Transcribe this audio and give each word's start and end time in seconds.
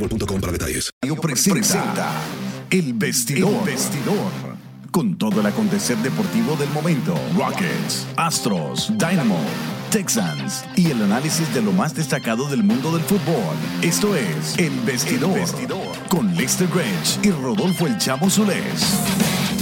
boostmobile.com 0.00 0.40
para 0.40 0.52
detalles. 0.52 0.90
presenta 1.20 2.10
El 2.70 2.94
Vestidor. 2.94 3.52
El 3.52 3.64
Vestidor. 3.64 4.32
Con 4.90 5.16
todo 5.16 5.40
el 5.40 5.46
acontecer 5.46 5.96
deportivo 5.98 6.56
del 6.56 6.68
momento. 6.70 7.14
Rockets, 7.36 8.08
Astros, 8.16 8.90
Dynamo, 8.98 9.38
Texans 9.90 10.64
y 10.74 10.90
el 10.90 11.02
análisis 11.02 11.52
de 11.54 11.62
lo 11.62 11.70
más 11.70 11.94
destacado 11.94 12.48
del 12.48 12.64
mundo 12.64 12.90
del 12.92 13.02
fútbol. 13.02 13.54
Esto 13.82 14.16
es 14.16 14.58
El 14.58 14.72
Vestidor. 14.80 15.38
Con 16.08 16.34
Lester 16.34 16.68
Grange 16.68 17.20
y 17.22 17.30
Rodolfo 17.30 17.86
El 17.86 17.98
Chavo 17.98 18.28
Zulés. 18.28 19.59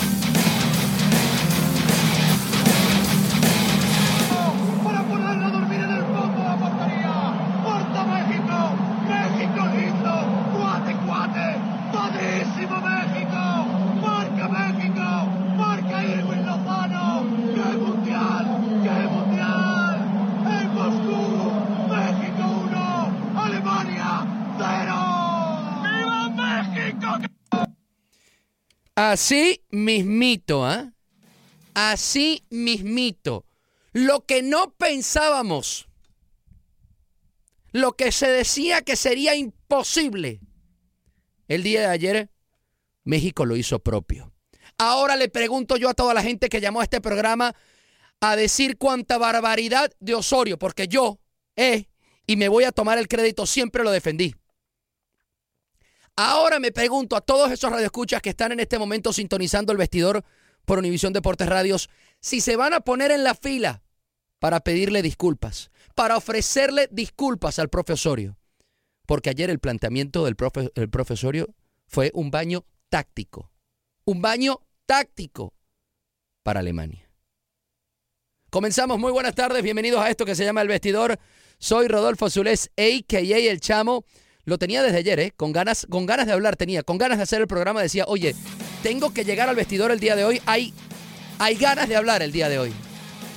Así 28.98 29.64
mismito, 29.70 30.66
¿ah? 30.66 30.92
Así 31.72 32.44
mismito. 32.50 33.46
Lo 33.92 34.26
que 34.26 34.42
no 34.42 34.74
pensábamos, 34.74 35.86
lo 37.70 37.92
que 37.92 38.10
se 38.10 38.26
decía 38.26 38.82
que 38.82 38.96
sería 38.96 39.36
imposible, 39.36 40.40
el 41.46 41.62
día 41.62 41.82
de 41.82 41.86
ayer 41.86 42.30
México 43.04 43.46
lo 43.46 43.54
hizo 43.54 43.78
propio. 43.78 44.32
Ahora 44.78 45.14
le 45.14 45.28
pregunto 45.28 45.76
yo 45.76 45.90
a 45.90 45.94
toda 45.94 46.12
la 46.12 46.24
gente 46.24 46.48
que 46.48 46.60
llamó 46.60 46.80
a 46.80 46.82
este 46.82 47.00
programa 47.00 47.54
a 48.20 48.34
decir 48.34 48.78
cuánta 48.78 49.16
barbaridad 49.16 49.92
de 50.00 50.16
Osorio, 50.16 50.58
porque 50.58 50.88
yo, 50.88 51.20
eh, 51.54 51.86
y 52.26 52.34
me 52.34 52.48
voy 52.48 52.64
a 52.64 52.72
tomar 52.72 52.98
el 52.98 53.06
crédito, 53.06 53.46
siempre 53.46 53.84
lo 53.84 53.92
defendí. 53.92 54.34
Ahora 56.20 56.58
me 56.58 56.72
pregunto 56.72 57.14
a 57.14 57.20
todos 57.20 57.52
esos 57.52 57.70
radioescuchas 57.70 58.20
que 58.20 58.30
están 58.30 58.50
en 58.50 58.58
este 58.58 58.76
momento 58.76 59.12
sintonizando 59.12 59.70
el 59.70 59.78
vestidor 59.78 60.24
por 60.64 60.80
Univisión 60.80 61.12
Deportes 61.12 61.48
Radios, 61.48 61.90
si 62.18 62.40
se 62.40 62.56
van 62.56 62.74
a 62.74 62.80
poner 62.80 63.12
en 63.12 63.22
la 63.22 63.36
fila 63.36 63.84
para 64.40 64.58
pedirle 64.58 65.00
disculpas, 65.00 65.70
para 65.94 66.16
ofrecerle 66.16 66.88
disculpas 66.90 67.60
al 67.60 67.68
profesorio. 67.68 68.36
Porque 69.06 69.30
ayer 69.30 69.48
el 69.48 69.60
planteamiento 69.60 70.24
del 70.24 70.34
profe, 70.34 70.72
el 70.74 70.90
profesorio 70.90 71.54
fue 71.86 72.10
un 72.14 72.32
baño 72.32 72.64
táctico. 72.88 73.52
Un 74.04 74.20
baño 74.20 74.58
táctico 74.86 75.54
para 76.42 76.58
Alemania. 76.58 77.08
Comenzamos, 78.50 78.98
muy 78.98 79.12
buenas 79.12 79.36
tardes, 79.36 79.62
bienvenidos 79.62 80.00
a 80.00 80.10
esto 80.10 80.24
que 80.24 80.34
se 80.34 80.44
llama 80.44 80.62
El 80.62 80.68
Vestidor. 80.68 81.16
Soy 81.60 81.86
Rodolfo 81.86 82.28
Zulés, 82.28 82.72
a.k.a. 82.76 83.20
El 83.20 83.60
Chamo. 83.60 84.04
Lo 84.48 84.56
tenía 84.56 84.82
desde 84.82 84.96
ayer, 84.96 85.20
¿eh? 85.20 85.32
Con 85.36 85.52
ganas, 85.52 85.86
con 85.90 86.06
ganas 86.06 86.26
de 86.26 86.32
hablar 86.32 86.56
tenía, 86.56 86.82
con 86.82 86.96
ganas 86.96 87.18
de 87.18 87.24
hacer 87.24 87.42
el 87.42 87.46
programa. 87.46 87.82
Decía, 87.82 88.06
oye, 88.08 88.34
tengo 88.82 89.12
que 89.12 89.22
llegar 89.22 89.46
al 89.50 89.56
vestidor 89.56 89.90
el 89.90 90.00
día 90.00 90.16
de 90.16 90.24
hoy. 90.24 90.40
Hay, 90.46 90.72
hay 91.38 91.54
ganas 91.56 91.86
de 91.86 91.96
hablar 91.96 92.22
el 92.22 92.32
día 92.32 92.48
de 92.48 92.58
hoy. 92.58 92.72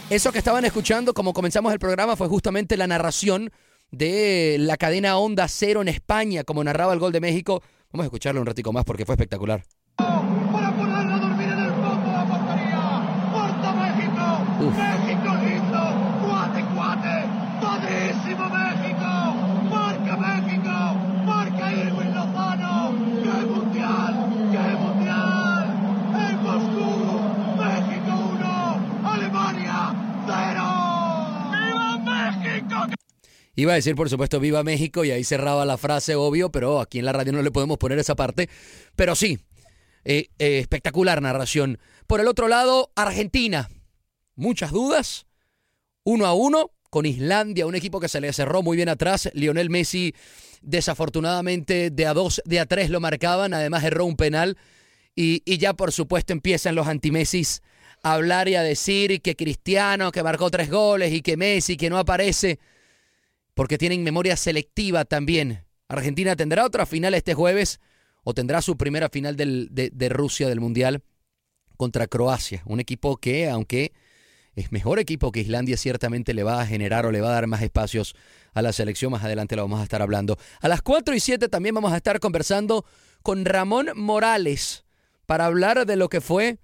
Eso 0.09 0.31
que 0.31 0.37
estaban 0.37 0.63
escuchando, 0.63 1.13
como 1.13 1.33
comenzamos 1.33 1.73
el 1.73 1.79
programa, 1.79 2.15
fue 2.15 2.29
justamente 2.29 2.77
la 2.77 2.87
narración 2.87 3.51
de 3.91 4.55
la 4.57 4.77
cadena 4.77 5.17
Onda 5.17 5.49
Cero 5.49 5.81
en 5.81 5.89
España, 5.89 6.45
como 6.45 6.63
narraba 6.63 6.93
el 6.93 6.99
gol 6.99 7.11
de 7.11 7.19
México. 7.19 7.61
Vamos 7.91 8.05
a 8.05 8.07
escucharlo 8.07 8.39
un 8.39 8.47
ratico 8.47 8.71
más 8.71 8.85
porque 8.85 9.05
fue 9.05 9.15
espectacular. 9.15 9.65
para 9.97 10.71
ponerlo 10.77 11.13
a 11.13 11.19
dormir 11.19 11.49
en 11.49 11.59
el 11.59 11.71
fondo 11.71 12.07
de 12.07 12.13
la 12.13 12.25
portería. 12.25 13.29
¡Corta 13.33 13.73
México! 13.73 14.65
Uf. 14.65 14.77
¡México 14.77 15.35
listo! 15.43 15.81
¡Cuate, 16.25 16.63
cuate! 16.73 17.41
¡Padrísimo 17.61 18.49
México! 18.49 19.11
¡Marca 19.69 20.17
México! 20.17 20.71
¡Marca 21.25 21.71
Irwin 21.71 22.13
Lozano! 22.13 22.93
¡Qué 23.23 23.45
mundial! 23.45 24.13
¡Qué 24.51 24.75
mundial! 24.81 25.63
¡En 26.27 26.43
Moscú! 26.43 26.91
¡México 27.61 28.11
1! 28.33 29.09
¡Alemania 29.13 29.93
0! 30.25 31.51
¡Viva 31.51 31.97
México! 31.99 32.77
Iba 33.61 33.73
a 33.73 33.75
decir, 33.75 33.93
por 33.93 34.09
supuesto, 34.09 34.39
viva 34.39 34.63
México 34.63 35.05
y 35.05 35.11
ahí 35.11 35.23
cerraba 35.23 35.67
la 35.67 35.77
frase, 35.77 36.15
obvio, 36.15 36.51
pero 36.51 36.79
aquí 36.79 36.97
en 36.97 37.05
la 37.05 37.13
radio 37.13 37.31
no 37.31 37.43
le 37.43 37.51
podemos 37.51 37.77
poner 37.77 37.99
esa 37.99 38.15
parte. 38.15 38.49
Pero 38.95 39.13
sí, 39.13 39.37
eh, 40.03 40.29
eh, 40.39 40.57
espectacular 40.57 41.21
narración. 41.21 41.77
Por 42.07 42.21
el 42.21 42.27
otro 42.27 42.47
lado, 42.47 42.91
Argentina. 42.95 43.69
Muchas 44.33 44.71
dudas. 44.71 45.27
Uno 46.03 46.25
a 46.25 46.33
uno 46.33 46.71
con 46.89 47.05
Islandia, 47.05 47.67
un 47.67 47.75
equipo 47.75 47.99
que 47.99 48.07
se 48.07 48.19
le 48.19 48.33
cerró 48.33 48.63
muy 48.63 48.77
bien 48.77 48.89
atrás. 48.89 49.29
Lionel 49.35 49.69
Messi, 49.69 50.15
desafortunadamente, 50.63 51.91
de 51.91 52.05
a 52.07 52.15
dos, 52.15 52.41
de 52.45 52.59
a 52.59 52.65
tres 52.65 52.89
lo 52.89 52.99
marcaban. 52.99 53.53
Además, 53.53 53.83
erró 53.83 54.05
un 54.05 54.17
penal. 54.17 54.57
Y, 55.15 55.43
y 55.45 55.59
ya, 55.59 55.75
por 55.75 55.91
supuesto, 55.91 56.33
empiezan 56.33 56.73
los 56.73 56.87
anti-Messis 56.87 57.61
a 58.01 58.13
hablar 58.13 58.49
y 58.49 58.55
a 58.55 58.63
decir 58.63 59.21
que 59.21 59.35
Cristiano, 59.35 60.11
que 60.11 60.23
marcó 60.23 60.49
tres 60.49 60.71
goles, 60.71 61.13
y 61.13 61.21
que 61.21 61.37
Messi, 61.37 61.77
que 61.77 61.91
no 61.91 61.99
aparece 61.99 62.57
porque 63.53 63.77
tienen 63.77 64.03
memoria 64.03 64.35
selectiva 64.35 65.05
también 65.05 65.65
Argentina 65.91 66.35
tendrá 66.37 66.65
otra 66.65 66.85
final 66.85 67.13
este 67.13 67.33
jueves 67.33 67.79
o 68.23 68.33
tendrá 68.33 68.61
su 68.61 68.77
primera 68.77 69.09
final 69.09 69.35
del, 69.35 69.67
de, 69.71 70.09
Rusia 70.09 70.47
del 70.47 70.61
Mundial 70.61 71.03
contra 71.75 72.07
Croacia, 72.07 72.61
un 72.65 72.79
equipo 72.79 73.17
que, 73.17 73.49
aunque 73.49 73.91
es 74.55 74.71
mejor 74.71 74.99
equipo 74.99 75.31
que 75.31 75.41
Islandia, 75.41 75.75
ciertamente 75.75 76.33
le 76.33 76.43
va 76.43 76.61
a 76.61 76.67
generar 76.67 77.05
o 77.05 77.11
le 77.11 77.19
va 77.19 77.29
a 77.29 77.33
dar 77.33 77.47
más 77.47 77.61
espacios 77.61 78.15
a 78.53 78.61
la 78.61 78.71
selección. 78.71 79.11
Más 79.11 79.23
adelante 79.23 79.55
lo 79.55 79.63
vamos 79.63 79.79
a 79.81 79.83
estar 79.83 80.01
hablando. 80.01 80.37
A 80.61 80.67
las 80.67 80.81
4 80.81 81.15
y 81.15 81.19
7 81.19 81.49
también 81.49 81.75
vamos 81.75 81.91
a 81.91 81.97
estar 81.97 82.19
conversando 82.19 82.85
con 83.21 83.43
Ramón 83.43 83.89
Morales 83.95 84.85
para 85.25 85.45
hablar 85.45 85.85
de 85.85 85.95
lo 85.95 86.09
que 86.09 86.21
fue 86.21 86.59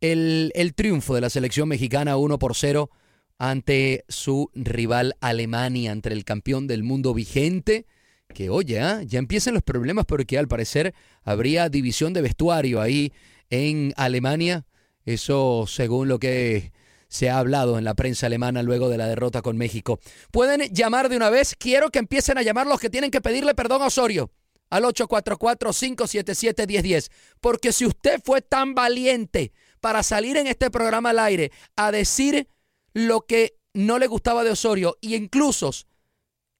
el, 0.00 0.50
el 0.54 0.74
triunfo 0.74 1.14
de 1.14 1.20
la 1.20 1.30
selección 1.30 1.68
mexicana 1.68 2.16
1 2.16 2.38
por 2.38 2.56
0 2.56 2.90
ante 3.38 4.04
su 4.08 4.50
rival 4.54 5.16
Alemania, 5.20 5.92
ante 5.92 6.12
el 6.12 6.24
campeón 6.24 6.66
del 6.66 6.82
mundo 6.82 7.14
vigente. 7.14 7.86
Que 8.34 8.50
oye, 8.50 8.80
¿ah? 8.80 9.02
ya 9.04 9.18
empiezan 9.18 9.54
los 9.54 9.62
problemas 9.62 10.04
porque 10.06 10.38
al 10.38 10.48
parecer 10.48 10.94
habría 11.22 11.68
división 11.68 12.12
de 12.12 12.22
vestuario 12.22 12.80
ahí 12.80 13.12
en 13.50 13.92
Alemania. 13.96 14.66
Eso 15.04 15.66
según 15.66 16.08
lo 16.08 16.18
que 16.18 16.72
se 17.08 17.28
ha 17.28 17.38
hablado 17.38 17.78
en 17.78 17.84
la 17.84 17.94
prensa 17.94 18.26
alemana 18.26 18.62
luego 18.62 18.88
de 18.88 18.96
la 18.96 19.06
derrota 19.06 19.42
con 19.42 19.58
México. 19.58 20.00
Pueden 20.30 20.72
llamar 20.72 21.10
de 21.10 21.16
una 21.16 21.28
vez. 21.28 21.54
Quiero 21.58 21.90
que 21.90 21.98
empiecen 21.98 22.38
a 22.38 22.42
llamar 22.42 22.66
los 22.66 22.80
que 22.80 22.88
tienen 22.88 23.10
que 23.10 23.20
pedirle 23.20 23.54
perdón 23.54 23.82
a 23.82 23.86
Osorio 23.86 24.30
al 24.70 24.84
844-577-1010. 24.84 27.10
Porque 27.40 27.72
si 27.72 27.84
usted 27.84 28.20
fue 28.24 28.40
tan 28.40 28.74
valiente 28.74 29.52
para 29.82 30.02
salir 30.02 30.38
en 30.38 30.46
este 30.46 30.70
programa 30.70 31.10
al 31.10 31.18
aire 31.18 31.52
a 31.76 31.92
decir 31.92 32.48
lo 32.92 33.22
que 33.22 33.56
no 33.74 33.98
le 33.98 34.06
gustaba 34.06 34.44
de 34.44 34.50
Osorio 34.50 34.96
y 35.00 35.14
incluso, 35.14 35.70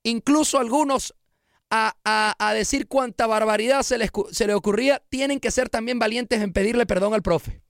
incluso 0.02 0.58
algunos 0.58 1.14
a, 1.70 1.94
a, 2.04 2.34
a 2.38 2.54
decir 2.54 2.86
cuánta 2.86 3.26
barbaridad 3.26 3.82
se 3.82 3.98
les, 3.98 4.10
se 4.30 4.46
le 4.46 4.54
ocurría, 4.54 5.02
tienen 5.08 5.40
que 5.40 5.50
ser 5.50 5.68
también 5.68 5.98
valientes 5.98 6.40
en 6.40 6.52
pedirle 6.52 6.86
perdón 6.86 7.14
al 7.14 7.22
profe. 7.22 7.62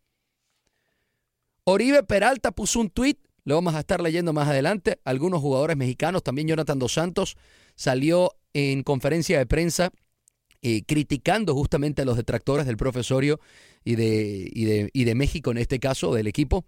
Oribe 1.64 2.02
Peralta 2.02 2.50
puso 2.50 2.80
un 2.80 2.90
tuit, 2.90 3.18
lo 3.44 3.54
vamos 3.54 3.74
a 3.74 3.80
estar 3.80 4.00
leyendo 4.00 4.32
más 4.32 4.48
adelante. 4.48 4.98
Algunos 5.04 5.40
jugadores 5.40 5.76
mexicanos, 5.76 6.22
también 6.22 6.48
Jonathan 6.48 6.78
Dos 6.78 6.94
Santos, 6.94 7.36
salió 7.76 8.32
en 8.52 8.82
conferencia 8.82 9.38
de 9.38 9.46
prensa 9.46 9.92
eh, 10.62 10.82
criticando 10.84 11.54
justamente 11.54 12.02
a 12.02 12.04
los 12.04 12.16
detractores 12.16 12.66
del 12.66 12.76
profesorio 12.76 13.40
y 13.84 13.96
de, 13.96 14.48
y, 14.52 14.64
de, 14.64 14.90
y 14.92 15.04
de 15.04 15.14
México 15.14 15.50
en 15.50 15.58
este 15.58 15.80
caso, 15.80 16.14
del 16.14 16.26
equipo, 16.26 16.64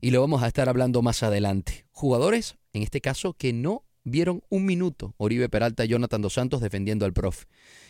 y 0.00 0.10
lo 0.10 0.20
vamos 0.20 0.42
a 0.42 0.46
estar 0.46 0.68
hablando 0.68 1.02
más 1.02 1.22
adelante. 1.22 1.86
Jugadores, 1.90 2.56
en 2.72 2.82
este 2.82 3.00
caso, 3.00 3.34
que 3.34 3.52
no 3.52 3.84
vieron 4.04 4.42
un 4.48 4.64
minuto 4.64 5.14
Oribe 5.16 5.48
Peralta 5.48 5.84
y 5.84 5.88
Jonathan 5.88 6.22
Dos 6.22 6.34
Santos 6.34 6.60
defendiendo 6.60 7.04
al 7.04 7.12
profe. 7.12 7.46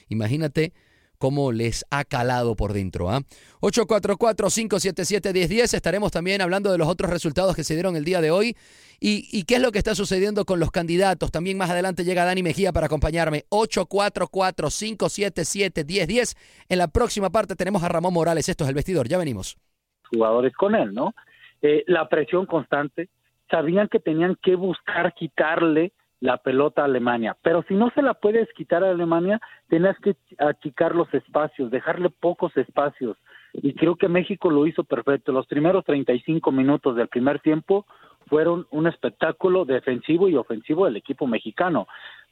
Imagínate 0.08 0.72
cómo 1.18 1.52
les 1.52 1.84
ha 1.90 2.04
calado 2.04 2.56
por 2.56 2.72
dentro. 2.72 3.10
¿ah? 3.10 3.20
844-577-1010. 3.60 5.74
Estaremos 5.74 6.10
también 6.12 6.40
hablando 6.40 6.72
de 6.72 6.78
los 6.78 6.88
otros 6.88 7.10
resultados 7.10 7.54
que 7.54 7.64
se 7.64 7.74
dieron 7.74 7.96
el 7.96 8.04
día 8.04 8.20
de 8.20 8.30
hoy 8.30 8.56
y, 9.00 9.28
y, 9.30 9.44
qué 9.44 9.56
es 9.56 9.62
lo 9.62 9.72
que 9.72 9.78
está 9.78 9.94
sucediendo 9.94 10.44
con 10.44 10.60
los 10.60 10.70
candidatos. 10.70 11.30
También 11.30 11.56
más 11.58 11.70
adelante 11.70 12.04
llega 12.04 12.24
Dani 12.24 12.42
Mejía 12.42 12.72
para 12.72 12.86
acompañarme. 12.86 13.44
844-577-1010. 13.50 16.36
En 16.68 16.78
la 16.78 16.88
próxima 16.88 17.30
parte 17.30 17.54
tenemos 17.54 17.82
a 17.82 17.88
Ramón 17.88 18.14
Morales. 18.14 18.48
Esto 18.48 18.64
es 18.64 18.68
el 18.68 18.74
vestidor. 18.74 19.08
Ya 19.08 19.18
venimos. 19.18 19.58
Jugadores 20.10 20.54
con 20.54 20.74
él, 20.74 20.94
¿no? 20.94 21.14
Eh, 21.62 21.84
la 21.86 22.08
presión 22.08 22.46
constante. 22.46 23.08
Sabían 23.50 23.88
que 23.88 23.98
tenían 23.98 24.36
que 24.42 24.54
buscar 24.56 25.14
quitarle 25.14 25.92
la 26.20 26.36
pelota 26.38 26.82
a 26.82 26.86
Alemania. 26.86 27.36
Pero 27.42 27.62
si 27.68 27.74
no 27.74 27.90
se 27.90 28.02
la 28.02 28.14
puedes 28.14 28.52
quitar 28.52 28.84
a 28.84 28.90
Alemania, 28.90 29.40
tienes 29.68 29.96
que 30.00 30.16
achicar 30.38 30.94
los 30.94 31.12
espacios, 31.14 31.70
dejarle 31.70 32.10
pocos 32.10 32.56
espacios. 32.56 33.16
Y 33.54 33.74
creo 33.74 33.96
que 33.96 34.08
México 34.08 34.50
lo 34.50 34.66
hizo 34.66 34.84
perfecto. 34.84 35.32
Los 35.32 35.46
primeros 35.46 35.84
35 35.84 36.52
minutos 36.52 36.96
del 36.96 37.08
primer 37.08 37.40
tiempo 37.40 37.86
fueron 38.26 38.66
un 38.70 38.86
espectáculo 38.86 39.64
defensivo 39.64 40.28
y 40.28 40.36
ofensivo 40.36 40.84
del 40.84 40.96
equipo 40.96 41.26
mexicano. 41.26 41.86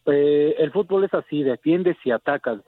Eh, 0.04 0.54
el 0.58 0.70
fútbol 0.72 1.04
es 1.04 1.14
así, 1.14 1.42
defiendes 1.42 1.96
y 2.04 2.10
atacas. 2.10 2.60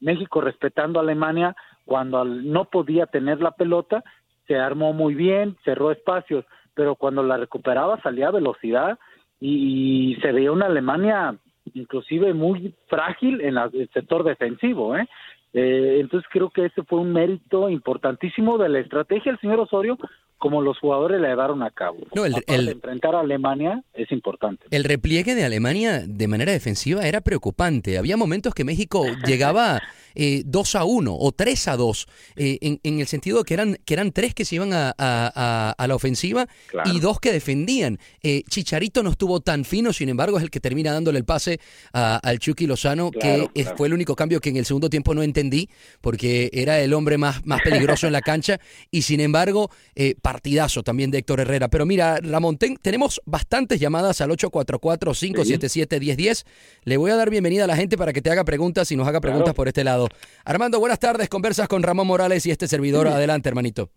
México 0.00 0.40
respetando 0.40 0.98
a 0.98 1.02
Alemania 1.02 1.54
cuando 1.84 2.24
no 2.24 2.66
podía 2.66 3.06
tener 3.06 3.40
la 3.40 3.50
pelota, 3.50 4.02
se 4.50 4.56
armó 4.56 4.92
muy 4.92 5.14
bien, 5.14 5.56
cerró 5.64 5.92
espacios, 5.92 6.44
pero 6.74 6.96
cuando 6.96 7.22
la 7.22 7.36
recuperaba 7.36 8.02
salía 8.02 8.26
a 8.26 8.32
velocidad 8.32 8.98
y, 9.38 10.18
se 10.20 10.32
veía 10.32 10.50
una 10.50 10.66
Alemania 10.66 11.36
inclusive 11.72 12.34
muy 12.34 12.74
frágil 12.88 13.40
en 13.42 13.54
la, 13.54 13.70
el 13.72 13.88
sector 13.90 14.24
defensivo, 14.24 14.96
¿eh? 14.96 15.08
Eh, 15.52 15.98
entonces 16.00 16.28
creo 16.32 16.50
que 16.50 16.66
ese 16.66 16.82
fue 16.82 16.98
un 16.98 17.12
mérito 17.12 17.70
importantísimo 17.70 18.58
de 18.58 18.68
la 18.68 18.80
estrategia 18.80 19.30
del 19.30 19.40
señor 19.40 19.60
Osorio, 19.60 19.96
como 20.40 20.62
los 20.62 20.78
jugadores 20.78 21.20
la 21.20 21.28
llevaron 21.28 21.62
a 21.62 21.70
cabo. 21.70 21.98
No, 22.14 22.24
el, 22.24 22.34
el, 22.46 22.68
enfrentar 22.70 23.14
a 23.14 23.20
Alemania 23.20 23.84
es 23.92 24.10
importante. 24.10 24.64
El 24.70 24.84
repliegue 24.84 25.34
de 25.34 25.44
Alemania 25.44 26.02
de 26.06 26.28
manera 26.28 26.50
defensiva 26.50 27.06
era 27.06 27.20
preocupante. 27.20 27.98
Había 27.98 28.16
momentos 28.16 28.54
que 28.54 28.64
México 28.64 29.04
llegaba 29.26 29.80
eh, 30.14 30.42
2 30.46 30.74
a 30.74 30.84
1 30.84 31.16
o 31.16 31.32
3 31.32 31.68
a 31.68 31.76
2, 31.76 32.08
eh, 32.36 32.58
en, 32.62 32.80
en, 32.82 33.00
el 33.00 33.06
sentido 33.06 33.44
que 33.44 33.54
eran, 33.54 33.76
que 33.84 33.94
eran 33.94 34.12
tres 34.12 34.34
que 34.34 34.44
se 34.44 34.56
iban 34.56 34.72
a, 34.72 34.94
a, 34.98 35.74
a 35.76 35.86
la 35.86 35.94
ofensiva 35.94 36.48
claro. 36.68 36.90
y 36.90 37.00
dos 37.00 37.20
que 37.20 37.32
defendían. 37.32 37.98
Eh, 38.22 38.42
Chicharito 38.48 39.02
no 39.02 39.10
estuvo 39.10 39.40
tan 39.40 39.64
fino, 39.66 39.92
sin 39.92 40.08
embargo, 40.08 40.38
es 40.38 40.42
el 40.42 40.50
que 40.50 40.60
termina 40.60 40.92
dándole 40.92 41.18
el 41.18 41.24
pase 41.24 41.60
al 41.92 42.38
Chucky 42.38 42.66
Lozano, 42.66 43.10
claro, 43.10 43.50
que 43.52 43.62
claro. 43.62 43.76
fue 43.76 43.88
el 43.88 43.94
único 43.94 44.16
cambio 44.16 44.40
que 44.40 44.48
en 44.48 44.56
el 44.56 44.64
segundo 44.64 44.88
tiempo 44.88 45.14
no 45.14 45.22
entendí, 45.22 45.68
porque 46.00 46.48
era 46.52 46.80
el 46.80 46.94
hombre 46.94 47.18
más, 47.18 47.44
más 47.44 47.60
peligroso 47.62 48.06
en 48.06 48.14
la 48.14 48.22
cancha 48.22 48.58
y 48.90 49.02
sin 49.02 49.20
embargo, 49.20 49.70
eh, 49.94 50.14
partidazo 50.30 50.84
también 50.84 51.10
de 51.10 51.18
Héctor 51.18 51.40
Herrera. 51.40 51.66
Pero 51.66 51.84
mira, 51.86 52.18
Ramón, 52.22 52.56
ten, 52.56 52.76
tenemos 52.76 53.20
bastantes 53.26 53.80
llamadas 53.80 54.20
al 54.20 54.30
844-577-1010. 54.30 56.46
Le 56.84 56.96
voy 56.96 57.10
a 57.10 57.16
dar 57.16 57.30
bienvenida 57.30 57.64
a 57.64 57.66
la 57.66 57.74
gente 57.74 57.96
para 57.96 58.12
que 58.12 58.22
te 58.22 58.30
haga 58.30 58.44
preguntas 58.44 58.92
y 58.92 58.96
nos 58.96 59.08
haga 59.08 59.20
preguntas 59.20 59.54
por 59.54 59.66
este 59.66 59.82
lado. 59.82 60.06
Armando, 60.44 60.78
buenas 60.78 61.00
tardes. 61.00 61.28
Conversas 61.28 61.66
con 61.66 61.82
Ramón 61.82 62.06
Morales 62.06 62.46
y 62.46 62.52
este 62.52 62.68
servidor. 62.68 63.08
Sí. 63.08 63.12
Adelante, 63.12 63.48
hermanito. 63.48 63.88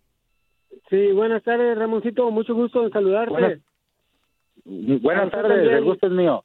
Sí, 0.90 1.12
buenas 1.12 1.44
tardes, 1.44 1.78
Ramoncito. 1.78 2.28
Mucho 2.32 2.52
gusto 2.52 2.84
en 2.84 2.90
saludarte. 2.90 3.30
Buenas, 3.30 3.60
buenas 5.00 5.30
tardes, 5.30 5.52
también. 5.52 5.76
el 5.76 5.84
gusto 5.84 6.08
es 6.08 6.12
mío. 6.12 6.44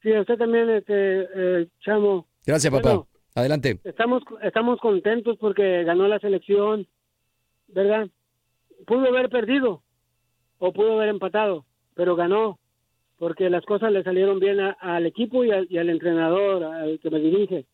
Sí, 0.00 0.16
usted 0.16 0.38
también, 0.38 0.70
este, 0.70 1.26
eh, 1.34 1.66
Chamo. 1.84 2.28
Gracias, 2.46 2.72
papá. 2.72 2.88
Bueno, 2.88 3.08
Adelante. 3.34 3.80
Estamos, 3.82 4.22
estamos 4.42 4.78
contentos 4.78 5.38
porque 5.40 5.82
ganó 5.82 6.06
la 6.06 6.20
selección, 6.20 6.86
¿verdad? 7.66 8.06
Pudo 8.86 9.06
haber 9.06 9.28
perdido 9.28 9.82
o 10.58 10.72
pudo 10.72 10.94
haber 10.94 11.08
empatado, 11.08 11.64
pero 11.94 12.16
ganó 12.16 12.58
porque 13.18 13.50
las 13.50 13.64
cosas 13.64 13.92
le 13.92 14.02
salieron 14.02 14.40
bien 14.40 14.58
a, 14.58 14.70
al 14.80 15.06
equipo 15.06 15.44
y, 15.44 15.52
a, 15.52 15.62
y, 15.68 15.78
al 15.78 15.90
entrenador, 15.90 16.64
al 16.64 16.98
que 16.98 17.08
me 17.10 17.20
dirige. 17.20 17.66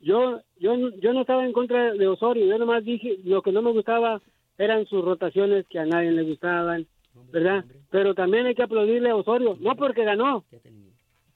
Yo, 0.00 0.40
yo, 0.58 0.90
yo 1.00 1.14
no 1.14 1.22
estaba 1.22 1.46
en 1.46 1.52
contra 1.52 1.94
de 1.94 2.06
Osorio, 2.06 2.44
yo 2.44 2.58
nomás 2.58 2.84
dije 2.84 3.18
lo 3.24 3.40
que 3.40 3.50
no 3.50 3.62
me 3.62 3.72
gustaba 3.72 4.20
eran 4.58 4.86
sus 4.86 5.02
rotaciones 5.02 5.66
que 5.68 5.78
a 5.78 5.86
nadie 5.86 6.12
le 6.12 6.22
gustaban, 6.22 6.86
¿verdad? 7.32 7.64
Pero 7.90 8.14
también 8.14 8.46
hay 8.46 8.54
que 8.54 8.62
aplaudirle 8.62 9.08
a 9.08 9.16
Osorio, 9.16 9.56
no 9.60 9.74
porque 9.74 10.04
ganó, 10.04 10.44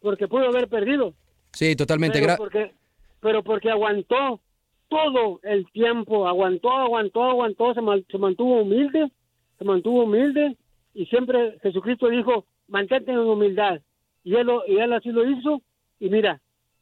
porque 0.00 0.28
pudo 0.28 0.46
haber 0.48 0.68
perdido. 0.68 1.14
Sí, 1.52 1.74
totalmente. 1.74 2.20
Pero 2.20 2.36
porque, 2.36 2.72
pero 3.20 3.42
porque 3.42 3.70
aguantó 3.70 4.40
todo 4.88 5.40
el 5.42 5.70
tiempo, 5.72 6.26
aguantó, 6.26 6.70
aguantó, 6.70 7.22
aguantó, 7.24 7.74
se, 7.74 7.80
man, 7.80 8.04
se, 8.10 8.18
mantuvo 8.18 8.62
humilde, 8.62 9.10
se 9.58 9.64
mantuvo 9.64 10.04
humilde 10.04 10.56
y 10.94 11.06
siempre 11.06 11.58
Jesucristo 11.62 12.08
dijo, 12.08 12.44
mantente 12.66 13.12
en 13.12 13.18
humildad. 13.18 13.80
Y 14.24 14.34
él, 14.34 14.46
lo, 14.46 14.66
y 14.66 14.78
él 14.78 14.92
así 14.92 15.10
lo 15.10 15.28
hizo 15.28 15.62
y 16.00 16.08
mira, 16.08 16.40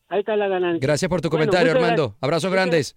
ahí 0.09 0.21
está 0.21 0.37
la 0.37 0.49
ganancia. 0.49 0.87
Gracias 0.87 1.09
por 1.09 1.21
tu 1.21 1.29
bueno, 1.29 1.47
comentario, 1.47 1.73
Armando. 1.73 2.03
Gracias. 2.03 2.23
Abrazos 2.23 2.53
grandes. 2.53 2.97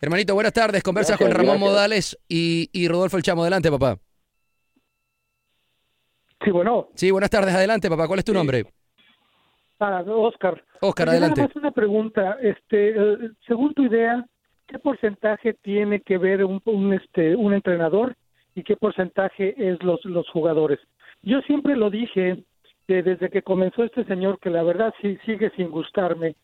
Hermanito, 0.00 0.34
buenas 0.34 0.52
tardes. 0.52 0.82
Conversas 0.82 1.18
gracias, 1.18 1.28
con 1.28 1.36
Ramón 1.36 1.60
gracias. 1.60 1.70
Modales 1.70 2.18
y, 2.28 2.68
y 2.72 2.88
Rodolfo 2.88 3.16
El 3.16 3.22
Chamo. 3.22 3.42
Adelante, 3.42 3.70
papá. 3.70 3.98
Sí, 6.44 6.50
bueno. 6.50 6.88
Sí, 6.94 7.10
buenas 7.10 7.30
tardes. 7.30 7.54
Adelante, 7.54 7.88
papá. 7.88 8.06
¿Cuál 8.06 8.18
es 8.18 8.24
tu 8.24 8.34
nombre? 8.34 8.66
Ah, 9.80 10.02
Oscar. 10.06 10.62
Oscar, 10.80 11.08
adelante. 11.08 11.40
Nada 11.40 11.48
más 11.48 11.56
una 11.56 11.70
pregunta. 11.70 12.38
Este, 12.42 12.90
eh, 12.90 13.30
según 13.46 13.74
tu 13.74 13.84
idea, 13.84 14.24
¿qué 14.66 14.78
porcentaje 14.78 15.54
tiene 15.54 16.00
que 16.00 16.18
ver 16.18 16.44
un, 16.44 16.60
un, 16.64 16.92
este, 16.92 17.36
un 17.36 17.54
entrenador 17.54 18.16
y 18.54 18.62
qué 18.62 18.76
porcentaje 18.76 19.54
es 19.56 19.82
los, 19.82 20.04
los 20.04 20.28
jugadores? 20.30 20.78
Yo 21.22 21.40
siempre 21.42 21.76
lo 21.76 21.90
dije 21.90 22.44
que 22.86 23.02
desde 23.02 23.30
que 23.30 23.42
comenzó 23.42 23.84
este 23.84 24.04
señor, 24.04 24.38
que 24.38 24.50
la 24.50 24.62
verdad 24.62 24.94
sí 25.00 25.18
sigue 25.26 25.50
sin 25.56 25.70
gustarme, 25.70 26.36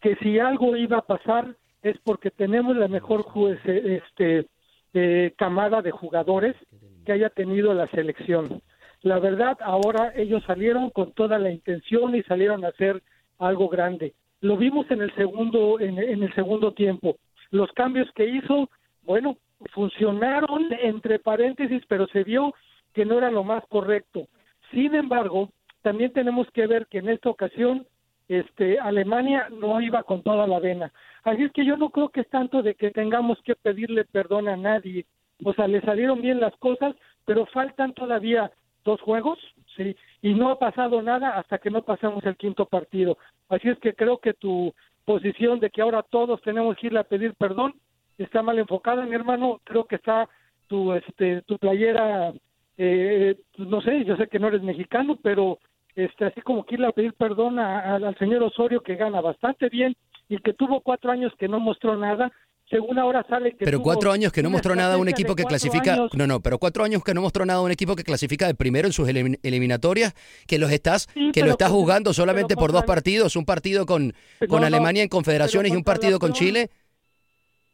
que 0.00 0.16
si 0.16 0.38
algo 0.38 0.76
iba 0.76 0.98
a 0.98 1.06
pasar 1.06 1.56
es 1.82 1.96
porque 2.04 2.30
tenemos 2.30 2.76
la 2.76 2.88
mejor 2.88 3.26
este, 3.64 4.46
eh, 4.94 5.32
camada 5.36 5.82
de 5.82 5.90
jugadores 5.90 6.56
que 7.04 7.12
haya 7.12 7.30
tenido 7.30 7.74
la 7.74 7.86
selección. 7.88 8.62
La 9.02 9.18
verdad, 9.18 9.58
ahora 9.60 10.12
ellos 10.16 10.42
salieron 10.46 10.90
con 10.90 11.12
toda 11.12 11.38
la 11.38 11.50
intención 11.50 12.14
y 12.14 12.22
salieron 12.22 12.64
a 12.64 12.68
hacer 12.68 13.02
algo 13.38 13.68
grande 13.68 14.14
lo 14.44 14.58
vimos 14.58 14.88
en 14.90 15.00
el 15.00 15.12
segundo 15.14 15.80
en, 15.80 15.98
en 15.98 16.22
el 16.22 16.32
segundo 16.34 16.72
tiempo. 16.72 17.16
Los 17.54 17.70
cambios 17.70 18.10
que 18.16 18.26
hizo, 18.26 18.68
bueno, 19.02 19.36
funcionaron 19.72 20.72
entre 20.72 21.20
paréntesis, 21.20 21.84
pero 21.86 22.08
se 22.08 22.24
vio 22.24 22.52
que 22.92 23.04
no 23.04 23.16
era 23.16 23.30
lo 23.30 23.44
más 23.44 23.62
correcto. 23.68 24.26
Sin 24.72 24.92
embargo, 24.96 25.50
también 25.80 26.12
tenemos 26.12 26.50
que 26.50 26.66
ver 26.66 26.88
que 26.88 26.98
en 26.98 27.10
esta 27.10 27.30
ocasión 27.30 27.86
este 28.26 28.80
Alemania 28.80 29.46
no 29.50 29.80
iba 29.80 30.02
con 30.02 30.24
toda 30.24 30.48
la 30.48 30.58
vena. 30.58 30.92
Así 31.22 31.44
es 31.44 31.52
que 31.52 31.64
yo 31.64 31.76
no 31.76 31.90
creo 31.90 32.08
que 32.08 32.22
es 32.22 32.28
tanto 32.28 32.60
de 32.60 32.74
que 32.74 32.90
tengamos 32.90 33.40
que 33.44 33.54
pedirle 33.54 34.04
perdón 34.04 34.48
a 34.48 34.56
nadie. 34.56 35.06
O 35.44 35.52
sea, 35.54 35.68
le 35.68 35.80
salieron 35.82 36.22
bien 36.22 36.40
las 36.40 36.56
cosas, 36.56 36.96
pero 37.24 37.46
faltan 37.46 37.92
todavía 37.94 38.50
dos 38.84 39.00
juegos, 39.00 39.38
sí, 39.76 39.94
y 40.22 40.34
no 40.34 40.50
ha 40.50 40.58
pasado 40.58 41.02
nada 41.02 41.38
hasta 41.38 41.58
que 41.58 41.70
no 41.70 41.82
pasemos 41.82 42.24
el 42.24 42.36
quinto 42.36 42.66
partido. 42.66 43.16
Así 43.48 43.68
es 43.68 43.78
que 43.78 43.94
creo 43.94 44.18
que 44.18 44.34
tu 44.34 44.74
posición 45.04 45.60
de 45.60 45.70
que 45.70 45.82
ahora 45.82 46.02
todos 46.02 46.40
tenemos 46.42 46.76
que 46.76 46.88
ir 46.88 46.98
a 46.98 47.04
pedir 47.04 47.34
perdón 47.34 47.74
está 48.18 48.42
mal 48.42 48.58
enfocada, 48.58 49.04
mi 49.04 49.14
hermano. 49.14 49.60
Creo 49.64 49.84
que 49.84 49.96
está 49.96 50.28
tu 50.68 50.92
este 50.92 51.42
tu 51.42 51.58
playera 51.58 52.32
eh, 52.76 53.36
no 53.58 53.80
sé, 53.82 54.04
yo 54.04 54.16
sé 54.16 54.26
que 54.28 54.38
no 54.38 54.48
eres 54.48 54.62
mexicano, 54.62 55.18
pero 55.22 55.58
este 55.94 56.24
así 56.24 56.40
como 56.40 56.64
que 56.64 56.74
ir 56.74 56.84
a 56.84 56.92
pedir 56.92 57.12
perdón 57.14 57.58
al 57.58 58.16
señor 58.18 58.42
Osorio 58.42 58.80
que 58.80 58.96
gana 58.96 59.20
bastante 59.20 59.68
bien 59.68 59.94
y 60.28 60.38
que 60.38 60.54
tuvo 60.54 60.80
cuatro 60.80 61.12
años 61.12 61.32
que 61.38 61.48
no 61.48 61.60
mostró 61.60 61.96
nada. 61.96 62.32
Según 62.70 62.98
ahora 62.98 63.24
sale 63.28 63.52
que 63.56 63.64
Pero 63.64 63.80
cuatro 63.82 64.10
años 64.10 64.32
que 64.32 64.42
no 64.42 64.50
mostró 64.50 64.74
nada 64.74 64.94
a 64.94 64.96
un 64.98 65.08
equipo 65.08 65.34
que 65.36 65.44
clasifica. 65.44 65.94
años. 65.94 66.10
No, 66.14 66.26
no, 66.26 66.40
pero 66.40 66.58
cuatro 66.58 66.82
años 66.82 67.04
que 67.04 67.12
no 67.14 67.20
mostró 67.20 67.44
nada 67.44 67.58
a 67.60 67.62
un 67.62 67.70
equipo 67.70 67.94
que 67.94 68.02
clasifica 68.04 68.46
de 68.46 68.54
primero 68.54 68.86
en 68.88 68.92
sus 68.92 69.06
elim- 69.08 69.38
eliminatorias, 69.42 70.14
que 70.46 70.58
los 70.58 70.70
estás, 70.72 71.06
que 71.32 71.42
lo 71.42 71.50
estás 71.50 71.70
jugando 71.70 72.12
solamente 72.14 72.56
por 72.56 72.72
dos 72.72 72.84
partidos, 72.84 73.36
un 73.36 73.44
partido 73.44 73.84
con, 73.86 74.14
No, 74.40 74.48
con 74.48 74.64
Alemania 74.64 75.02
en 75.02 75.08
confederaciones 75.08 75.72
y 75.72 75.76
un 75.76 75.84
partido 75.84 76.18
con 76.18 76.30
peor- 76.30 76.38
Chile. 76.38 76.70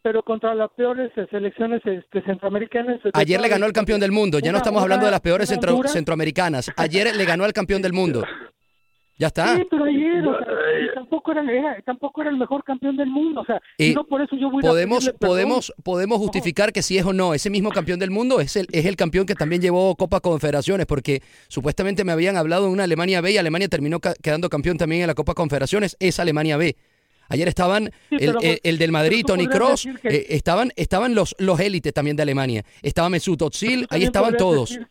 pero 0.03 0.23
contra 0.23 0.55
las 0.55 0.71
peores 0.73 1.13
selecciones 1.31 1.83
este, 1.85 2.23
centroamericanas. 2.23 3.01
Ayer 3.13 3.41
le 3.41 3.49
ganó 3.49 3.67
al 3.67 3.73
campeón 3.73 4.01
del 4.01 4.13
mundo. 4.13 4.39
Ya 4.41 4.51
no 4.51 4.59
estamos 4.59 4.83
hablando 4.83 5.05
de 5.07 5.13
las 5.13 5.21
peores 5.21 5.49
centro- 5.49 5.83
centroamericanas. 5.87 6.71
Ayer 6.77 7.15
le 7.15 7.25
ganó 7.25 7.45
al 7.45 7.53
campeón 7.53 7.81
del 7.83 7.93
mundo. 7.93 8.25
Ya 9.21 9.27
está. 9.27 9.55
Sí, 9.57 9.67
pero 9.71 9.85
ayer, 9.85 10.27
o 10.27 10.33
sea, 10.39 10.47
y 10.83 10.95
tampoco 10.95 11.33
era, 11.33 11.43
era- 11.43 11.83
tampoco 11.83 12.23
era 12.23 12.31
el 12.31 12.39
mejor 12.39 12.65
campeón 12.65 12.97
del 12.97 13.09
mundo, 13.11 13.43
o 13.43 13.45
sea, 13.45 13.61
no 13.95 14.05
por 14.05 14.23
eso 14.23 14.35
yo 14.35 14.51
voy 14.51 14.65
a 14.65 14.69
podemos, 14.69 15.05
perdón. 15.05 15.19
podemos, 15.21 15.73
podemos 15.85 16.19
justificar 16.19 16.73
que 16.73 16.81
si 16.83 16.97
es 16.97 17.05
o 17.05 17.13
no, 17.13 17.35
ese 17.35 17.51
mismo 17.51 17.71
campeón 17.71 17.99
del 18.01 18.11
mundo 18.11 18.41
es 18.41 18.57
el, 18.57 18.67
es 18.73 18.87
el 18.87 18.97
campeón 18.97 19.27
que 19.27 19.35
también 19.35 19.61
llevó 19.61 19.95
Copa 19.95 20.21
Confederaciones, 20.21 20.87
porque 20.87 21.21
supuestamente 21.49 22.03
me 22.03 22.13
habían 22.13 22.39
hablado 22.39 22.65
de 22.65 22.73
una 22.73 22.85
Alemania 22.85 23.21
B 23.21 23.33
y 23.33 23.37
Alemania 23.37 23.69
terminó 23.69 24.01
ca- 24.01 24.15
quedando 24.23 24.49
campeón 24.49 24.79
también 24.79 25.03
en 25.03 25.09
la 25.09 25.15
Copa 25.15 25.35
Confederaciones, 25.35 25.99
es 26.01 26.19
Alemania 26.19 26.57
B. 26.57 26.75
Ayer 27.29 27.47
estaban 27.47 27.91
Sí, 28.09 28.17
el, 28.19 28.27
pero, 28.27 28.41
el- 28.41 28.61
el 28.65 28.79
del 28.79 28.91
Madrid, 28.91 29.23
Tony 29.27 29.47
Cross, 29.47 29.87
que- 30.03 30.09
eh, 30.17 30.27
estaban, 30.31 30.73
estaban 30.77 31.15
los, 31.15 31.37
los 31.39 31.61
élites 31.61 31.93
también 31.93 32.17
de 32.17 32.23
Alemania. 32.23 32.65
Estaba 32.83 33.11
Mesut 33.11 33.41
Özil, 33.43 33.87
ahí 33.91 34.03
estaban 34.05 34.37
todos. 34.39 34.71
decir- 34.71 34.87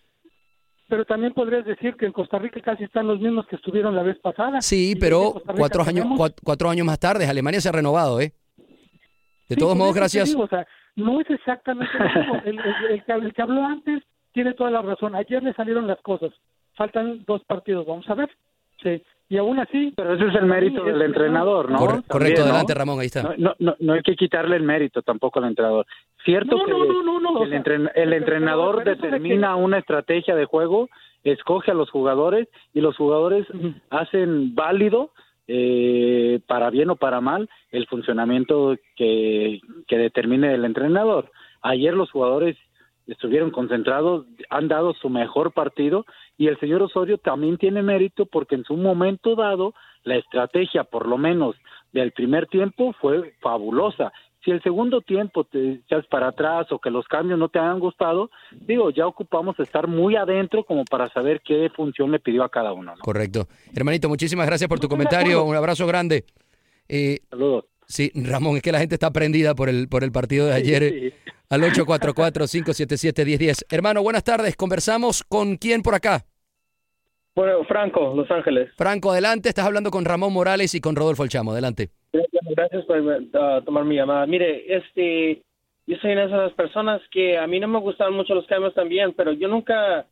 pero 0.89 1.05
también 1.05 1.34
podrías 1.34 1.63
decir 1.65 1.96
que 1.96 2.05
en 2.08 2.12
Costa 2.12 2.39
Rica 2.39 2.60
casi 2.62 2.84
están 2.84 3.08
los 3.08 3.19
mismos 3.19 3.46
que 3.48 3.55
estuvieron 3.55 3.96
la 3.96 4.03
vez 4.03 4.17
pasada. 4.19 4.60
Sí, 4.62 4.96
pero 5.00 5.36
cuatro 5.55 5.84
años, 5.84 6.03
tenemos- 6.05 6.19
cuat- 6.19 6.39
cuatro 6.43 6.69
años 6.69 6.86
más 6.86 7.00
tarde, 7.00 7.25
Alemania 7.27 7.62
se 7.62 7.69
ha 7.69 7.72
renovado, 7.72 8.19
¿eh? 8.19 8.34
De 9.48 9.55
Sí, 9.55 9.60
todos 9.60 9.75
modos, 9.77 9.96
gracias. 9.96 10.27
digo, 10.27 10.43
o 10.43 10.48
sea, 10.48 10.67
no 10.96 11.22
es 11.22 11.29
exactamente 11.29 11.91
lo 11.98 12.05
mismo. 12.05 12.36
El, 12.46 12.60
el- 12.60 12.91
el 12.91 13.03
que, 13.05 13.12
el 13.13 13.34
que 13.34 13.41
habló 13.41 13.63
antes 13.65 14.03
tiene 14.34 14.53
toda 14.53 14.69
la 14.72 14.81
razón. 14.81 15.15
Ayer 15.15 15.41
le 15.41 15.53
salieron 15.53 15.88
las 15.88 16.00
cosas. 16.01 16.31
Faltan 16.75 17.24
dos 17.25 17.43
partidos, 17.46 17.86
vamos 17.88 18.08
a 18.10 18.15
ver. 18.15 18.29
Sí. 18.84 19.01
Y 19.32 19.38
aún 19.38 19.60
así... 19.60 19.94
Pero 19.96 20.16
ese 20.16 20.26
es 20.26 20.36
el 20.36 20.46
mérito 20.48 20.84
del 20.84 21.02
entrenador, 21.04 21.70
¿no? 21.70 21.78
También, 21.78 22.04
correcto, 22.08 22.42
¿no? 22.42 22.48
adelante, 22.48 22.74
Ramón, 22.74 23.00
ahí 23.00 23.06
está. 23.06 23.22
No, 23.22 23.34
no, 23.38 23.56
no, 23.60 23.76
no 23.80 23.94
hay 23.94 24.02
que 24.02 24.16
quitarle 24.16 24.56
el 24.56 24.64
mérito 24.64 25.04
tampoco 25.04 25.38
al 25.40 25.46
entrenador. 25.46 25.86
Cierto 26.26 26.58
No, 26.58 26.66
que 26.66 26.72
no, 26.72 26.86
no, 26.86 27.04
no, 27.04 27.20
no, 27.20 27.30
o 27.40 27.44
el, 27.44 27.50
sea, 27.52 27.64
entren- 27.64 27.92
el 27.94 28.14
entrenador 28.14 28.84
determina 28.84 29.56
una 29.56 29.78
estrategia 29.78 30.36
de 30.36 30.46
juego, 30.46 30.90
escoge 31.24 31.70
a 31.72 31.76
los 31.76 31.92
jugadores 31.92 32.48
y 32.74 32.82
los 32.82 32.98
jugadores 32.98 33.46
hacen 33.92 34.56
válido, 34.56 35.12
eh, 35.48 36.40
para 36.48 36.70
bien 36.72 36.90
o 36.90 36.96
para 36.96 37.22
mal, 37.22 37.50
el 37.72 37.86
funcionamiento 37.88 38.76
que, 38.96 39.62
que 39.88 39.98
determine 39.98 40.54
el 40.56 40.66
entrenador. 40.66 41.32
Ayer 41.62 41.94
los 41.94 42.10
jugadores 42.12 42.58
estuvieron 43.10 43.51
concentrados, 43.51 44.25
han 44.50 44.68
dado 44.68 44.94
su 44.94 45.10
mejor 45.10 45.51
partido 45.51 46.06
y 46.38 46.48
el 46.48 46.60
señor 46.60 46.82
Osorio 46.84 47.18
también 47.18 47.58
tiene 47.58 47.82
mérito 47.82 48.25
porque 48.25 48.56
en 48.56 48.63
su 48.63 48.75
momento 48.78 49.36
dado 49.36 49.74
la 50.04 50.16
estrategia, 50.16 50.84
por 50.84 51.08
lo 51.08 51.18
menos 51.18 51.56
del 51.92 52.12
primer 52.12 52.48
tiempo, 52.48 52.94
fue 53.01 53.34
fabulosa. 53.42 54.12
Si 54.46 54.51
el 54.51 54.62
segundo 54.63 55.01
tiempo 55.01 55.44
te 55.44 55.74
echas 55.74 56.06
para 56.08 56.30
atrás 56.30 56.72
o 56.72 56.80
que 56.80 56.89
los 56.89 57.06
cambios 57.08 57.38
no 57.38 57.50
te 57.50 57.60
han 57.60 57.80
gustado, 57.80 58.30
digo, 58.62 58.89
ya 58.89 59.06
ocupamos 59.06 59.60
estar 59.60 59.88
muy 59.88 60.16
adentro 60.16 60.63
como 60.63 60.86
para 60.86 61.10
saber 61.10 61.42
qué 61.44 61.70
función 61.75 62.12
le 62.12 62.20
pidió 62.20 62.44
a 62.44 62.50
cada 62.50 62.72
uno. 62.72 62.94
¿no? 62.96 63.01
Correcto. 63.01 63.48
Hermanito, 63.75 64.08
muchísimas 64.08 64.48
gracias 64.48 64.70
por 64.70 64.80
tu 64.80 64.88
comentario. 64.88 65.44
Un 65.44 65.56
abrazo 65.58 65.86
grande. 65.88 66.24
Eh, 66.88 67.20
Saludos. 67.30 67.66
Sí, 67.86 68.12
Ramón, 68.16 68.56
es 68.56 68.62
que 68.62 68.72
la 68.72 68.80
gente 68.80 68.96
está 68.96 69.12
prendida 69.12 69.56
por 69.56 69.68
el, 69.68 69.89
por 69.89 70.04
el 70.04 70.12
partido 70.12 70.46
de 70.46 70.54
ayer. 70.54 70.84
eh, 70.84 71.13
Al 71.50 71.62
844-577-1010. 71.62 73.65
Hermano, 73.72 74.03
buenas 74.03 74.24
tardes. 74.24 74.56
Conversamos 74.56 75.24
con 75.24 75.58
quién 75.58 75.82
por 75.82 75.96
acá. 75.96 76.24
Bueno, 77.36 77.63
Franco, 77.63 78.13
Los 78.15 78.29
Ángeles. 78.29 78.70
Franco, 78.77 79.10
adelante. 79.10 79.50
Estás 79.50 79.65
hablando 79.65 79.89
con 79.89 80.06
Ramón 80.06 80.32
Morales 80.32 80.75
y 80.75 80.82
con 80.82 80.96
Rodolfo 80.96 81.24
El 81.24 81.29
Chamo. 81.29 81.53
Adelante. 81.53 81.89
Gracias 82.12 82.86
por 82.86 83.00
uh, 83.00 83.63
tomar 83.65 83.84
mi 83.84 83.96
llamada. 83.96 84.27
Mire, 84.27 84.75
este, 84.75 85.41
yo 85.88 85.98
soy 85.98 86.12
una 86.12 86.27
de 86.27 86.27
esas 86.27 86.53
personas 86.53 87.01
que 87.12 87.39
a 87.39 87.48
mí 87.48 87.60
no 87.60 87.68
me 87.68 87.79
gustaban 87.79 88.13
mucho 88.13 88.36
los 88.36 88.46
cambios 88.46 88.75
también, 88.75 89.13
pero 89.13 89.32
yo 89.32 89.48
nunca, 89.48 90.06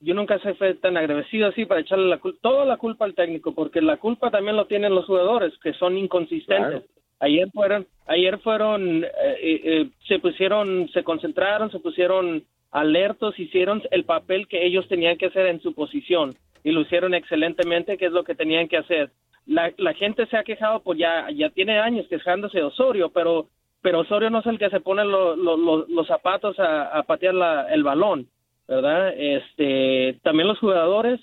yo 0.00 0.14
nunca 0.14 0.40
se 0.40 0.54
fue 0.54 0.74
tan 0.74 0.96
agradecido 0.96 1.46
así 1.48 1.66
para 1.66 1.82
echarle 1.82 2.08
la 2.08 2.20
toda 2.40 2.64
la 2.64 2.78
culpa 2.78 3.04
al 3.04 3.14
técnico, 3.14 3.54
porque 3.54 3.80
la 3.80 3.98
culpa 3.98 4.32
también 4.32 4.56
lo 4.56 4.66
tienen 4.66 4.92
los 4.92 5.06
jugadores, 5.06 5.52
que 5.62 5.72
son 5.74 5.96
inconsistentes. 5.96 6.82
Ayer 7.20 7.48
fueron, 7.52 7.86
ayer 8.06 8.38
fueron, 8.38 9.04
eh, 9.04 9.08
eh, 9.42 9.60
eh, 9.64 9.88
se 10.08 10.18
pusieron, 10.18 10.88
se 10.92 11.04
concentraron, 11.04 11.70
se 11.70 11.78
pusieron 11.78 12.42
alertos, 12.72 13.38
hicieron 13.38 13.82
el 13.90 14.04
papel 14.04 14.48
que 14.48 14.64
ellos 14.64 14.88
tenían 14.88 15.16
que 15.18 15.26
hacer 15.26 15.46
en 15.46 15.60
su 15.60 15.74
posición 15.74 16.34
y 16.64 16.70
lo 16.72 16.80
hicieron 16.82 17.14
excelentemente, 17.14 17.98
que 17.98 18.06
es 18.06 18.12
lo 18.12 18.24
que 18.24 18.34
tenían 18.34 18.68
que 18.68 18.78
hacer. 18.78 19.10
La, 19.46 19.72
la 19.78 19.92
gente 19.94 20.26
se 20.26 20.36
ha 20.36 20.44
quejado 20.44 20.80
por 20.82 20.96
ya, 20.96 21.28
ya 21.30 21.50
tiene 21.50 21.78
años 21.78 22.06
quejándose 22.08 22.58
de 22.58 22.64
Osorio, 22.64 23.10
pero, 23.10 23.48
pero 23.82 24.00
Osorio 24.00 24.30
no 24.30 24.40
es 24.40 24.46
el 24.46 24.58
que 24.58 24.70
se 24.70 24.80
pone 24.80 25.04
lo- 25.04 25.36
lo- 25.36 25.56
lo- 25.56 25.86
los 25.88 26.06
zapatos 26.06 26.58
a, 26.58 26.84
a 26.98 27.02
patear 27.02 27.34
el 27.72 27.82
balón, 27.82 28.28
¿verdad? 28.68 29.12
Este, 29.16 30.18
también 30.22 30.48
los 30.48 30.58
jugadores 30.58 31.20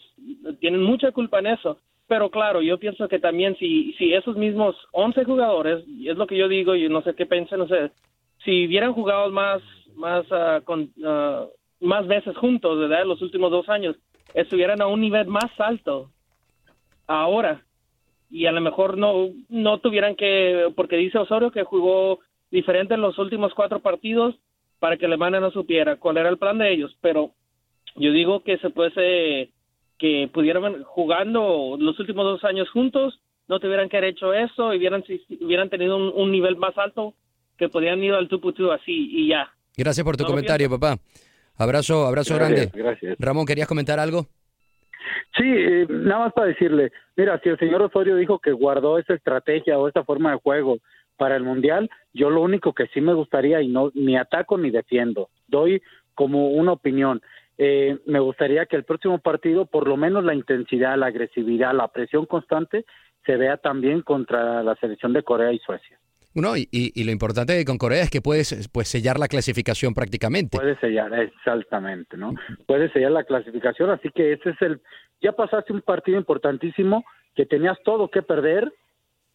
tienen 0.60 0.84
mucha 0.84 1.12
culpa 1.12 1.40
en 1.40 1.48
eso. 1.48 1.80
Pero 2.08 2.30
claro, 2.32 2.62
yo 2.62 2.78
pienso 2.78 3.08
que 3.08 3.20
también 3.20 3.56
si, 3.58 3.94
si 3.94 4.14
esos 4.14 4.38
mismos 4.38 4.76
11 4.92 5.26
jugadores, 5.26 5.86
y 5.88 6.10
es 6.10 6.18
lo 6.18 6.26
que 6.26 6.38
yo 6.38 6.48
digo, 6.48 6.76
y 6.76 6.88
no 6.88 7.02
sé 7.02 7.14
qué 7.16 7.26
piensan 7.26 7.62
ustedes, 7.62 7.92
si 8.44 8.66
hubieran 8.66 8.94
jugado 8.94 9.30
más, 9.30 9.62
más, 9.96 10.26
ah, 10.32 11.46
más 11.82 12.08
veces 12.08 12.36
juntos, 12.38 12.80
¿verdad? 12.80 13.06
Los 13.06 13.22
últimos 13.22 13.52
dos 13.52 13.68
años, 13.70 13.96
estuvieran 14.34 14.82
a 14.82 14.88
un 14.88 15.02
nivel 15.02 15.28
más 15.28 15.52
alto 15.60 16.12
ahora. 17.08 17.64
Y 18.30 18.46
a 18.46 18.52
lo 18.52 18.62
mejor 18.62 18.98
no, 18.98 19.30
no 19.50 19.80
tuvieran 19.80 20.16
que, 20.16 20.72
porque 20.76 20.98
dice 20.98 21.18
Osorio 21.18 21.52
que 21.52 21.64
jugó 21.64 22.20
diferente 22.52 22.94
en 22.94 23.02
los 23.02 23.18
últimos 23.18 23.54
cuatro 23.54 23.80
partidos 23.80 24.36
para 24.80 24.98
que 24.98 25.06
Alemania 25.06 25.40
no 25.40 25.52
supiera 25.52 25.96
cuál 25.96 26.18
era 26.18 26.30
el 26.30 26.38
plan 26.38 26.58
de 26.58 26.72
ellos. 26.72 26.96
Pero 27.02 27.32
yo 27.96 28.12
digo 28.12 28.44
que 28.44 28.58
se 28.58 28.70
puede, 28.70 29.52
que 29.98 30.30
pudieran 30.34 30.84
jugando 30.84 31.76
los 31.80 32.00
últimos 32.00 32.24
dos 32.26 32.44
años 32.44 32.70
juntos, 32.70 33.20
no 33.48 33.60
tuvieran 33.60 33.90
que 33.90 33.98
haber 33.98 34.12
hecho 34.12 34.34
eso 34.34 34.74
y 34.74 34.78
hubieran, 34.78 35.04
si- 35.06 35.22
hubieran 35.42 35.70
tenido 35.70 35.96
un, 35.98 36.12
un 36.16 36.32
nivel 36.32 36.56
más 36.58 36.78
alto 36.78 37.14
que 37.58 37.70
podían 37.70 38.04
ir 38.04 38.14
al 38.14 38.28
tuputu 38.28 38.72
así 38.72 38.92
y 39.12 39.30
ya. 39.30 39.50
Gracias 39.76 40.04
por 40.04 40.18
tu 40.18 40.24
No 40.24 40.30
comentario, 40.30 40.70
papá. 40.70 40.98
Abrazo, 41.58 42.06
abrazo 42.06 42.36
Gracias, 42.36 42.72
grande. 42.72 42.84
gracias. 42.84 43.16
Ramón, 43.20 43.46
¿querías 43.46 43.68
comentar 43.68 44.00
algo? 44.00 44.28
Sí, 45.36 45.44
eh, 45.46 45.88
nada 45.90 46.26
más 46.26 46.34
para 46.34 46.48
decirle, 46.48 46.92
mira, 47.16 47.40
si 47.44 47.50
el 47.50 47.58
señor 47.58 47.82
Osorio 47.82 48.16
dijo 48.16 48.40
que 48.40 48.52
guardó 48.52 48.98
esa 48.98 49.14
estrategia 49.14 49.78
o 49.80 49.88
esa 49.88 50.04
forma 50.04 50.32
de 50.32 50.38
juego 50.38 50.78
para 51.16 51.36
el 51.36 51.44
Mundial, 51.44 51.90
yo 52.14 52.30
lo 52.30 52.42
único 52.42 52.74
que 52.74 52.88
sí 52.88 53.02
me 53.02 53.14
gustaría, 53.14 53.62
y 53.62 53.68
no 53.68 53.92
ni 53.96 54.18
ataco 54.18 54.58
ni 54.58 54.70
defiendo, 54.70 55.30
doy 55.48 55.82
como 56.14 56.50
una 56.50 56.74
opinión, 56.74 57.22
eh, 57.58 57.98
me 58.06 58.20
gustaría 58.20 58.66
que 58.66 58.76
el 58.76 58.84
próximo 58.84 59.20
partido, 59.20 59.66
por 59.66 59.88
lo 59.88 59.98
menos 59.98 60.24
la 60.24 60.36
intensidad, 60.36 60.98
la 60.98 61.08
agresividad, 61.08 61.74
la 61.74 61.88
presión 61.88 62.26
constante, 62.26 62.86
se 63.26 63.36
vea 63.36 63.58
también 63.58 64.02
contra 64.02 64.64
la 64.64 64.76
selección 64.76 65.14
de 65.14 65.24
Corea 65.24 65.52
y 65.52 65.60
Suecia. 65.60 66.00
No, 66.36 66.56
y, 66.56 67.04
lo 67.04 67.12
importante 67.12 67.66
con 67.66 67.80
Corea 67.80 68.04
es 68.04 68.12
que 68.12 68.22
puedes 68.22 68.70
pues, 68.72 68.88
sellar 68.88 69.18
la 69.18 69.28
clasificación 69.28 69.96
prácticamente. 69.96 70.58
Puede 70.58 70.78
sellar, 70.80 71.12
exactamente, 71.20 72.16
¿no? 72.16 72.36
Puede 72.68 72.92
sellar 72.92 73.12
la 73.12 73.24
clasificación, 73.24 73.90
así 73.90 74.10
que 74.12 74.34
ese 74.34 74.52
es 74.52 74.62
el, 74.62 74.80
ya 75.20 75.32
pasaste 75.32 75.74
un 75.74 75.82
partido 75.82 76.20
importantísimo 76.20 77.04
que 77.36 77.48
tenías 77.48 77.78
todo 77.84 78.12
que 78.12 78.22
perder 78.22 78.72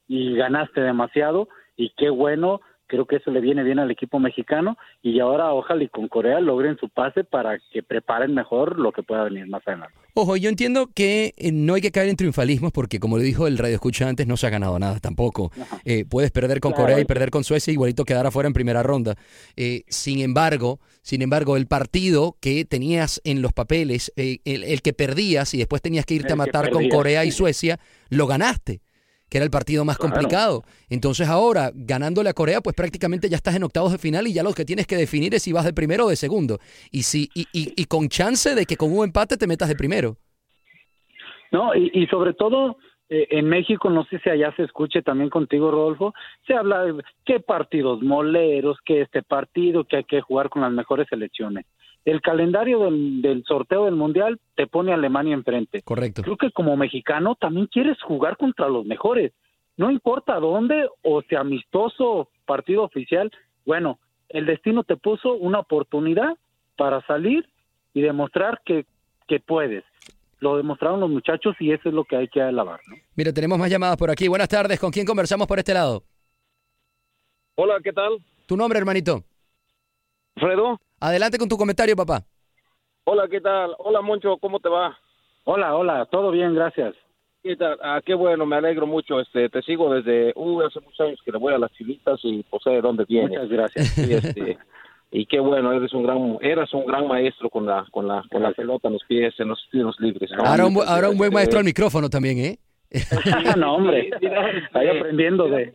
y 0.07 0.37
ganaste 0.37 0.81
demasiado 0.81 1.49
y 1.77 1.93
qué 1.97 2.09
bueno, 2.09 2.61
creo 2.93 3.07
que 3.07 3.17
eso 3.17 3.31
le 3.31 3.41
viene 3.41 3.63
bien 3.65 3.79
al 3.79 3.91
equipo 3.91 4.19
mexicano 4.19 4.77
y 5.03 5.19
ahora 5.19 5.51
ojalá 5.55 5.83
y 5.83 5.89
con 5.89 6.09
Corea 6.09 6.41
logren 6.41 6.77
su 6.77 6.91
pase 6.91 7.25
para 7.25 7.59
que 7.73 7.83
preparen 7.83 8.35
mejor 8.35 8.79
lo 8.79 8.93
que 8.93 9.03
pueda 9.03 9.25
venir 9.25 9.47
más 9.47 9.67
adelante. 9.67 9.97
Ojo, 10.13 10.37
yo 10.37 10.51
entiendo 10.51 10.91
que 10.95 11.33
eh, 11.39 11.53
no 11.53 11.73
hay 11.73 11.81
que 11.81 11.91
caer 11.91 12.11
en 12.11 12.17
triunfalismos 12.17 12.71
porque, 12.71 13.01
como 13.01 13.17
le 13.17 13.25
dijo 13.25 13.47
el 13.47 13.57
radio 13.57 13.77
escucha 13.77 14.07
antes, 14.07 14.27
no 14.27 14.37
se 14.37 14.47
ha 14.47 14.51
ganado 14.51 14.79
nada 14.79 15.01
tampoco. 15.01 15.51
Eh, 15.87 16.05
puedes 16.05 16.31
perder 16.31 16.61
con 16.61 16.73
Claro. 16.73 16.85
Corea 16.89 17.01
y 17.01 17.07
perder 17.07 17.31
con 17.31 17.45
Suecia, 17.45 17.73
igualito 17.73 18.05
quedar 18.05 18.27
afuera 18.27 18.47
en 18.47 18.53
primera 18.53 18.83
ronda. 18.83 19.15
Eh, 19.57 19.85
sin 19.89 20.21
embargo, 20.21 20.79
sin 21.01 21.23
embargo, 21.23 21.57
el 21.57 21.67
partido 21.67 22.37
que 22.43 22.67
tenías 22.67 23.23
en 23.25 23.41
los 23.41 23.55
papeles, 23.55 24.13
eh, 24.17 24.41
el, 24.45 24.65
el 24.65 24.83
que 24.83 24.93
perdías 24.93 25.55
y 25.55 25.59
después 25.59 25.81
tenías 25.81 26.05
que 26.05 26.13
irte 26.13 26.27
El 26.29 26.33
a 26.35 26.37
matar 26.37 26.69
con. 26.69 26.91
Corea 26.91 27.25
y 27.25 27.31
Suecia, 27.31 27.79
lo 28.11 28.27
ganaste 28.27 28.83
que 29.33 29.39
era 29.39 29.47
el 29.47 29.51
partido 29.51 29.83
más 29.87 29.97
Claro. 29.97 30.13
complicado. 30.13 30.63
Entonces 30.91 31.27
ahora, 31.27 31.71
ganándole 31.75 32.29
a 32.29 32.35
Corea, 32.35 32.61
pues 32.61 32.77
prácticamente 32.77 33.31
ya 33.31 33.37
estás 33.37 33.57
en 33.57 33.63
octavos 33.65 33.91
de 33.91 33.97
final 33.97 34.27
y 34.27 34.35
ya 34.35 34.43
lo 34.43 34.53
que 34.53 34.67
tienes 34.67 34.87
que 34.87 34.95
definir 34.95 35.33
es 35.35 35.43
si 35.45 35.53
vas 35.53 35.65
de 35.65 35.73
primero 35.73 36.05
o 36.05 36.11
de 36.11 36.17
segundo. 36.17 36.59
Y, 36.91 37.05
si, 37.05 37.31
y, 37.35 37.47
y- 37.51 37.73
y 37.75 37.87
con 37.87 38.09
chance 38.11 38.55
de 38.55 38.67
que 38.67 38.77
con 38.77 38.93
un 38.95 39.05
empate 39.05 39.39
te 39.39 39.47
metas 39.47 39.71
de 39.71 39.75
primero. 39.75 40.19
No, 41.51 41.75
y, 41.75 41.91
y 41.95 42.07
sobre 42.09 42.35
todo 42.35 42.77
eh, 43.09 43.29
en 43.31 43.47
México, 43.49 43.89
no 43.89 44.05
sé 44.05 44.19
si 44.23 44.29
allá 44.29 44.55
se 44.55 44.65
escuche 44.65 45.01
también 45.01 45.31
contigo, 45.31 45.71
Rodolfo, 45.71 46.13
se 46.47 46.53
habla 46.53 46.83
de 46.85 47.03
qué 47.25 47.41
partidos 47.41 48.03
moleros, 48.03 48.77
que 48.85 49.01
este 49.01 49.23
partido, 49.23 49.85
que 49.85 49.97
hay 49.97 50.05
que 50.05 50.21
jugar 50.21 50.51
con 50.51 50.61
las 50.61 50.73
mejores 50.73 51.07
selecciones. 51.09 51.65
El 52.05 52.21
calendario 52.21 52.81
del, 52.81 53.23
del 53.23 53.45
sorteo 53.45 53.85
del 53.85 53.95
Mundial 53.95 54.41
te 54.57 54.67
pone 54.67 54.91
a 54.93 54.97
Alemania 54.97 55.35
enfrente. 55.35 55.83
Correcto. 55.83 56.23
Creo 56.23 56.37
que 56.37 56.51
como 56.51 56.77
mexicano 56.77 57.37
también 57.37 57.67
quieres 57.67 58.01
jugar 58.03 58.37
contra 58.37 58.69
los 58.69 58.85
mejores. 58.85 59.33
No 59.77 59.91
importa 59.91 60.35
dónde, 60.41 60.89
o 61.03 61.23
sea 61.23 61.41
amistoso, 61.41 62.29
partido 62.45 62.83
oficial. 62.83 63.31
Bueno, 63.65 63.99
el 64.29 64.47
destino 64.47 64.83
te 64.85 64.97
puso 64.97 65.35
una 65.35 65.61
oportunidad 65.61 66.37
para 66.77 67.05
salir 67.07 67.49
y 67.95 68.01
demostrar 68.01 68.61
que, 68.65 68.85
que 69.29 69.41
puedes. 69.41 69.85
Lo 70.41 70.57
demostraron 70.57 70.99
los 70.99 71.11
muchachos 71.11 71.55
y 71.61 71.71
eso 71.71 71.89
es 71.89 71.95
lo 71.95 72.05
que 72.05 72.17
hay 72.17 72.29
que 72.29 72.43
alabar. 72.43 72.81
¿no? 72.89 72.97
Mira, 73.15 73.33
tenemos 73.33 73.59
más 73.59 73.71
llamadas 73.71 73.97
por 73.97 74.11
aquí. 74.11 74.27
Buenas 74.27 74.49
tardes. 74.49 74.81
¿Con 74.81 74.91
quién 74.91 75.07
conversamos 75.07 75.47
por 75.47 75.59
este 75.59 75.73
lado? 75.73 76.03
Hola, 77.55 77.79
¿qué 77.83 77.93
tal? 77.93 78.19
¿Tu 78.47 78.57
nombre, 78.57 78.79
hermanito? 78.79 79.23
Fredo. 80.37 80.81
Adelante 81.01 81.39
con 81.39 81.49
tu 81.49 81.57
comentario, 81.57 81.97
papá. 81.97 82.23
Hola, 83.05 83.27
¿qué 83.29 83.41
tal? 83.41 83.75
Hola, 83.79 84.01
Moncho, 84.01 84.37
¿cómo 84.39 84.61
te 84.61 84.69
va? 84.69 84.97
Hola, 85.45 85.75
hola, 85.77 86.07
todo 86.07 86.31
bien, 86.31 86.55
gracias. 86.55 86.95
¿Qué 87.43 87.57
tal? 87.57 87.77
Ah, 87.83 88.01
qué 88.05 88.15
bueno, 88.15 88.47
me 88.47 88.55
alegro 88.55 88.87
mucho. 88.87 89.19
Este, 89.19 89.49
te 89.49 89.63
sigo 89.63 89.93
desde 89.93 90.33
uh, 90.37 90.61
hace 90.63 90.79
muchos 90.81 91.01
años 91.01 91.21
que 91.25 91.33
le 91.33 91.39
voy 91.39 91.53
a 91.53 91.59
las 91.59 91.73
chilitas 91.73 92.21
y 92.23 92.45
pues 92.49 92.63
sé 92.63 92.71
de 92.71 92.81
dónde 92.81 93.05
vienes. 93.09 93.31
Muchas 93.31 93.49
gracias. 93.49 93.99
Y, 93.99 94.13
este, 94.15 94.59
y 95.11 95.27
qué 95.27 95.41
bueno, 95.41 95.73
eres 95.73 95.93
un 95.93 96.05
gran, 96.05 96.39
eras 96.41 96.73
un 96.73 96.87
gran 96.87 97.09
maestro 97.09 97.51
con 97.51 97.67
la, 97.67 97.85
con 97.91 98.07
la, 98.07 98.23
con 98.31 98.43
la 98.43 98.53
pelota 98.53 98.87
en 98.87 98.95
los 98.95 99.05
pies, 99.09 99.35
en 99.41 99.49
los 99.49 99.61
tiros 99.73 99.99
libres. 99.99 100.31
¿no? 100.31 100.45
Ahora 100.45 100.67
un, 100.67 100.77
ahora 100.87 101.11
un 101.11 101.19
buen 101.19 101.31
Este, 101.31 101.35
maestro 101.35 101.59
al 101.59 101.65
micrófono 101.65 102.09
también, 102.09 102.39
¿eh? 102.39 102.59
no, 103.57 103.75
hombre, 103.75 104.11
estoy 104.13 104.89
aprendiendo 104.89 105.49
de... 105.49 105.75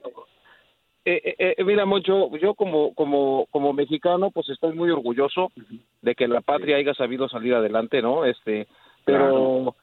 Eh, 1.10 1.36
eh, 1.40 1.56
eh, 1.58 1.64
mira, 1.64 1.86
Moncho, 1.86 2.36
yo 2.36 2.54
como, 2.54 2.94
como, 2.94 3.48
como 3.50 3.72
mexicano, 3.72 4.30
pues 4.30 4.50
estoy 4.50 4.76
muy 4.76 4.90
orgulloso 4.90 5.54
de 6.02 6.16
que 6.16 6.28
la 6.28 6.42
patria 6.42 6.76
haya 6.76 6.94
sabido 6.94 7.30
salir 7.30 7.54
adelante, 7.54 8.02
¿no? 8.02 8.26
Este, 8.26 8.68
pero 9.06 9.74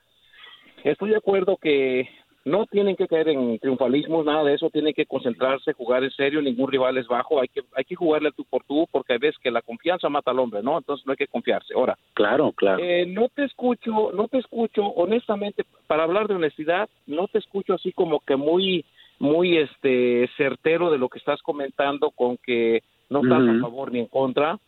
estoy 0.83 1.09
de 1.09 1.17
acuerdo 1.17 1.57
que 1.57 2.11
no 2.45 2.67
tienen 2.67 2.95
que 2.95 3.09
caer 3.09 3.31
en 3.31 3.59
triunfalismos, 3.59 4.27
nada 4.27 4.45
de 4.45 4.53
eso, 4.53 4.69
tienen 4.69 4.93
que 4.93 5.07
concentrarse, 5.07 5.73
jugar 5.73 6.05
en 6.05 6.11
serio, 6.11 6.43
ningún 6.43 6.71
rival 6.71 6.99
es 6.99 7.07
bajo, 7.07 7.41
hay 7.41 7.49
que, 7.49 7.63
hay 7.75 7.85
que 7.85 7.95
jugarle 7.95 8.31
tú 8.33 8.45
por 8.45 8.63
tú, 8.65 8.87
porque 8.93 9.17
ves 9.17 9.35
que 9.39 9.51
la 9.51 9.63
confianza 9.63 10.11
mata 10.11 10.31
al 10.31 10.41
hombre, 10.41 10.63
¿no? 10.63 10.77
Entonces 10.77 11.07
no 11.07 11.13
hay 11.13 11.17
que 11.17 11.27
confiarse. 11.27 11.73
Ahora, 11.73 11.97
Claro, 12.13 12.53
claro. 12.53 12.85
eh, 12.85 13.07
no 13.07 13.31
te 13.31 13.45
escucho, 13.45 14.13
no 14.13 14.29
te 14.29 14.37
escucho, 14.37 14.85
honestamente, 14.85 15.65
para 15.87 16.03
hablar 16.03 16.29
de 16.29 16.35
honestidad, 16.35 16.87
no 17.07 17.29
te 17.29 17.39
escucho 17.39 17.73
así 17.73 17.93
como 17.93 18.21
que 18.21 18.37
muy, 18.37 18.85
muy 19.19 19.57
este 19.59 20.29
certero 20.37 20.91
de 20.91 20.99
lo 20.99 21.09
que 21.09 21.19
estás 21.19 21.41
comentando 21.43 22.11
con 22.11 22.37
que 22.39 22.83
no 23.11 23.23
estás 23.23 23.41
a 23.41 23.53
Ujú. 23.53 23.61
favor 23.61 23.93
ni 23.93 24.01
en 24.01 24.07
contra. 24.07 24.59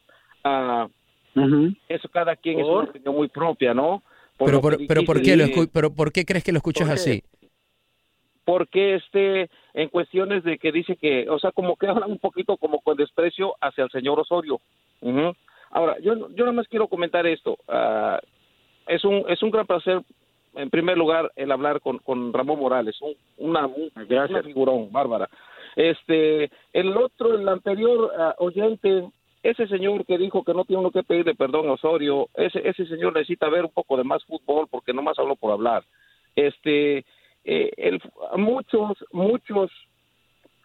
Ah, 0.45 0.87
Ujú. 1.35 1.73
eso 1.89 2.09
cada 2.09 2.37
quien 2.37 2.61
es 2.61 2.67
una 2.67 2.85
opinión 2.91 3.15
muy 3.15 3.29
propia, 3.29 3.75
¿no? 3.75 4.03
Por 4.39 4.47
Pero 4.49 4.61
por, 4.61 4.87
pero 4.87 5.03
¿por 5.05 5.23
qué 5.23 5.37
lo 5.37 5.45
escu- 5.45 5.71
pero 5.73 5.93
¿por 5.93 6.13
qué 6.13 6.25
crees 6.25 6.45
que 6.45 6.53
lo 6.53 6.59
escuchas 6.59 6.89
así? 6.91 7.23
porque 8.45 8.95
este 8.95 9.51
en 9.75 9.89
cuestiones 9.89 10.45
de 10.45 10.57
que 10.59 10.71
dice 10.71 10.95
que, 10.97 11.29
o 11.29 11.37
sea, 11.41 11.51
como 11.51 11.75
que 11.75 11.89
hablan 11.89 12.13
un 12.13 12.19
poquito 12.21 12.57
como 12.57 12.81
con 12.81 12.97
desprecio 12.97 13.57
hacia 13.61 13.83
el 13.85 13.91
señor 13.91 14.21
Osorio. 14.21 14.61
Ahora, 15.71 15.97
yo 16.01 16.15
yo 16.31 16.45
nada 16.45 16.53
más 16.53 16.69
quiero 16.69 16.87
comentar 16.87 17.27
esto. 17.27 17.59
Ah, 17.67 18.21
es 18.87 19.05
un 19.05 19.25
es 19.29 19.43
un 19.43 19.51
gran 19.51 19.67
placer 19.67 20.01
en 20.57 20.71
primer 20.71 20.97
lugar 20.99 21.31
el 21.37 21.53
hablar 21.53 21.81
con, 21.81 21.99
con 21.99 22.33
Ramón 22.33 22.59
Morales, 22.59 22.97
un, 23.01 23.15
una 23.39 23.67
un- 23.67 23.91
una 24.09 24.43
figurón 24.43 24.91
bárbara. 24.91 25.29
Este, 25.77 26.51
el 26.73 26.97
otro, 26.97 27.35
el 27.39 27.49
anterior 27.49 28.11
ah, 28.19 28.35
oyente, 28.39 29.09
ese 29.43 29.67
señor 29.69 30.05
que 30.07 30.19
dijo 30.19 30.43
que 30.43 30.55
no 30.55 30.65
tiene 30.65 30.81
uno 30.81 30.91
que 30.91 31.03
pedirle 31.03 31.35
perdón 31.35 31.69
a 31.69 31.73
Osorio, 31.75 32.29
ese 32.35 32.67
ese 32.69 32.87
señor 32.87 33.13
necesita 33.13 33.49
ver 33.49 33.65
un 33.65 33.71
poco 33.73 33.97
de 33.97 34.05
más 34.05 34.25
fútbol 34.25 34.67
porque 34.71 34.93
no 34.93 35.03
más 35.03 35.19
habló 35.19 35.37
por 35.37 35.53
hablar. 35.53 35.85
Este, 36.35 37.05
eh, 37.45 37.71
el, 37.77 38.01
muchos, 38.37 38.93
muchos, 39.13 39.71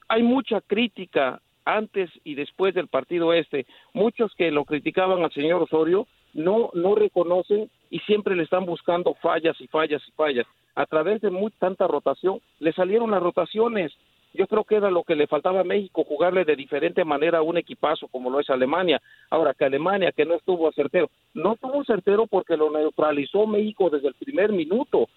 hay 0.08 0.24
mucha 0.24 0.62
crítica 0.62 1.42
antes 1.66 2.10
y 2.24 2.36
después 2.36 2.74
del 2.74 2.88
partido 2.88 3.34
este. 3.34 3.66
Muchos 3.94 4.34
que 4.36 4.50
lo 4.50 4.66
criticaban 4.66 5.24
al 5.24 5.32
señor 5.32 5.62
Osorio 5.62 6.08
no, 6.34 6.72
no 6.74 6.96
reconocen 6.96 7.70
y 7.92 8.00
siempre 8.00 8.36
le 8.36 8.44
están 8.44 8.66
buscando 8.66 9.14
fallas 9.16 9.60
y 9.60 9.68
fallas 9.68 10.02
y 10.08 10.12
fallas. 10.14 10.48
A 10.74 10.86
través 10.86 11.22
de 11.22 11.30
muy, 11.30 11.52
tanta 11.52 11.86
rotación, 11.86 12.42
le 12.60 12.72
salieron 12.72 13.12
las 13.12 13.22
rotaciones. 13.22 13.92
Yo 14.34 14.48
creo 14.48 14.64
que 14.64 14.76
era 14.76 14.90
lo 14.90 15.04
que 15.04 15.16
le 15.16 15.28
faltaba 15.28 15.60
a 15.60 15.66
México, 15.66 16.06
jugarle 16.06 16.46
de 16.46 16.56
diferente 16.56 17.04
manera 17.04 17.40
a 17.40 17.42
un 17.42 17.58
equipazo 17.58 18.08
como 18.08 18.30
lo 18.30 18.40
es 18.40 18.50
Alemania. 18.50 19.02
Ahora, 19.30 19.54
que 19.54 19.66
Alemania, 19.66 20.14
que 20.14 20.26
no 20.26 20.36
estuvo 20.36 20.72
certero, 20.72 21.10
no 21.34 21.54
estuvo 21.54 21.84
certero 21.84 22.26
porque 22.28 22.56
lo 22.56 22.72
neutralizó 22.72 23.46
México 23.46 23.90
desde 23.90 24.08
el 24.08 24.16
primer 24.16 24.54
minuto. 24.54 25.10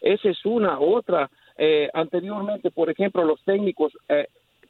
Esa 0.00 0.30
es 0.30 0.44
una, 0.46 0.80
otra. 0.80 1.30
Eh, 1.58 1.90
anteriormente, 1.92 2.70
por 2.70 2.88
ejemplo, 2.88 3.24
los 3.24 3.42
técnicos, 3.44 3.92
eh, 4.08 4.26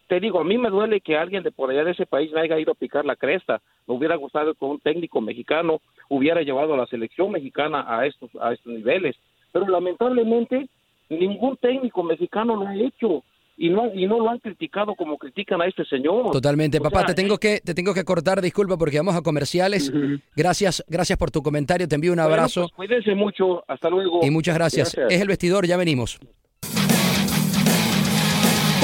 te 0.08 0.20
digo, 0.20 0.40
a 0.40 0.44
mí 0.44 0.58
me 0.58 0.70
duele 0.70 1.00
que 1.00 1.16
alguien 1.16 1.42
de 1.42 1.52
por 1.52 1.70
allá 1.70 1.84
de 1.84 1.92
ese 1.92 2.06
país 2.06 2.30
me 2.32 2.40
haya 2.40 2.58
ido 2.58 2.72
a 2.72 2.76
picar 2.76 3.04
la 3.04 3.16
cresta. 3.16 3.60
Me 3.86 3.94
hubiera 3.94 4.16
gustado 4.16 4.54
que 4.54 4.64
un 4.64 4.80
técnico 4.80 5.20
mexicano 5.20 5.80
hubiera 6.08 6.42
llevado 6.42 6.74
a 6.74 6.76
la 6.76 6.86
selección 6.86 7.30
mexicana 7.32 7.84
a 7.88 8.06
estos, 8.06 8.30
a 8.40 8.52
estos 8.52 8.72
niveles. 8.72 9.16
Pero 9.52 9.68
lamentablemente, 9.68 10.68
ningún 11.08 11.56
técnico 11.56 12.02
mexicano 12.02 12.56
lo 12.56 12.66
ha 12.66 12.74
hecho. 12.74 13.22
Y 13.56 13.68
no, 13.68 13.94
y 13.94 14.06
no 14.06 14.18
lo 14.18 14.30
han 14.30 14.38
criticado 14.38 14.94
como 14.94 15.18
critican 15.18 15.60
a 15.60 15.66
este 15.66 15.84
señor. 15.84 16.32
Totalmente, 16.32 16.78
O 16.78 16.82
papá, 16.82 17.00
sea, 17.00 17.08
te 17.08 17.14
tengo 17.14 17.38
que 17.38 17.60
te 17.60 17.74
tengo 17.74 17.92
que 17.92 18.02
cortar, 18.02 18.40
disculpa 18.40 18.76
porque 18.78 18.96
vamos 18.96 19.14
a 19.14 19.22
comerciales. 19.22 19.92
Gracias, 20.34 20.82
gracias 20.88 21.18
por 21.18 21.30
tu 21.30 21.42
comentario, 21.42 21.86
te 21.86 21.94
envío 21.94 22.12
un 22.12 22.16
bueno, 22.16 22.32
abrazo 22.32 22.62
pues, 22.62 22.88
cuídense 22.88 23.14
mucho. 23.14 23.62
Hasta 23.68 23.90
luego. 23.90 24.20
y 24.22 24.30
muchas 24.30 24.54
gracias. 24.54 24.96
Es 25.08 25.20
el 25.20 25.28
vestidor, 25.28 25.66
ya 25.66 25.76
venimos. 25.76 26.18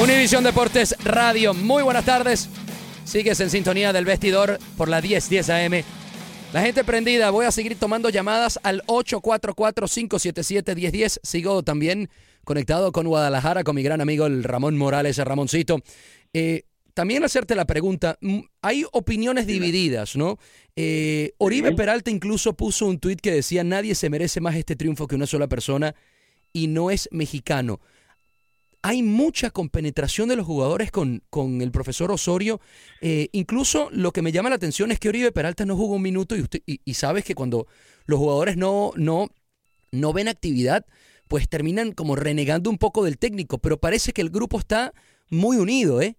Univisión 0.01 0.45
Deportes 0.45 0.95
Radio, 1.03 1.53
muy 1.53 1.83
buenas 1.83 2.05
tardes. 2.05 2.47
Sigues 3.03 3.41
en 3.41 3.49
sintonía 3.49 3.91
del 3.91 4.05
vestidor 4.05 4.57
por 4.77 4.87
la 4.87 5.01
1010 5.01 5.49
AM. 5.49 5.83
La 6.53 6.61
gente 6.61 6.85
prendida, 6.85 7.31
voy 7.31 7.45
a 7.45 7.51
seguir 7.51 7.75
tomando 7.75 8.09
llamadas 8.09 8.61
al 8.63 8.81
844-577-1010. 8.85 11.19
Sigo 11.21 11.63
también 11.63 12.09
conectado 12.45 12.93
con 12.93 13.07
Guadalajara, 13.07 13.65
con 13.65 13.75
mi 13.75 13.83
gran 13.83 13.99
amigo 13.99 14.25
el 14.25 14.45
Ramón 14.45 14.77
Morales, 14.77 15.19
el 15.19 15.25
Ramoncito. 15.25 15.81
Eh, 16.31 16.63
también 16.93 17.25
hacerte 17.25 17.55
la 17.55 17.65
pregunta, 17.65 18.17
mm, 18.21 18.39
hay 18.61 18.85
opiniones 18.93 19.47
divididas, 19.47 20.15
¿no? 20.15 20.39
Eh, 20.77 21.33
Oribe 21.39 21.73
Peralta 21.73 22.09
incluso 22.09 22.53
puso 22.53 22.85
un 22.85 22.99
tuit 22.99 23.19
que 23.19 23.33
decía, 23.33 23.65
nadie 23.65 23.95
se 23.95 24.09
merece 24.09 24.39
más 24.39 24.55
este 24.55 24.77
triunfo 24.77 25.07
que 25.07 25.15
una 25.15 25.27
sola 25.27 25.47
persona 25.47 25.93
y 26.53 26.67
no 26.67 26.89
es 26.89 27.09
mexicano. 27.11 27.81
Hay 28.81 29.03
mucha 29.03 29.49
compenetración 29.49 30.29
de 30.29 30.37
los 30.37 30.45
jugadores 30.45 30.91
con, 30.91 31.21
con 31.29 31.61
el 31.61 31.71
profesor 31.71 32.11
Osorio. 32.11 32.59
Eh, 33.01 33.27
incluso 33.33 33.89
lo 33.91 34.11
que 34.11 34.21
me 34.21 34.31
llama 34.31 34.49
la 34.49 34.55
atención 34.55 34.91
es 34.91 34.99
que 34.99 35.09
Oribe 35.09 35.31
Peralta 35.31 35.65
no 35.65 35.75
jugó 35.75 35.95
un 35.95 36.01
minuto 36.01 36.35
y, 36.35 36.41
usted, 36.41 36.59
y, 36.65 36.93
sabes 36.93 37.25
que 37.25 37.35
cuando 37.35 37.65
los 38.05 38.19
jugadores 38.19 38.55
no, 38.55 38.91
no, 38.95 39.27
no 39.91 40.13
ven 40.13 40.29
actividad, 40.29 40.85
pues 41.27 41.49
terminan 41.49 41.91
como 41.91 42.15
renegando 42.15 42.69
un 42.69 42.77
poco 42.77 43.03
del 43.03 43.19
técnico, 43.19 43.59
pero 43.59 43.77
parece 43.77 44.13
que 44.13 44.21
el 44.21 44.29
grupo 44.29 44.57
está 44.57 44.93
muy 45.29 45.57
unido, 45.57 46.01
¿eh? 46.01 46.15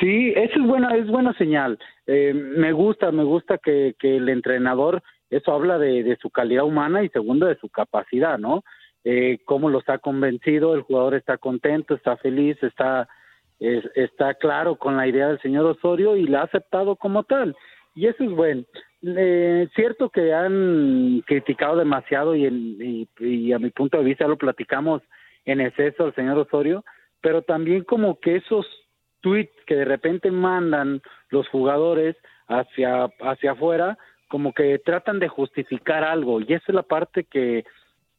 Sí, 0.00 0.32
eso 0.34 0.58
es 0.58 0.66
buena, 0.66 0.96
es 0.96 1.06
buena 1.06 1.32
señal. 1.38 1.78
Eh, 2.06 2.32
me 2.34 2.72
gusta, 2.72 3.12
me 3.12 3.24
gusta 3.24 3.58
que, 3.58 3.94
que 3.98 4.16
el 4.16 4.28
entrenador, 4.28 5.02
eso 5.30 5.52
habla 5.52 5.78
de, 5.78 6.02
de 6.02 6.16
su 6.16 6.30
calidad 6.30 6.64
humana 6.64 7.04
y 7.04 7.08
segundo 7.10 7.46
de 7.46 7.56
su 7.58 7.68
capacidad, 7.68 8.38
¿no? 8.38 8.64
Eh, 9.04 9.38
cómo 9.44 9.68
los 9.70 9.86
ha 9.88 9.98
convencido, 9.98 10.74
el 10.74 10.82
jugador 10.82 11.14
está 11.14 11.36
contento, 11.38 11.94
está 11.94 12.16
feliz, 12.16 12.56
está, 12.62 13.08
es- 13.60 13.84
está 13.94 14.34
claro 14.34 14.76
con 14.76 14.96
la 14.96 15.06
idea 15.06 15.28
del 15.28 15.40
señor 15.40 15.66
Osorio 15.66 16.16
y 16.16 16.26
la 16.26 16.40
ha 16.40 16.44
aceptado 16.44 16.96
como 16.96 17.24
tal. 17.24 17.54
Y 17.94 18.06
eso 18.06 18.24
es 18.24 18.30
bueno. 18.30 18.64
Eh, 19.02 19.68
cierto 19.74 20.08
que 20.08 20.32
han 20.32 21.22
criticado 21.26 21.76
demasiado 21.76 22.34
y, 22.34 22.46
en- 22.46 22.78
y, 22.80 23.08
y 23.20 23.52
a 23.52 23.58
mi 23.58 23.70
punto 23.70 23.98
de 23.98 24.04
vista 24.04 24.26
lo 24.26 24.38
platicamos 24.38 25.02
en 25.44 25.60
exceso 25.60 26.04
al 26.04 26.14
señor 26.14 26.38
Osorio, 26.38 26.82
pero 27.20 27.42
también 27.42 27.84
como 27.84 28.18
que 28.18 28.36
esos 28.36 28.66
tweets 29.20 29.52
que 29.66 29.76
de 29.76 29.84
repente 29.84 30.30
mandan 30.30 31.02
los 31.28 31.46
jugadores 31.48 32.16
hacia, 32.48 33.04
hacia 33.20 33.52
afuera, 33.52 33.98
como 34.28 34.52
que 34.52 34.78
tratan 34.78 35.18
de 35.20 35.28
justificar 35.28 36.02
algo. 36.04 36.40
Y 36.40 36.44
esa 36.54 36.64
es 36.68 36.74
la 36.74 36.82
parte 36.82 37.24
que, 37.24 37.64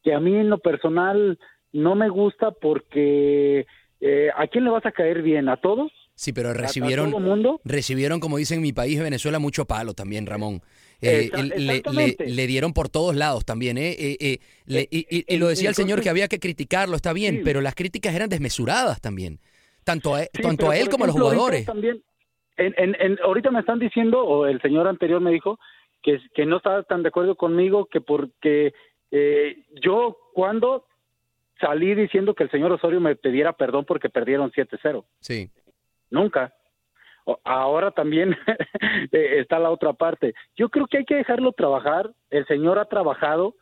que 0.06 0.14
a 0.14 0.20
mí 0.20 0.32
en 0.36 0.48
lo 0.48 0.58
personal 0.58 1.36
no 1.72 1.96
me 1.96 2.08
gusta 2.08 2.52
porque 2.52 3.66
eh, 4.00 4.28
¿a 4.36 4.46
quién 4.46 4.62
le 4.62 4.70
vas 4.70 4.86
a 4.86 4.92
caer 4.92 5.20
bien? 5.20 5.48
¿A 5.48 5.56
todos? 5.56 5.90
Sí, 6.14 6.32
pero 6.32 6.50
¿A- 6.50 6.52
a 6.52 6.54
recibieron, 6.54 7.10
todo 7.10 7.18
mundo? 7.18 7.60
recibieron, 7.64 8.20
como 8.20 8.36
dicen 8.36 8.58
en 8.58 8.62
mi 8.62 8.72
país, 8.72 9.00
Venezuela, 9.02 9.40
mucho 9.40 9.64
palo 9.64 9.94
también, 9.94 10.24
Ramón. 10.26 10.60
Eh, 11.02 11.28
le- 11.34 11.42
le, 11.58 11.72
exactamente. 11.78 12.26
le 12.28 12.46
dieron 12.46 12.72
por 12.72 12.88
todos 12.88 13.16
lados 13.16 13.44
también, 13.44 13.78
¿eh? 13.78 13.96
Eh, 13.98 14.16
eh, 14.20 14.38
le- 14.66 14.86
y, 14.92 15.06
y- 15.10 15.24
y 15.26 15.38
lo 15.38 15.48
decía 15.48 15.68
el 15.70 15.74
señor 15.74 16.00
que 16.00 16.08
había 16.08 16.28
que 16.28 16.38
criticarlo, 16.38 16.94
está 16.94 17.12
bien, 17.12 17.38
Sí. 17.38 17.40
pero 17.44 17.60
las 17.60 17.74
críticas 17.74 18.14
eran 18.14 18.28
desmesuradas 18.28 19.00
también, 19.00 19.40
tanto 19.82 20.14
a, 20.14 20.20
Sí, 20.22 20.28
tanto 20.40 20.70
a 20.70 20.76
él 20.78 20.88
como 20.88 21.02
a 21.02 21.06
los 21.08 21.16
jugadores. 21.16 21.66
También, 21.66 22.00
en, 22.58 22.74
en- 22.78 22.96
en- 23.00 23.18
ahorita 23.24 23.50
me 23.50 23.58
están 23.58 23.80
diciendo, 23.80 24.22
o 24.24 24.46
el 24.46 24.60
señor 24.62 24.86
anterior 24.86 25.20
me 25.20 25.32
dijo, 25.32 25.58
que, 26.00 26.20
que 26.32 26.46
no 26.46 26.58
estaba 26.58 26.84
tan 26.84 27.02
de 27.02 27.08
acuerdo 27.08 27.34
conmigo, 27.34 27.86
que 27.90 28.00
porque 28.00 28.72
eh, 29.16 29.64
yo 29.82 30.18
cuando 30.34 30.84
salí 31.60 31.94
diciendo 31.94 32.34
que 32.34 32.44
el 32.44 32.50
señor 32.50 32.72
Osorio 32.72 33.00
me 33.00 33.16
pidiera 33.16 33.52
perdón 33.52 33.84
porque 33.84 34.10
perdieron 34.10 34.50
7-0. 34.52 35.04
Sí. 35.20 35.50
Nunca. 36.10 36.52
Ahora 37.44 37.90
también 37.90 38.36
eh, 39.12 39.40
está 39.40 39.58
la 39.58 39.70
otra 39.70 39.92
parte. 39.94 40.34
Yo 40.56 40.68
creo 40.68 40.86
que 40.86 40.98
hay 40.98 41.04
que 41.04 41.16
dejarlo 41.16 41.52
trabajar. 41.52 42.10
El 42.30 42.46
señor 42.46 42.78
ha 42.78 42.84
trabajado, 42.84 43.54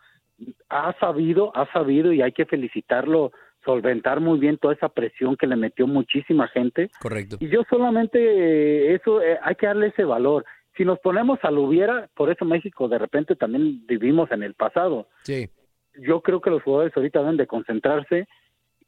ha 0.68 0.92
sabido, 0.98 1.56
ha 1.56 1.70
sabido 1.72 2.12
y 2.12 2.20
hay 2.20 2.32
que 2.32 2.44
felicitarlo, 2.44 3.32
solventar 3.64 4.20
muy 4.20 4.38
bien 4.38 4.58
toda 4.58 4.74
esa 4.74 4.88
presión 4.88 5.36
que 5.36 5.46
le 5.46 5.56
metió 5.56 5.86
muchísima 5.86 6.48
gente. 6.48 6.90
Correcto. 7.00 7.36
Y 7.40 7.48
yo 7.48 7.62
solamente 7.70 8.18
eh, 8.18 8.94
eso 8.94 9.22
eh, 9.22 9.38
hay 9.42 9.54
que 9.54 9.66
darle 9.66 9.88
ese 9.88 10.04
valor. 10.04 10.44
Si 10.76 10.84
nos 10.84 10.98
ponemos 10.98 11.38
al 11.42 11.58
hubiera, 11.58 12.08
por 12.14 12.30
eso 12.30 12.44
México 12.44 12.88
de 12.88 12.98
repente 12.98 13.36
también 13.36 13.86
vivimos 13.86 14.30
en 14.32 14.42
el 14.42 14.54
pasado. 14.54 15.08
Sí. 15.22 15.48
Yo 15.94 16.20
creo 16.20 16.40
que 16.40 16.50
los 16.50 16.62
jugadores 16.62 16.96
ahorita 16.96 17.20
deben 17.20 17.36
de 17.36 17.46
concentrarse. 17.46 18.26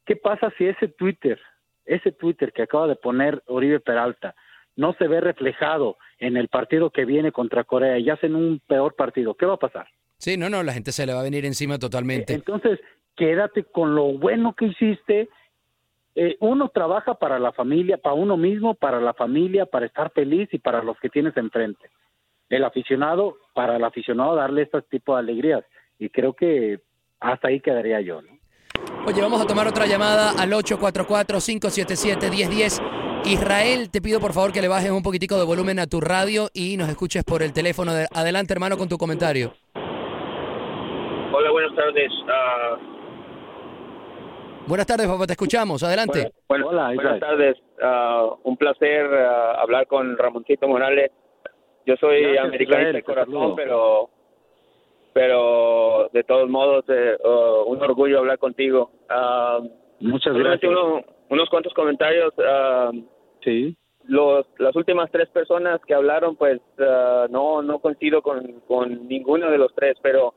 ¿Qué 0.05 0.17
pasa 0.17 0.53
si 0.59 0.67
ese 0.67 0.89
Twitter, 0.89 1.41
ese 1.85 2.11
Twitter 2.13 2.53
que 2.53 2.63
acaba 2.63 2.89
de 2.89 2.97
poner 2.97 3.43
Oribe 3.47 3.81
Peralta, 3.81 4.35
no 4.75 4.95
se 4.95 5.07
ve 5.07 5.21
reflejado 5.21 5.97
en 6.19 6.37
el 6.37 6.49
partido 6.49 6.91
que 6.91 7.05
viene 7.05 7.33
contra 7.33 7.65
Corea 7.65 7.99
y 7.99 8.11
hacen 8.11 8.35
un 8.35 8.61
peor 8.67 8.95
partido? 8.95 9.35
¿Qué 9.35 9.47
va 9.47 9.55
a 9.55 9.59
pasar? 9.59 9.87
Sí, 10.19 10.37
no, 10.37 10.51
no, 10.51 10.63
la 10.63 10.73
gente 10.73 10.93
se 10.93 11.07
le 11.07 11.13
va 11.13 11.21
a 11.21 11.25
venir 11.25 11.45
encima 11.45 11.79
totalmente. 11.79 12.33
Entonces, 12.33 12.81
quédate 13.17 13.65
con 13.65 13.95
lo 13.95 14.13
bueno 14.19 14.55
que 14.55 14.67
hiciste. 14.67 15.29
Eh, 16.19 16.37
uno 16.41 16.71
trabaja 16.71 17.13
para 17.15 17.39
la 17.39 17.53
familia, 17.53 17.99
para 17.99 18.15
uno 18.15 18.37
mismo, 18.39 18.75
para 18.75 19.01
la 19.01 19.13
familia, 19.13 19.67
para 19.67 19.85
estar 19.87 20.11
feliz 20.13 20.49
y 20.53 20.59
para 20.59 20.83
los 20.83 20.99
que 20.99 21.11
tienes 21.11 21.37
enfrente. 21.37 21.91
El 22.49 22.65
aficionado, 22.65 23.37
para 23.55 23.77
el 23.77 23.85
aficionado 23.85 24.35
darle 24.35 24.63
este 24.63 24.81
tipo 24.83 25.13
de 25.15 25.21
alegrías. 25.21 25.63
Y 25.99 26.09
creo 26.09 26.33
que 26.33 26.81
hasta 27.21 27.49
ahí 27.49 27.61
quedaría 27.61 28.01
yo. 28.01 28.23
¿no? 28.23 28.29
Oye, 29.07 29.21
vamos 29.21 29.43
a 29.43 29.47
tomar 29.47 29.67
otra 29.69 29.85
llamada 29.87 30.31
al 30.39 30.51
844-577-1010. 30.53 32.81
Israel, 33.27 33.91
te 33.91 34.01
pido 34.01 34.19
por 34.21 34.33
favor 34.33 34.53
que 34.53 34.63
le 34.63 34.69
bajes 34.69 34.91
un 34.91 35.03
poquitico 35.03 35.37
de 35.37 35.45
volumen 35.45 35.79
a 35.81 35.87
tu 35.87 36.01
radio 36.01 36.49
y 36.55 36.77
nos 36.77 36.89
escuches 36.89 37.25
por 37.25 37.43
el 37.43 37.53
teléfono. 37.53 37.93
de- 37.93 38.07
Adelante, 38.15 38.53
hermano, 38.55 38.79
con 38.79 38.89
tu 38.89 38.97
comentario. 38.97 39.53
Hola, 41.33 41.51
buenas 41.51 41.75
tardes. 41.75 42.11
Ah, 42.29 42.77
Buenas 44.67 44.87
tardes, 44.87 45.07
papá, 45.07 45.27
te 45.27 45.33
escuchamos. 45.35 45.83
Adelante. 45.83 46.33
bueno, 46.49 46.67
buenas 46.67 47.21
tardes. 47.21 47.57
Ah, 47.83 48.29
un 48.43 48.57
placer 48.57 49.07
ah, 49.15 49.61
hablar 49.61 49.87
con 49.87 50.17
Ramoncito 50.19 50.67
Morales. 50.67 51.11
Yo 51.87 51.95
soy 51.97 52.23
Gracias, 52.23 52.45
americanista 52.45 52.93
de 52.93 53.03
corazón, 53.03 53.55
pero 53.57 54.11
pero 55.13 56.11
de 56.13 56.23
todos 56.25 56.49
modos 56.51 56.85
eh, 56.89 57.17
ah, 57.25 57.63
un 57.67 57.81
orgullo 57.83 58.19
hablar 58.19 58.39
contigo. 58.39 58.91
Ah, 59.09 59.61
Muchas 60.01 60.35
gracias. 60.35 60.71
uno- 60.71 61.01
unos 61.31 61.49
cuantos 61.49 61.73
comentarios. 61.75 62.33
ah, 62.45 62.91
Sí. 63.45 63.77
los 64.09 64.45
las 64.59 64.75
últimas 64.75 65.09
tres 65.13 65.29
personas 65.29 65.81
que 65.87 65.95
hablaron 65.95 66.35
pues 66.37 66.61
no 67.31 67.63
no 67.63 67.79
coincido 67.79 68.21
con, 68.23 68.61
con 68.67 69.07
ninguno 69.07 69.49
de 69.51 69.59
los 69.59 69.73
tres 69.75 69.97
pero 70.03 70.35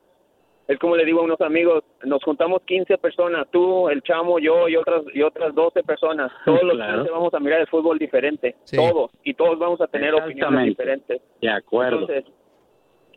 es 0.70 0.78
como 0.78 0.96
le 0.96 1.04
digo 1.04 1.20
a 1.20 1.24
unos 1.24 1.40
amigos 1.40 1.82
nos 2.04 2.22
juntamos 2.22 2.62
15 2.62 2.96
personas 2.98 3.46
tú 3.50 3.88
el 3.88 4.02
chamo 4.02 4.38
yo 4.38 4.68
y 4.68 4.76
otras 4.76 5.02
y 5.12 5.22
otras 5.22 5.54
12 5.54 5.82
personas 5.82 6.30
todos 6.44 6.62
los 6.62 6.74
Claro. 6.76 6.98
15 6.98 7.10
vamos 7.12 7.34
a 7.34 7.40
mirar 7.40 7.60
el 7.60 7.66
fútbol 7.66 7.98
diferente 7.98 8.54
Sí. 8.64 8.76
todos 8.76 9.10
y 9.24 9.34
todos 9.34 9.58
vamos 9.58 9.80
a 9.80 9.86
tener 9.88 10.14
opiniones 10.14 10.66
diferentes 10.66 11.20
De 11.40 11.50
acuerdo. 11.50 12.00
entonces 12.00 12.24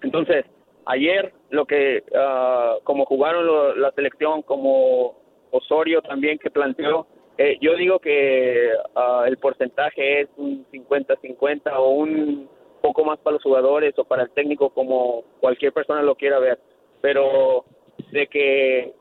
entonces 0.02 0.46
ayer 0.86 1.34
lo 1.50 1.66
que 1.66 2.04
ah, 2.16 2.76
como 2.84 3.06
jugaron 3.06 3.46
lo- 3.46 3.76
la 3.76 3.92
selección 3.92 4.42
como 4.42 5.22
Osorio 5.52 6.02
también 6.02 6.40
que 6.40 6.50
planteó 6.50 7.06
eh, 7.38 7.58
yo 7.62 7.76
digo 7.76 8.00
que 8.00 8.72
ah, 8.96 9.26
el 9.28 9.38
porcentaje 9.38 10.22
es 10.22 10.30
un 10.38 10.66
50-50 10.72 11.72
o 11.78 11.90
un 11.90 12.50
poco 12.82 13.06
más 13.06 13.18
para 13.20 13.36
los 13.36 13.44
jugadores 13.44 13.98
o 13.98 14.04
para 14.04 14.24
el 14.24 14.30
técnico 14.32 14.70
como 14.72 15.24
cualquier 15.40 15.72
persona 15.72 16.02
lo 16.02 16.16
quiera 16.16 16.40
ver 16.40 16.60
pero 17.04 17.66
de 18.14 18.28
que 18.28 18.94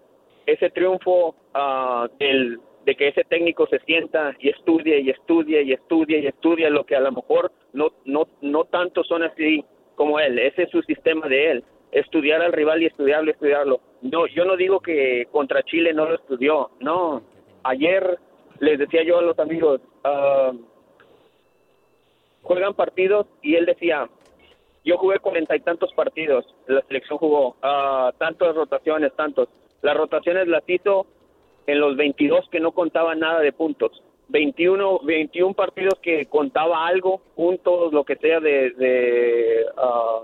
ese 0.45 0.71
triunfo 0.71 1.37
ah, 1.55 2.09
del 2.19 2.59
de 2.85 2.97
que 2.97 3.07
ese 3.07 3.23
técnico 3.23 3.69
se 3.69 3.79
sienta 3.87 4.35
y 4.41 4.49
estudie 4.49 4.99
y 4.99 5.11
estudie 5.11 5.63
y 5.63 5.73
estudie 5.73 6.19
y 6.19 6.27
estudie 6.27 6.69
lo 6.69 6.85
que 6.85 6.97
a 6.97 7.01
lo 7.01 7.13
mejor 7.13 7.53
no 7.73 7.93
no 8.05 8.27
no 8.41 8.65
tanto 8.65 9.05
son 9.05 9.23
así 9.23 9.65
como 9.95 10.19
él. 10.19 10.37
Ese 10.41 10.65
es 10.65 10.71
su 10.71 10.83
sistema 10.83 11.29
de 11.29 11.53
él. 11.53 11.65
Estudiar 11.93 12.43
al 12.43 12.53
rival 12.53 12.83
y 12.83 12.87
estudiarlo 12.87 13.31
estudiarlo. 13.31 13.81
No 14.01 14.27
yo 14.27 14.45
no 14.45 14.57
digo 14.57 14.81
que 14.81 15.29
contra 15.31 15.63
Chile 15.63 15.95
no 15.95 16.07
lo 16.07 16.17
estudió 16.17 16.73
no. 16.81 17.23
Ayer 17.63 18.19
les 18.59 18.81
decía 18.81 19.05
yo 19.05 19.19
a 19.19 19.23
los 19.23 19.39
amigos 19.39 19.81
ah, 20.03 20.51
juegan 22.43 22.75
partidos 22.75 23.29
y 23.43 23.55
él 23.55 23.65
decía 23.65 24.09
yo 24.85 24.99
jugué 24.99 25.19
cuarenta 25.19 25.55
y 25.55 25.61
tantos 25.61 25.93
partidos, 25.95 26.45
la 26.67 26.83
selección 26.83 27.19
jugó 27.19 27.57
ah, 27.63 28.13
tantas 28.19 28.55
rotaciones, 28.55 29.15
tantos. 29.15 29.49
Las 29.81 29.97
rotaciones 29.97 30.49
las 30.49 30.63
hizo 30.69 31.07
en 31.67 31.81
los 31.81 31.97
22 31.97 32.49
que 32.51 32.61
no 32.61 32.73
contaba 32.73 33.15
nada 33.15 33.41
de 33.41 33.53
puntos. 33.53 34.03
21, 34.29 35.01
21 35.01 35.55
partidos 35.55 35.99
que 36.01 36.27
contaba 36.27 36.87
algo, 36.87 37.21
puntos, 37.37 37.93
lo 37.93 38.05
que 38.05 38.17
sea 38.17 38.41
de, 38.41 38.71
de 38.71 39.67
ah, 39.77 40.23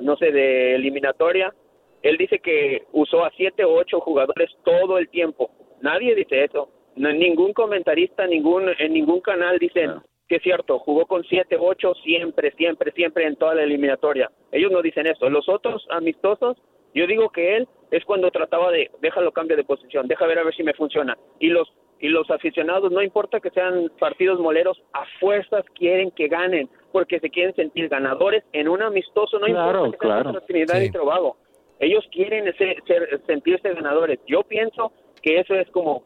no 0.00 0.16
sé, 0.16 0.32
de 0.32 0.74
eliminatoria. 0.74 1.54
Él 2.02 2.16
dice 2.16 2.40
que 2.40 2.84
usó 2.92 3.24
a 3.24 3.30
siete 3.36 3.64
o 3.64 3.74
ocho 3.74 4.00
jugadores 4.00 4.50
todo 4.64 4.98
el 4.98 5.08
tiempo. 5.08 5.50
Nadie 5.82 6.14
dice 6.14 6.44
eso. 6.44 6.68
No, 6.96 7.12
ningún 7.12 7.52
comentarista, 7.52 8.26
ningún 8.26 8.70
en 8.78 8.92
ningún 8.92 9.20
canal 9.20 9.58
dicen 9.58 9.92
que 10.28 10.36
es 10.36 10.42
cierto, 10.42 10.78
jugó 10.78 11.06
con 11.06 11.24
siete, 11.24 11.56
ocho 11.58 11.94
siempre, 12.02 12.52
siempre, 12.52 12.92
siempre 12.92 13.26
en 13.26 13.36
toda 13.36 13.54
la 13.54 13.64
eliminatoria. 13.64 14.30
Ellos 14.50 14.70
no 14.70 14.80
dicen 14.82 15.06
eso. 15.06 15.28
Los 15.28 15.48
otros 15.48 15.86
amistosos, 15.90 16.56
yo 16.94 17.06
digo 17.06 17.30
que 17.30 17.56
él 17.56 17.68
es 17.90 18.04
cuando 18.04 18.30
trataba 18.30 18.70
de, 18.70 18.90
déjalo 19.00 19.32
cambio 19.32 19.56
de 19.56 19.64
posición, 19.64 20.06
deja 20.08 20.26
ver 20.26 20.38
a 20.38 20.44
ver 20.44 20.54
si 20.54 20.62
me 20.62 20.74
funciona. 20.74 21.16
Y 21.38 21.48
los 21.48 21.70
y 22.00 22.08
los 22.08 22.28
aficionados, 22.32 22.90
no 22.90 23.00
importa 23.00 23.38
que 23.38 23.50
sean 23.50 23.88
partidos 24.00 24.40
moleros, 24.40 24.76
a 24.92 25.04
fuerzas 25.20 25.64
quieren 25.76 26.10
que 26.10 26.26
ganen, 26.26 26.68
porque 26.90 27.20
se 27.20 27.30
quieren 27.30 27.54
sentir 27.54 27.88
ganadores 27.88 28.42
en 28.52 28.66
un 28.68 28.82
amistoso, 28.82 29.38
no 29.38 29.46
Claro, 29.46 29.86
importa 29.86 29.98
que 29.98 30.06
sea 30.08 30.22
claro. 30.22 30.40
Trinidad 30.40 30.80
Sí. 30.80 30.86
y 30.86 30.90
Tobago. 30.90 31.36
Ellos 31.78 32.04
quieren 32.10 32.48
ese- 32.48 32.76
ser- 32.88 33.20
sentirse 33.28 33.72
ganadores. 33.72 34.18
Yo 34.26 34.42
pienso 34.42 34.90
que 35.22 35.38
eso 35.38 35.54
es 35.54 35.70
como 35.70 36.02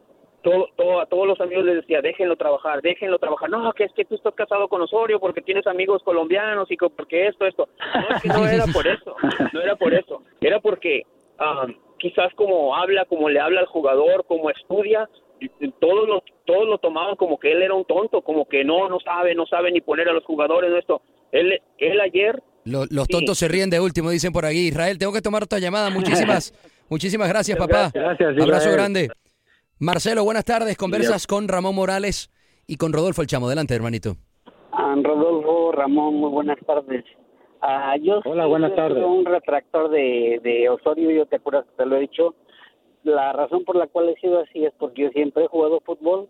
todo, 0.47 0.69
todo, 0.77 1.01
a 1.01 1.07
todos 1.07 1.27
los 1.27 1.41
amigos 1.41 1.65
les 1.65 1.75
decía, 1.77 2.01
déjenlo 2.01 2.37
trabajar, 2.37 2.81
déjenlo 2.81 3.19
trabajar. 3.19 3.51
No, 3.51 3.73
que 3.73 3.83
es 3.83 3.93
que 3.95 4.05
tú 4.05 4.15
estás 4.15 4.33
casado 4.35 4.69
con 4.69 4.81
Osorio 4.81 5.19
porque 5.19 5.43
tienes 5.43 5.67
amigos 5.67 6.03
colombianos 6.05 6.71
y 6.71 6.77
que 6.77 6.89
porque 6.89 7.27
esto, 7.27 7.47
esto. 7.47 7.69
No, 7.95 8.17
es 8.17 8.23
que 8.23 8.29
no 8.29 8.47
era 8.47 8.65
por 8.73 8.87
eso, 8.87 9.17
no 9.53 9.61
era 9.61 9.75
por 9.75 9.93
eso. 9.93 10.23
Era 10.41 10.61
porque 10.61 11.03
ah, 11.41 11.67
quizás 11.99 12.33
como 12.37 12.77
habla, 12.77 13.07
como 13.07 13.29
le 13.29 13.41
habla 13.41 13.59
al 13.61 13.67
jugador, 13.67 14.25
como 14.29 14.49
estudia, 14.51 15.09
todos 15.81 16.09
lo, 16.09 16.23
todos 16.45 16.69
lo 16.69 16.79
tomaban 16.79 17.17
como 17.17 17.39
que 17.41 17.51
él 17.51 17.63
era 17.63 17.75
un 17.75 17.85
tonto, 17.85 18.23
como 18.23 18.47
que 18.47 18.65
no, 18.65 18.89
no 18.89 19.01
sabe, 19.01 19.35
no 19.35 19.47
sabe 19.47 19.73
ni 19.73 19.81
poner 19.81 20.09
a 20.09 20.13
los 20.13 20.25
jugadores, 20.25 20.73
esto. 20.79 21.03
Él, 21.33 21.61
él 21.79 22.01
ayer 22.01 22.41
Lo- 22.65 22.87
los 22.89 23.09
tontos 23.09 23.37
se 23.37 23.49
ríen 23.49 23.69
de 23.69 23.81
último, 23.81 24.11
dicen 24.11 24.33
por 24.33 24.47
aquí. 24.47 24.69
Israel, 24.69 24.97
tengo 24.97 25.13
que 25.13 25.23
tomar 25.23 25.43
otra 25.43 25.59
llamada. 25.59 25.91
Muchísimas, 25.91 26.55
Muchísimas 26.89 27.29
gracias, 27.29 27.59
papá. 27.59 27.91
Gracias, 27.93 28.29
Abrazo 28.41 28.69
Israel. 28.69 28.77
grande. 28.77 29.09
Marcelo, 29.79 30.25
buenas 30.25 30.45
tardes. 30.45 30.77
Conversas 30.77 31.27
con 31.27 31.49
Ramón 31.49 31.75
Morales 31.75 32.31
y 32.67 32.77
con 32.77 32.93
Rodolfo 32.93 33.21
El 33.23 33.29
Chamo. 33.29 33.47
Adelante, 33.47 33.75
hermanito. 33.75 34.17
Ah, 34.73 34.95
Rodolfo, 35.03 35.73
Ramón, 35.73 36.15
muy 36.15 36.31
buenas 36.31 36.59
tardes. 36.67 37.05
Ah, 37.61 37.97
yo 38.01 38.21
Hola, 38.25 38.43
soy 38.45 38.51
buenas 38.51 38.75
tardes. 38.75 39.05
un 39.05 39.25
retractor 39.25 39.91
de, 39.91 40.41
de 40.43 40.69
Osorio, 40.71 41.11
yo 41.11 41.27
te 41.27 41.37
acuerdas 41.37 41.65
que 41.67 41.77
te 41.77 41.87
lo 41.87 41.97
he 41.97 42.01
dicho. 42.01 42.35
La 43.03 43.33
razón 43.33 43.65
por 43.65 43.77
la 43.77 43.87
cual 43.87 44.09
he 44.09 44.17
sido 44.17 44.41
así 44.41 44.65
es 44.65 44.73
porque 44.79 45.03
yo 45.03 45.09
siempre 45.11 45.45
he 45.45 45.49
jugado 45.49 45.81
fútbol 45.81 46.29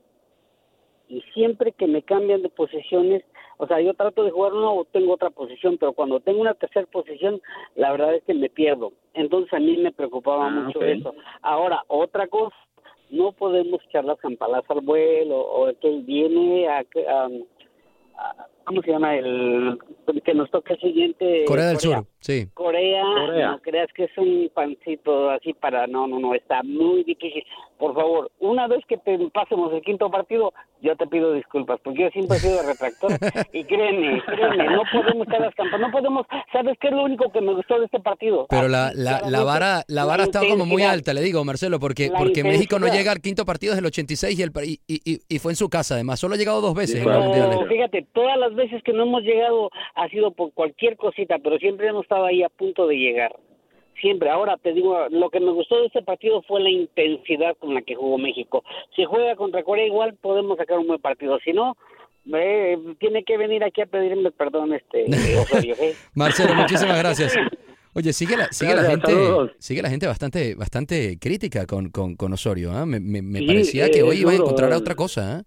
y 1.09 1.23
siempre 1.35 1.73
que 1.73 1.87
me 1.87 2.03
cambian 2.03 2.43
de 2.43 2.49
posiciones, 2.49 3.23
o 3.59 3.67
sea, 3.67 3.81
yo 3.81 3.95
trato 3.95 4.25
de 4.25 4.31
jugar 4.33 4.53
una 4.53 4.71
o 4.71 4.85
tengo 4.85 5.15
otra 5.15 5.31
posición, 5.31 5.79
pero 5.79 5.93
cuando 5.93 6.21
tengo 6.21 6.41
una 6.41 6.55
tercera 6.55 6.87
posición, 6.87 7.41
la 7.77 7.93
verdad 7.93 8.15
es 8.15 8.25
que 8.25 8.35
me 8.35 8.51
pierdo. 8.51 8.93
Entonces 9.15 9.53
a 9.55 9.59
mí 9.61 9.77
me 9.79 9.93
preocupaba 9.93 10.49
Ah, 10.49 10.51
mucho 10.51 10.83
eso. 10.83 11.15
Ahora, 11.43 11.83
otra 11.89 12.27
cosa, 12.27 12.55
no 13.11 13.33
podemos 13.33 13.81
echar 13.85 14.05
las 14.05 14.19
campanas 14.19 14.65
al 14.69 14.81
vuelo 14.81 15.39
o 15.39 15.69
él 15.69 16.03
viene 16.05 16.69
a, 16.69 16.79
a- 16.79 17.29
a- 18.19 18.47
¿cómo 18.67 18.83
se 18.83 18.91
llama? 18.91 19.15
El 19.17 19.79
que 20.25 20.35
nos 20.35 20.51
toca 20.51 20.75
el 20.75 20.81
siguiente. 20.81 21.45
Corea 21.47 21.67
del 21.69 21.79
Sur, 21.79 22.05
sí. 22.21 22.49
Corea, 22.55 23.03
Corea. 23.03 23.51
no 23.53 23.59
creas 23.61 23.89
que 23.95 24.05
es 24.05 24.19
un 24.19 24.51
pancito 24.53 25.31
así 25.31 25.53
para, 25.55 25.87
no, 25.87 26.07
no, 26.07 26.19
no, 26.19 26.35
está 26.35 26.63
muy 26.63 27.05
difícil. 27.05 27.45
Por 27.79 27.95
favor, 27.95 28.31
una 28.41 28.67
vez 28.67 28.85
que 28.89 28.97
te 28.97 29.19
pasemos 29.33 29.73
el 29.73 29.83
quinto 29.83 30.11
partido, 30.11 30.53
yo 30.81 30.97
te 30.97 31.07
pido 31.07 31.33
disculpas, 31.35 31.79
porque 31.85 32.03
yo 32.05 32.09
siempre 32.11 32.39
he 32.39 32.41
sido 32.41 32.59
retractor 32.63 33.11
y 33.53 33.65
créeme, 33.65 34.23
créeme, 34.27 34.65
no 34.71 34.83
podemos 34.93 35.27
echar 35.29 35.41
las 35.43 35.55
campanas, 35.55 35.81
no 35.89 35.91
podemos, 35.93 36.27
¿sabes 36.53 36.77
qué 36.81 36.89
es 36.89 36.95
lo 36.95 37.05
único 37.05 37.31
que 37.31 37.41
me 37.41 37.55
gustó 37.55 37.79
de 37.79 37.85
este 37.85 38.01
partido? 38.01 38.47
Pero 38.49 38.69
la, 38.69 38.93
la, 38.95 39.21
la 39.29 39.45
vara, 39.45 39.83
la 39.89 40.05
vara 40.05 40.19
la 40.19 40.25
está 40.25 40.41
como 40.41 40.65
muy 40.67 40.83
alta, 40.83 41.13
le 41.15 41.21
digo, 41.21 41.45
Marcelo, 41.45 41.79
porque, 41.79 42.09
La 42.09 42.19
porque 42.19 42.43
México 42.43 42.79
no 42.79 42.89
llega 42.89 43.13
al 43.13 43.21
quinto 43.21 43.45
partido 43.45 43.73
desde 43.73 43.81
el 43.81 43.87
86 43.87 44.39
y, 44.39 44.43
el, 44.43 44.51
y, 44.65 44.81
y, 44.89 45.21
y 45.29 45.39
fue 45.39 45.53
en 45.53 45.57
su 45.57 45.69
casa, 45.69 45.95
además. 45.95 46.19
Solo 46.19 46.35
ha 46.35 46.39
llegado 46.39 46.61
dos 46.63 46.75
veces 46.75 46.97
en 47.03 47.05
los 47.09 47.19
No, 47.19 47.25
mundiales. 47.25 47.59
fíjate, 47.69 48.07
todas 48.15 48.39
las 48.39 48.55
veces 48.57 48.83
que 48.83 48.93
no 48.93 49.05
hemos 49.05 49.23
llegado 49.23 49.71
ha 49.95 50.09
sido 50.09 50.33
por 50.33 50.53
cualquier 50.53 50.97
cosita, 50.97 51.39
pero 51.39 51.59
siempre 51.59 51.87
hemos 51.89 52.03
estado 52.03 52.25
ahí 52.27 52.43
a 52.43 52.49
punto 52.49 52.87
de 52.89 52.97
llegar. 52.97 53.37
Siempre. 54.01 54.29
Ahora 54.29 54.57
te 54.59 54.73
digo, 54.75 55.07
lo 55.11 55.31
que 55.31 55.41
me 55.41 55.53
gustó 55.53 55.81
de 55.81 55.87
este 55.87 56.03
partido 56.03 56.43
fue 56.43 56.61
la 56.61 56.69
intensidad 56.71 57.57
con 57.59 57.73
la 57.75 57.81
que 57.83 57.95
jugó 57.95 58.19
México. 58.19 58.63
Si 58.95 59.05
juega 59.05 59.37
contra 59.37 59.63
Corea 59.63 59.87
igual 59.87 60.15
podemos 60.21 60.59
sacar 60.59 60.79
un 60.79 60.87
buen 60.89 61.01
partido. 61.01 61.39
Si 61.45 61.53
no, 61.53 61.77
eh, 62.35 62.77
tiene 62.99 63.25
que 63.25 63.39
venir 63.39 63.65
aquí 63.65 63.81
a 63.81 63.87
pedirme 63.87 64.31
perdón 64.33 64.75
este 64.75 65.05
Osorio. 65.41 65.75
¿eh? 65.81 65.95
Marcelo, 66.15 66.55
muchísimas 66.57 66.99
gracias. 66.99 67.35
Oye, 67.95 68.13
sigue 68.13 68.37
la, 68.37 68.49
sigue 68.53 68.75
la 68.75 68.83
gente, 68.83 69.11
saludos. 69.11 69.53
sigue 69.59 69.81
la 69.81 69.89
gente 69.89 70.07
bastante, 70.07 70.55
bastante 70.55 71.19
crítica 71.19 71.65
con, 71.65 71.89
con, 71.89 72.17
con 72.17 72.35
Osorio. 72.35 72.73
¿ah? 72.73 72.85
Me, 72.85 73.01
me- 73.01 73.23
me 73.23 73.39
Sí, 73.39 73.47
parecía 73.47 73.87
eh, 73.87 73.91
que 73.91 74.03
hoy 74.03 74.17
es 74.17 74.21
iba 74.21 74.33
a 74.33 74.35
encontrar 74.35 74.71
a 74.73 74.75
eh. 74.75 74.79
otra 74.79 74.95
cosa. 74.95 75.39
¿ah? 75.39 75.43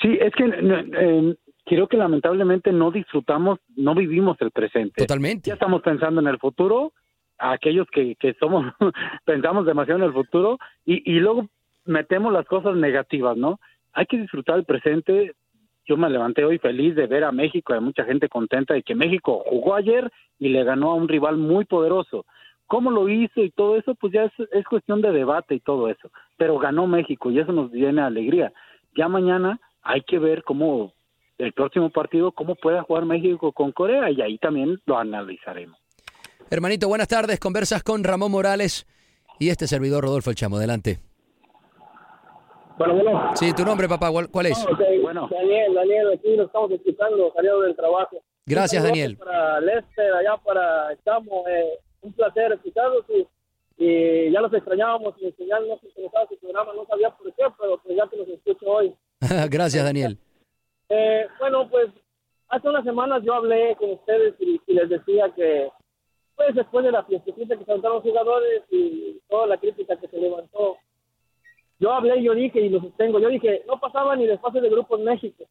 Sí, 0.00 0.16
es 0.20 0.32
que 0.34 0.44
eh, 0.44 1.34
creo 1.64 1.86
que 1.88 1.96
lamentablemente 1.96 2.72
no 2.72 2.90
disfrutamos, 2.90 3.58
no 3.76 3.94
vivimos 3.94 4.36
el 4.40 4.50
presente. 4.50 5.02
Totalmente. 5.02 5.48
Ya 5.48 5.54
estamos 5.54 5.82
pensando 5.82 6.20
en 6.20 6.26
el 6.26 6.38
futuro, 6.38 6.92
aquellos 7.38 7.86
que, 7.90 8.16
que 8.16 8.34
somos, 8.34 8.66
pensamos 9.24 9.66
demasiado 9.66 10.00
en 10.00 10.06
el 10.06 10.12
futuro 10.12 10.58
y, 10.84 11.10
y 11.10 11.20
luego 11.20 11.48
metemos 11.84 12.32
las 12.32 12.46
cosas 12.46 12.76
negativas, 12.76 13.36
¿no? 13.36 13.60
Hay 13.92 14.06
que 14.06 14.18
disfrutar 14.18 14.58
el 14.58 14.64
presente. 14.64 15.34
Yo 15.84 15.96
me 15.96 16.08
levanté 16.08 16.44
hoy 16.44 16.58
feliz 16.58 16.94
de 16.94 17.06
ver 17.06 17.24
a 17.24 17.32
México, 17.32 17.72
hay 17.72 17.80
mucha 17.80 18.04
gente 18.04 18.28
contenta 18.28 18.74
de 18.74 18.82
que 18.82 18.94
México 18.94 19.42
jugó 19.46 19.74
ayer 19.74 20.10
y 20.38 20.48
le 20.48 20.64
ganó 20.64 20.92
a 20.92 20.94
un 20.94 21.08
rival 21.08 21.36
muy 21.36 21.64
poderoso. 21.64 22.24
¿Cómo 22.66 22.90
lo 22.90 23.08
hizo 23.08 23.42
y 23.42 23.50
todo 23.50 23.76
eso? 23.76 23.94
Pues 23.96 24.12
ya 24.12 24.24
es, 24.24 24.32
es 24.52 24.64
cuestión 24.64 25.02
de 25.02 25.10
debate 25.10 25.56
y 25.56 25.60
todo 25.60 25.88
eso. 25.88 26.10
Pero 26.38 26.58
ganó 26.58 26.86
México 26.86 27.30
y 27.30 27.38
eso 27.38 27.52
nos 27.52 27.70
llena 27.72 28.02
de 28.02 28.08
alegría. 28.08 28.52
Ya 28.96 29.08
mañana 29.08 29.60
hay 29.82 30.02
que 30.02 30.18
ver 30.18 30.42
cómo 30.44 30.94
el 31.42 31.52
próximo 31.52 31.90
partido, 31.90 32.30
cómo 32.30 32.54
pueda 32.54 32.82
jugar 32.82 33.04
México 33.04 33.52
con 33.52 33.72
Corea 33.72 34.10
y 34.10 34.22
ahí 34.22 34.38
también 34.38 34.80
lo 34.86 34.96
analizaremos. 34.96 35.76
Hermanito, 36.50 36.86
buenas 36.86 37.08
tardes. 37.08 37.40
Conversas 37.40 37.82
con 37.82 38.04
Ramón 38.04 38.30
Morales 38.30 38.86
y 39.40 39.48
este 39.48 39.66
servidor 39.66 40.04
Rodolfo 40.04 40.30
El 40.30 40.36
Chamo. 40.36 40.56
Adelante. 40.56 41.00
Bueno, 42.78 42.94
bueno. 42.94 43.30
Sí, 43.34 43.52
tu 43.54 43.64
nombre, 43.64 43.88
papá, 43.88 44.10
¿cuál, 44.10 44.28
cuál 44.28 44.46
es? 44.46 44.58
Ok, 44.64 44.78
Daniel, 44.78 45.74
Daniel, 45.74 46.12
aquí 46.14 46.36
lo 46.36 46.44
estamos 46.44 46.70
escuchando, 46.70 47.32
saliendo 47.34 47.60
del 47.62 47.76
trabajo. 47.76 48.22
Gracias, 48.46 48.82
Daniel. 48.82 49.16
Para 49.16 49.60
Lester, 49.60 50.12
allá 50.14 50.36
para 50.44 50.96
Chamo, 51.04 51.44
eh, 51.48 51.78
un 52.02 52.12
placer 52.12 52.52
escucharlos 52.52 53.04
y, 53.08 53.84
y 53.84 54.32
ya 54.32 54.40
los 54.40 54.52
extrañábamos 54.54 55.14
y 55.20 55.26
en 55.26 55.36
señal 55.36 55.68
no 55.68 55.78
sintonizaba 55.78 56.26
su 56.28 56.38
programa, 56.38 56.72
no 56.74 56.86
sabía 56.86 57.10
por 57.10 57.26
qué, 57.34 57.44
pero 57.60 57.80
pues 57.82 57.96
ya 57.96 58.08
que 58.08 58.16
los 58.16 58.28
escucho 58.28 58.66
hoy. 58.66 58.94
Gracias, 59.50 59.84
Daniel. 59.84 60.18
Eh, 60.94 61.26
bueno, 61.38 61.70
pues 61.70 61.88
hace 62.48 62.68
unas 62.68 62.84
semanas 62.84 63.22
yo 63.24 63.32
hablé 63.32 63.74
con 63.76 63.92
ustedes 63.92 64.34
y, 64.40 64.60
y 64.66 64.74
les 64.74 64.90
decía 64.90 65.32
que, 65.34 65.70
pues 66.36 66.54
después 66.54 66.84
de 66.84 66.92
la 66.92 67.02
fiestecita 67.04 67.56
que 67.56 67.64
saltaron 67.64 67.96
los 67.96 68.02
jugadores 68.02 68.62
y 68.70 69.18
toda 69.26 69.46
la 69.46 69.56
crítica 69.56 69.96
que 69.96 70.06
se 70.08 70.18
levantó, 70.18 70.76
yo 71.78 71.92
hablé 71.92 72.18
y 72.18 72.24
yo 72.24 72.34
dije 72.34 72.60
y 72.60 72.68
lo 72.68 72.78
sostengo, 72.80 73.18
yo 73.20 73.30
dije, 73.30 73.62
no 73.66 73.80
pasaba 73.80 74.14
ni 74.16 74.26
desfase 74.26 74.60
de 74.60 74.68
grupo 74.68 74.98
en 74.98 75.04
México. 75.04 75.44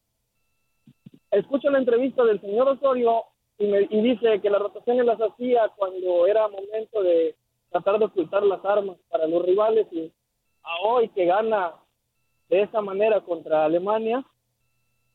Escucho 1.31 1.71
la 1.71 1.79
entrevista 1.79 2.23
del 2.23 2.39
señor 2.39 2.69
Osorio 2.69 3.23
y, 3.57 3.65
me, 3.65 3.87
y 3.89 4.01
dice 4.01 4.39
que 4.41 4.49
las 4.51 4.61
rotaciones 4.61 5.07
las 5.07 5.19
hacía 5.19 5.71
cuando 5.75 6.27
era 6.27 6.47
momento 6.49 7.01
de 7.01 7.35
tratar 7.71 7.97
de 7.97 8.05
ocultar 8.05 8.43
las 8.43 8.63
armas 8.63 8.97
para 9.09 9.25
los 9.25 9.43
rivales 9.43 9.87
y 9.91 10.13
a 10.61 10.87
hoy 10.87 11.09
que 11.09 11.25
gana 11.25 11.73
de 12.47 12.61
esa 12.61 12.79
manera 12.81 13.21
contra 13.21 13.65
Alemania, 13.65 14.23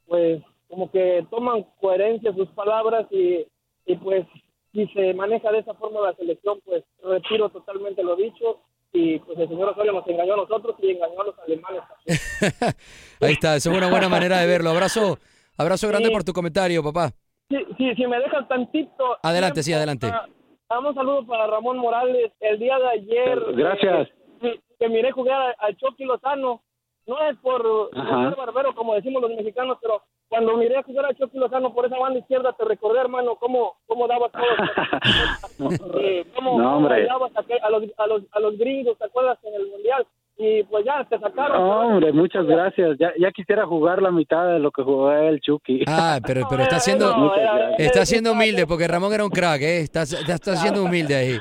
pues 0.06 0.42
como 0.68 0.90
que 0.90 1.24
toman 1.30 1.64
coherencia 1.80 2.32
sus 2.34 2.48
palabras 2.48 3.06
y, 3.10 3.46
y 3.86 3.96
pues 3.96 4.26
si 4.72 4.86
se 4.88 5.14
maneja 5.14 5.50
de 5.52 5.58
esa 5.60 5.74
forma 5.74 6.00
la 6.00 6.14
selección, 6.14 6.58
pues 6.64 6.84
retiro 7.02 7.48
totalmente 7.48 8.02
lo 8.02 8.16
dicho 8.16 8.60
y 8.92 9.18
pues 9.20 9.38
el 9.38 9.48
señor 9.48 9.70
Osorio 9.70 9.92
nos 9.92 10.06
engañó 10.08 10.34
a 10.34 10.38
nosotros 10.38 10.76
y 10.80 10.90
engañó 10.90 11.20
a 11.20 11.24
los 11.24 11.38
alemanes. 11.38 11.82
Ahí 13.20 13.32
está, 13.32 13.56
esa 13.56 13.70
es 13.70 13.76
una 13.76 13.90
buena 13.90 14.08
manera 14.08 14.38
de 14.38 14.46
verlo. 14.46 14.70
Abrazo, 14.70 15.18
abrazo 15.56 15.88
grande 15.88 16.08
Sí. 16.08 16.12
por 16.14 16.24
tu 16.24 16.32
comentario, 16.32 16.82
papá. 16.82 17.10
Sí, 17.48 17.58
sí, 17.78 17.94
si 17.94 18.06
me 18.06 18.18
dejan 18.18 18.48
tantito. 18.48 19.18
Adelante, 19.22 19.62
sí, 19.62 19.72
adelante. 19.72 20.08
Ah, 20.12 20.26
damos 20.68 20.90
un 20.90 20.94
saludo 20.96 21.26
para 21.26 21.46
Ramón 21.46 21.78
Morales. 21.78 22.32
El 22.40 22.58
día 22.58 22.78
de 22.78 22.88
ayer. 22.88 23.38
Gracias. 23.54 24.08
eh, 24.42 24.60
que 24.78 24.88
miré 24.88 25.12
jugar 25.12 25.40
a- 25.40 25.54
al 25.66 25.76
Chucky 25.76 26.04
Lozano. 26.04 26.62
No 27.06 27.16
es 27.28 27.36
por 27.38 27.90
ser 27.92 28.36
barbero, 28.36 28.74
como 28.74 28.94
decimos 28.94 29.22
los 29.22 29.30
mexicanos, 29.30 29.78
pero 29.80 30.02
cuando 30.28 30.56
miré 30.56 30.76
a 30.78 30.82
jugar 30.82 31.06
a 31.06 31.14
Chucky 31.14 31.38
Lozano 31.38 31.72
por 31.72 31.86
esa 31.86 31.98
banda 31.98 32.18
izquierda, 32.18 32.52
te 32.52 32.64
recordé, 32.64 32.98
hermano, 33.00 33.36
cómo, 33.36 33.76
cómo 33.86 34.08
dabas 34.08 34.32
todo. 34.32 35.70
eh, 36.00 36.24
cómo, 36.34 36.58
No, 36.60 36.80
bailabas 36.82 37.30
a, 37.36 37.66
a 37.66 37.70
los, 37.70 37.82
a, 37.96 38.06
los, 38.06 38.22
a 38.32 38.40
los 38.40 38.58
gringos, 38.58 38.98
¿te 38.98 39.04
acuerdas? 39.04 39.38
En 39.44 39.54
el 39.54 39.68
Mundial. 39.68 40.06
Y 40.38 40.64
pues 40.64 40.84
ya, 40.84 41.02
te 41.08 41.18
sacaron. 41.18 41.62
Hombre, 41.62 42.12
muchas 42.12 42.44
gracias. 42.44 42.98
Ya, 42.98 43.10
ya 43.18 43.30
quisiera 43.32 43.64
jugar 43.66 44.02
la 44.02 44.10
mitad 44.10 44.46
de 44.52 44.58
lo 44.58 44.70
que 44.70 44.82
jugó 44.82 45.10
el 45.10 45.40
Chucky. 45.40 45.84
Ah, 45.86 46.18
pero, 46.26 46.46
pero 46.50 46.62
está 46.64 46.78
siendo, 46.78 47.06
gracias. 47.30 47.78
está 47.78 48.04
siendo 48.04 48.32
humilde 48.32 48.66
porque 48.66 48.86
Ramón 48.86 49.14
era 49.14 49.24
un 49.24 49.30
crack, 49.30 49.62
¿eh? 49.62 49.80
Está, 49.80 50.02
está, 50.02 50.34
está 50.34 50.56
siendo 50.56 50.82
humilde 50.84 51.14
ahí. 51.14 51.38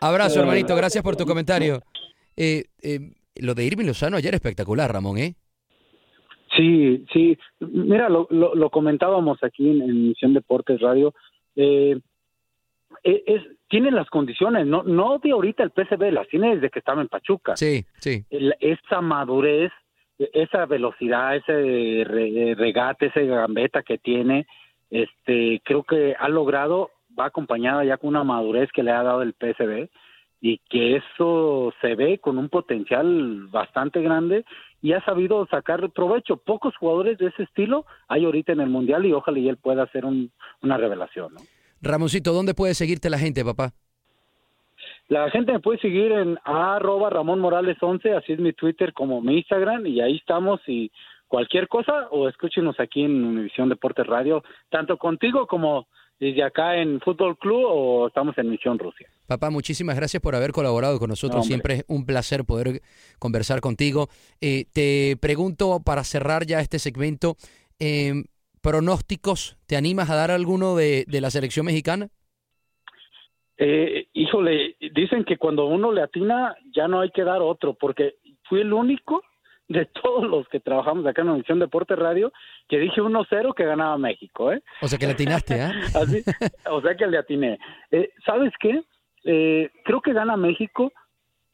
A- 0.00 0.06
abrazo, 0.08 0.34
Sí. 0.34 0.38
hermanito, 0.40 0.76
gracias 0.76 1.02
por 1.02 1.16
tu 1.16 1.24
comentario. 1.26 1.80
Eh, 2.36 2.64
eh, 2.82 3.00
lo 3.36 3.54
de 3.54 3.64
Irving 3.64 3.86
Lozano 3.86 4.16
ayer 4.16 4.34
espectacular, 4.34 4.92
Ramón, 4.92 5.18
¿eh? 5.18 5.34
Sí, 6.56 7.04
sí. 7.12 7.36
Mira, 7.60 8.08
lo, 8.08 8.26
lo, 8.30 8.54
lo 8.54 8.70
comentábamos 8.70 9.42
aquí 9.42 9.68
en, 9.68 9.82
en 9.82 10.08
Misión 10.08 10.34
Deportes 10.34 10.80
Radio. 10.80 11.12
Eh, 11.56 11.98
e- 13.02 13.22
es, 13.26 13.42
tiene 13.68 13.90
las 13.90 14.08
condiciones, 14.08 14.66
no, 14.66 14.82
no 14.84 15.18
de 15.18 15.32
ahorita 15.32 15.64
el 15.64 15.70
PSV, 15.72 16.12
las 16.12 16.28
tiene 16.28 16.54
desde 16.54 16.70
que 16.70 16.78
estaba 16.78 17.00
en 17.02 17.08
Pachuca. 17.08 17.56
Sí, 17.56 17.84
sí. 17.98 18.24
El- 18.30 18.54
esa 18.60 19.00
madurez, 19.00 19.72
esa 20.18 20.64
velocidad, 20.66 21.34
ese 21.36 22.04
re- 22.06 22.54
regate, 22.56 23.06
ese 23.06 23.26
gambeta 23.26 23.82
que 23.82 23.98
tiene, 23.98 24.46
este, 24.90 25.60
creo 25.64 25.82
que 25.82 26.14
ha 26.16 26.28
logrado, 26.28 26.90
va 27.18 27.26
acompañada 27.26 27.84
ya 27.84 27.96
con 27.96 28.10
una 28.10 28.22
madurez 28.22 28.70
que 28.72 28.84
le 28.84 28.92
ha 28.92 29.02
dado 29.02 29.22
el 29.22 29.32
PSV 29.34 29.88
y 30.46 30.58
que 30.68 30.96
eso 30.96 31.72
se 31.80 31.94
ve 31.94 32.18
con 32.18 32.36
un 32.36 32.50
potencial 32.50 33.46
bastante 33.50 34.02
grande 34.02 34.44
y 34.82 34.92
ha 34.92 35.02
sabido 35.06 35.46
sacar 35.46 35.88
provecho. 35.90 36.36
Pocos 36.36 36.76
jugadores 36.76 37.16
de 37.16 37.28
ese 37.28 37.44
estilo 37.44 37.86
hay 38.08 38.26
ahorita 38.26 38.52
en 38.52 38.60
el 38.60 38.68
Mundial 38.68 39.06
y 39.06 39.14
ojalá 39.14 39.38
y 39.38 39.48
él 39.48 39.56
pueda 39.56 39.84
hacer 39.84 40.04
un- 40.04 40.30
una 40.60 40.76
revelación. 40.76 41.32
¿no? 41.32 41.40
Ramoncito, 41.80 42.34
¿dónde 42.34 42.52
puede 42.52 42.74
seguirte 42.74 43.08
la 43.08 43.16
gente, 43.16 43.42
papá? 43.42 43.72
La 45.08 45.30
gente 45.30 45.52
me 45.52 45.60
puede 45.60 45.78
seguir 45.78 46.12
en 46.12 46.38
arroba 46.44 47.08
Ramón 47.08 47.40
Morales 47.40 47.78
11, 47.80 48.12
así 48.12 48.34
es 48.34 48.38
mi 48.38 48.52
Twitter 48.52 48.92
como 48.92 49.22
mi 49.22 49.38
Instagram 49.38 49.86
y 49.86 50.02
ahí 50.02 50.16
estamos 50.16 50.60
y 50.66 50.90
cualquier 51.26 51.68
cosa 51.68 52.08
o 52.10 52.28
escúchenos 52.28 52.78
aquí 52.80 53.02
en 53.02 53.24
Univisión 53.24 53.70
Deportes 53.70 54.06
Radio, 54.06 54.44
tanto 54.68 54.98
contigo 54.98 55.46
como 55.46 55.86
desde 56.18 56.42
acá 56.42 56.76
en 56.76 57.00
Fútbol 57.00 57.36
Club 57.38 57.64
o 57.66 58.06
estamos 58.08 58.36
en 58.38 58.50
Misión 58.50 58.78
Rusia. 58.78 59.08
Papá, 59.26 59.50
muchísimas 59.50 59.96
gracias 59.96 60.22
por 60.22 60.34
haber 60.34 60.52
colaborado 60.52 60.98
con 60.98 61.10
nosotros. 61.10 61.38
No. 61.38 61.42
Siempre 61.44 61.74
es 61.74 61.84
un 61.88 62.06
placer 62.06 62.44
poder 62.44 62.80
conversar 63.18 63.60
contigo. 63.60 64.08
Eh, 64.40 64.66
te 64.72 65.16
pregunto 65.20 65.80
para 65.84 66.04
cerrar 66.04 66.46
ya 66.46 66.60
este 66.60 66.78
segmento, 66.78 67.36
eh, 67.78 68.24
pronósticos, 68.62 69.58
¿te 69.66 69.76
animas 69.76 70.08
a 70.10 70.14
dar 70.14 70.30
alguno 70.30 70.76
de, 70.76 71.04
de 71.06 71.20
la 71.20 71.30
selección 71.30 71.66
mexicana? 71.66 72.08
Eh, 73.56 74.08
híjole, 74.14 74.76
dicen 74.94 75.24
que 75.24 75.36
cuando 75.36 75.66
uno 75.66 75.92
le 75.92 76.02
atina 76.02 76.56
ya 76.74 76.88
no 76.88 77.00
hay 77.00 77.10
que 77.10 77.22
dar 77.22 77.40
otro, 77.40 77.74
porque 77.74 78.14
fui 78.48 78.60
el 78.60 78.72
único 78.72 79.22
de 79.68 79.86
todos 79.86 80.28
los 80.28 80.46
que 80.48 80.60
trabajamos 80.60 81.06
acá 81.06 81.22
en 81.22 81.28
la 81.28 81.34
Misión 81.34 81.58
Deporte 81.58 81.96
Radio 81.96 82.32
que 82.68 82.78
dije 82.78 83.00
1-0 83.00 83.54
que 83.54 83.64
ganaba 83.64 83.96
México, 83.98 84.52
¿eh? 84.52 84.62
O 84.82 84.88
sea 84.88 84.98
que 84.98 85.06
le 85.06 85.12
atinaste. 85.12 85.60
Así, 85.94 86.22
o 86.70 86.80
sea 86.80 86.96
que 86.96 87.06
le 87.06 87.18
atiné. 87.18 87.58
Eh, 87.90 88.10
¿Sabes 88.26 88.52
qué? 88.60 88.82
Eh, 89.24 89.70
creo 89.84 90.00
que 90.00 90.12
gana 90.12 90.36
México. 90.36 90.92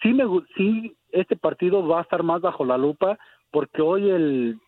Sí, 0.03 0.13
me, 0.13 0.25
sí, 0.57 0.97
este 1.13 1.37
partido 1.37 1.87
va 1.87 2.01
a 2.01 2.03
estar 2.03 2.23
más 2.23 2.41
bajo 2.41 2.65
la 2.65 2.79
lupa 2.79 3.19
porque 3.51 3.83
hoy 3.83 4.11
el, 4.11 4.59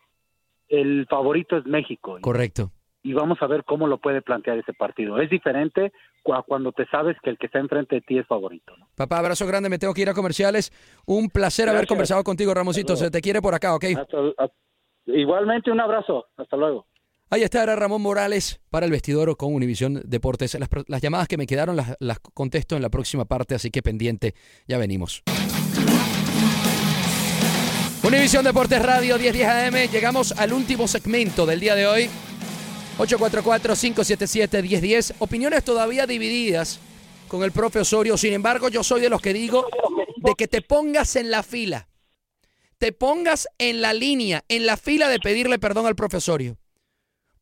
el 0.69 1.05
favorito 1.09 1.57
es 1.57 1.65
México. 1.65 2.17
Correcto. 2.21 2.71
Y 3.01 3.13
vamos 3.13 3.41
a 3.41 3.47
ver 3.47 3.65
cómo 3.65 3.87
lo 3.87 3.97
puede 3.97 4.21
plantear 4.21 4.57
ese 4.57 4.73
partido. 4.73 5.19
Es 5.19 5.29
diferente 5.29 5.91
cuando 6.23 6.71
te 6.71 6.85
sabes 6.87 7.17
que 7.21 7.29
el 7.29 7.37
que 7.37 7.47
está 7.47 7.59
enfrente 7.59 7.95
de 7.95 8.01
ti 8.01 8.17
es 8.17 8.25
favorito. 8.25 8.73
Papá, 8.95 9.19
abrazo 9.19 9.45
grande, 9.45 9.69
me 9.69 9.77
tengo 9.77 9.93
que 9.93 10.01
ir 10.01 10.09
a 10.09 10.13
comerciales. 10.13 10.71
Un 11.05 11.29
placer 11.29 11.67
haber 11.69 11.85
conversado 11.87 12.23
contigo, 12.23 12.53
Ramoncito. 12.53 12.95
Se 12.95 13.11
te 13.11 13.21
quiere 13.21 13.41
por 13.41 13.53
acá, 13.53 13.75
¿ok? 13.75 13.83
Hasta- 13.97 14.17
hasta- 14.37 14.55
igualmente, 15.05 15.69
un 15.71 15.81
abrazo. 15.81 16.25
Hasta 16.37 16.55
luego. 16.57 16.87
Ahí 17.29 17.41
está, 17.41 17.63
era 17.63 17.75
Ramón 17.75 18.01
Morales 18.01 18.61
para 18.69 18.85
el 18.85 18.91
vestidor 18.91 19.35
con 19.37 19.53
Univisión 19.55 20.01
Deportes. 20.05 20.53
Las, 20.59 20.69
las 20.87 21.01
llamadas 21.01 21.27
que 21.27 21.37
me 21.37 21.47
quedaron 21.47 21.75
las, 21.75 21.95
las 21.99 22.19
contesto 22.19 22.75
en 22.75 22.81
la 22.83 22.89
próxima 22.89 23.25
parte, 23.25 23.55
así 23.55 23.71
que 23.71 23.81
pendiente, 23.81 24.35
ya 24.67 24.77
venimos. 24.77 25.23
Univisión 28.05 28.43
Deportes 28.43 28.81
Radio 28.83 29.17
1010 29.17 29.47
AM, 29.47 29.87
llegamos 29.91 30.33
al 30.33 30.53
último 30.53 30.87
segmento 30.87 31.45
del 31.45 31.59
día 31.59 31.73
de 31.73 31.87
hoy. 31.87 32.09
844-577-1010. 32.97 35.15
Opiniones 35.19 35.63
todavía 35.63 36.07
divididas 36.07 36.79
con 37.27 37.43
el 37.43 37.51
profe 37.51 37.79
Osorio. 37.79 38.17
Sin 38.17 38.33
embargo, 38.33 38.69
yo 38.69 38.83
soy 38.83 39.01
de 39.01 39.09
los 39.09 39.21
que 39.21 39.33
digo 39.33 39.67
de 40.17 40.33
que 40.35 40.47
te 40.47 40.61
pongas 40.61 41.15
en 41.15 41.31
la 41.31 41.41
fila. 41.43 41.87
Te 42.77 42.91
pongas 42.91 43.47
en 43.57 43.81
la 43.81 43.93
línea, 43.93 44.43
en 44.47 44.65
la 44.65 44.77
fila 44.77 45.09
de 45.09 45.19
pedirle 45.19 45.59
perdón 45.59 45.85
al 45.85 45.95
profe 45.95 46.17
Osorio 46.17 46.57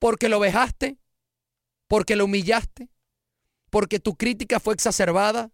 porque 0.01 0.29
lo 0.29 0.39
vejaste, 0.39 0.97
porque 1.87 2.15
lo 2.15 2.25
humillaste, 2.25 2.89
porque 3.69 3.99
tu 3.99 4.15
crítica 4.15 4.59
fue 4.59 4.73
exacerbada, 4.73 5.51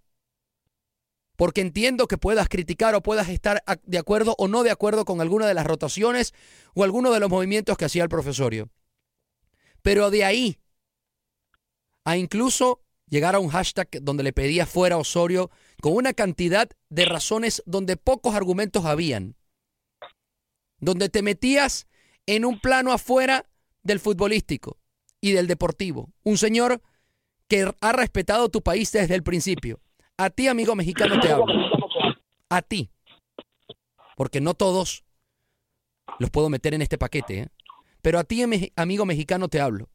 porque 1.35 1.59
entiendo 1.59 2.07
que 2.07 2.17
puedas 2.17 2.47
criticar 2.47 2.95
o 2.95 3.03
puedas 3.03 3.27
estar 3.27 3.61
de 3.83 3.97
acuerdo 3.97 4.35
o 4.37 4.47
no 4.47 4.63
de 4.63 4.71
acuerdo 4.71 5.03
con 5.03 5.19
alguna 5.19 5.47
de 5.47 5.53
las 5.53 5.67
rotaciones 5.67 6.33
o 6.73 6.85
alguno 6.85 7.11
de 7.11 7.19
los 7.19 7.29
movimientos 7.29 7.75
que 7.75 7.83
hacía 7.83 8.03
el 8.03 8.09
profesorio. 8.09 8.69
Pero 9.87 10.11
de 10.11 10.25
ahí 10.25 10.59
a 12.03 12.17
incluso 12.17 12.81
llegar 13.07 13.35
a 13.35 13.39
un 13.39 13.47
hashtag 13.47 13.87
donde 14.01 14.21
le 14.21 14.33
pedía 14.33 14.65
fuera 14.65 14.95
a 14.95 14.97
Osorio 14.97 15.49
con 15.79 15.93
una 15.93 16.11
cantidad 16.11 16.69
de 16.89 17.05
razones 17.05 17.63
donde 17.65 17.95
pocos 17.95 18.35
argumentos 18.35 18.83
habían, 18.83 19.37
donde 20.81 21.07
te 21.07 21.21
metías 21.21 21.87
en 22.25 22.43
un 22.43 22.59
plano 22.59 22.91
afuera 22.91 23.45
del 23.81 24.01
futbolístico 24.01 24.77
y 25.21 25.31
del 25.31 25.47
deportivo. 25.47 26.11
Un 26.23 26.37
señor 26.37 26.81
que 27.47 27.73
ha 27.79 27.91
respetado 27.93 28.49
tu 28.49 28.61
país 28.61 28.91
desde 28.91 29.15
el 29.15 29.23
principio. 29.23 29.79
A 30.17 30.29
ti, 30.29 30.49
amigo 30.49 30.75
mexicano, 30.75 31.17
te 31.21 31.31
hablo. 31.31 31.55
A 32.49 32.61
ti. 32.61 32.89
Porque 34.17 34.41
no 34.41 34.53
todos 34.53 35.05
los 36.19 36.29
puedo 36.29 36.49
meter 36.49 36.73
en 36.73 36.81
este 36.81 36.97
paquete. 36.97 37.39
¿eh? 37.39 37.47
Pero 38.07 38.19
a 38.19 38.23
ti, 38.23 38.41
amigo 38.77 39.05
mexicano, 39.05 39.49
te 39.49 39.59
hablo. 39.59 39.89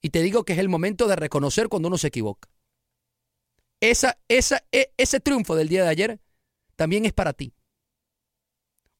Y 0.00 0.10
te 0.10 0.22
digo 0.22 0.44
que 0.44 0.52
es 0.52 0.60
el 0.60 0.68
momento 0.68 1.08
de 1.08 1.16
reconocer 1.16 1.68
cuando 1.68 1.88
uno 1.88 1.98
se 1.98 2.06
equivoca. 2.06 2.48
Esa, 3.80 4.20
esa, 4.28 4.64
e- 4.70 4.92
ese 4.96 5.18
triunfo 5.18 5.56
del 5.56 5.68
día 5.68 5.82
de 5.82 5.88
ayer 5.88 6.20
también 6.76 7.04
es 7.06 7.12
para 7.12 7.32
ti. 7.32 7.52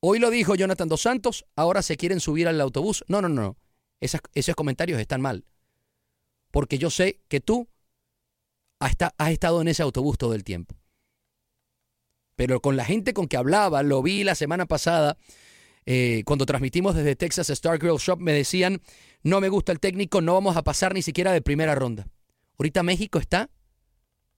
Hoy 0.01 0.19
lo 0.19 0.31
dijo 0.31 0.57
Jonathan 0.57 0.89
Dos 0.89 1.03
Santos, 1.03 1.47
ahora 1.55 1.81
se 1.81 1.97
quieren 1.97 2.19
subir 2.19 2.49
al 2.49 2.61
autobús. 2.61 3.05
No, 3.07 3.23
no, 3.23 3.29
no. 3.29 3.57
esos 4.01 4.57
comentarios 4.57 5.01
están 5.01 5.21
mal. 5.21 5.45
Porque 6.51 6.77
yo 6.77 6.91
sé 6.91 7.21
que 7.29 7.39
tú 7.39 7.69
has 8.81 9.31
estado 9.31 9.61
en 9.61 9.69
ese 9.69 9.85
autobús 9.85 10.19
todo 10.19 10.35
el 10.35 10.43
tiempo. 10.43 10.75
Pero 12.35 12.61
con 12.61 12.77
la 12.77 12.85
gente 12.85 13.15
con 13.15 13.29
que 13.29 13.37
hablaba, 13.37 13.85
lo 13.85 14.03
vi 14.03 14.25
la 14.25 14.35
semana 14.35 14.67
pasada, 14.67 15.19
eh, 15.87 16.23
cuando 16.25 16.47
transmitimos 16.47 16.95
desde 16.95 17.17
Texas 17.17 17.51
Star 17.51 17.79
Grill 17.79 17.99
Shop, 17.99 18.19
me 18.19 18.33
decían, 18.33 18.81
no 19.23 19.41
me 19.41 19.49
gusta 19.49 19.73
el 19.73 19.81
técnico, 19.81 20.21
no 20.21 20.35
vamos 20.35 20.57
a 20.57 20.63
pasar 20.63 20.95
ni 20.95 21.03
siquiera 21.03 21.33
de 21.33 21.43
primera 21.43 21.75
ronda. 21.75 22.07
Ahorita 22.59 22.83
México 22.83 23.19
está, 23.19 23.51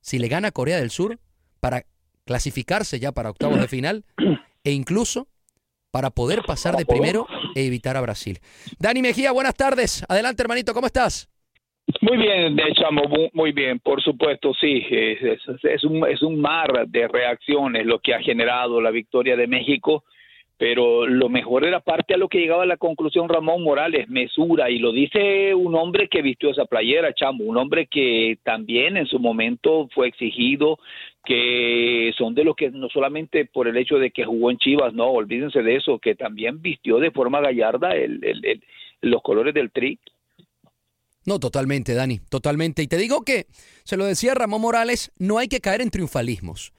si 0.00 0.18
le 0.18 0.28
gana 0.28 0.50
Corea 0.52 0.78
del 0.78 0.90
Sur, 0.90 1.18
para 1.60 1.84
clasificarse 2.24 2.98
ya 2.98 3.12
para 3.12 3.30
octavos 3.30 3.60
de 3.60 3.68
final 3.68 4.04
e 4.64 4.72
incluso 4.72 5.28
para 5.90 6.10
poder 6.10 6.42
pasar 6.46 6.76
de 6.76 6.84
primero 6.84 7.26
e 7.54 7.64
evitar 7.66 7.96
a 7.96 8.00
Brasil. 8.00 8.38
Dani 8.78 9.00
Mejía, 9.00 9.32
buenas 9.32 9.54
tardes. 9.54 10.04
Adelante, 10.08 10.42
hermanito, 10.42 10.74
¿cómo 10.74 10.86
estás? 10.86 11.28
Muy 12.00 12.16
bien, 12.18 12.56
chamo, 12.74 13.02
mu- 13.08 13.28
muy 13.32 13.52
bien, 13.52 13.78
por 13.78 14.02
supuesto, 14.02 14.52
sí, 14.60 14.82
es- 14.90 15.40
es 15.62 15.84
un, 15.84 16.06
es 16.08 16.20
un 16.22 16.40
mar 16.40 16.68
de 16.88 17.06
reacciones 17.08 17.86
lo 17.86 18.00
que 18.00 18.12
ha 18.12 18.20
generado 18.20 18.80
la 18.80 18.90
victoria 18.90 19.36
de 19.36 19.46
México, 19.46 20.04
pero 20.58 21.06
lo 21.06 21.28
mejor 21.28 21.66
era 21.66 21.80
parte 21.80 22.14
a 22.14 22.16
lo 22.16 22.28
que 22.28 22.38
llegaba 22.38 22.62
a 22.62 22.66
la 22.66 22.78
conclusión 22.78 23.28
Ramón 23.28 23.62
Morales, 23.62 24.08
mesura, 24.08 24.70
y 24.70 24.78
lo 24.78 24.90
dice 24.92 25.54
un 25.54 25.74
hombre 25.74 26.08
que 26.08 26.22
vistió 26.22 26.50
esa 26.50 26.64
playera, 26.64 27.12
chamo, 27.14 27.44
un 27.44 27.56
hombre 27.58 27.86
que 27.86 28.38
también 28.42 28.96
en 28.96 29.06
su 29.06 29.18
momento 29.18 29.88
fue 29.94 30.08
exigido, 30.08 30.78
que 31.24 32.12
son 32.16 32.34
de 32.34 32.44
los 32.44 32.56
que 32.56 32.70
no 32.70 32.88
solamente 32.88 33.44
por 33.44 33.68
el 33.68 33.76
hecho 33.76 33.96
de 33.98 34.10
que 34.12 34.24
jugó 34.24 34.50
en 34.50 34.58
Chivas, 34.58 34.94
no, 34.94 35.08
olvídense 35.08 35.62
de 35.62 35.76
eso, 35.76 35.98
que 35.98 36.14
también 36.14 36.62
vistió 36.62 36.98
de 36.98 37.10
forma 37.10 37.40
gallarda 37.40 37.94
el, 37.94 38.24
el- 38.24 38.44
el- 38.44 38.62
los 39.02 39.22
colores 39.22 39.52
del 39.52 39.70
tri. 39.70 39.98
No, 41.26 41.38
totalmente, 41.40 41.92
Dani, 41.94 42.20
totalmente. 42.30 42.82
Y 42.82 42.86
te 42.86 42.96
digo 42.96 43.22
que, 43.22 43.46
se 43.84 43.96
lo 43.96 44.04
decía 44.04 44.34
Ramón 44.34 44.60
Morales, 44.62 45.12
no 45.18 45.38
hay 45.38 45.48
que 45.48 45.60
caer 45.60 45.80
en 45.80 45.90
triunfalismos. 45.90 46.72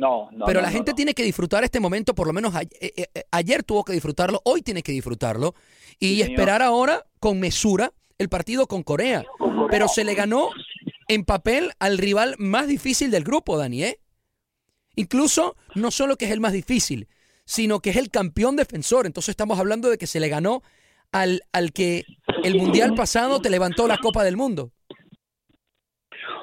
No, 0.00 0.30
no. 0.32 0.46
Pero 0.46 0.60
no, 0.60 0.66
la 0.66 0.70
no, 0.70 0.76
gente 0.76 0.94
tiene 0.94 1.12
que 1.14 1.22
disfrutar 1.22 1.62
este 1.62 1.78
momento, 1.78 2.14
por 2.14 2.26
lo 2.26 2.32
menos 2.32 2.54
a- 2.54 2.62
eh, 2.62 2.68
eh, 2.80 3.06
eh, 3.14 3.22
ayer 3.30 3.62
tuvo 3.62 3.84
que 3.84 3.92
disfrutarlo, 3.92 4.40
hoy 4.44 4.62
tiene 4.62 4.82
que 4.82 4.92
disfrutarlo 4.92 5.54
y 5.98 6.16
Sí, 6.16 6.22
esperar 6.22 6.62
ahora 6.62 7.04
con 7.18 7.38
mesura 7.38 7.92
el 8.18 8.28
partido 8.28 8.66
con 8.66 8.82
Corea. 8.82 9.24
Pero 9.70 9.88
se 9.88 10.04
le 10.04 10.14
ganó 10.14 10.48
en 11.08 11.24
papel 11.24 11.72
al 11.78 11.98
rival 11.98 12.34
más 12.38 12.66
difícil 12.66 13.10
del 13.10 13.24
grupo, 13.24 13.58
Dani, 13.58 13.84
¿eh? 13.84 14.00
Incluso 14.96 15.56
no 15.74 15.90
solo 15.90 16.16
que 16.16 16.24
es 16.26 16.30
el 16.30 16.40
más 16.40 16.52
difícil, 16.52 17.08
sino 17.44 17.80
que 17.80 17.90
es 17.90 17.96
el 17.96 18.10
campeón 18.10 18.56
defensor. 18.56 19.06
Entonces 19.06 19.30
estamos 19.30 19.58
hablando 19.58 19.88
de 19.90 19.98
que 19.98 20.06
se 20.06 20.20
le 20.20 20.28
ganó 20.28 20.62
al, 21.12 21.42
al 21.52 21.72
que 21.72 22.04
el 22.44 22.56
mundial 22.56 22.94
pasado 22.94 23.40
te 23.40 23.50
levantó 23.50 23.86
la 23.86 23.98
Copa 23.98 24.24
del 24.24 24.36
Mundo. 24.36 24.72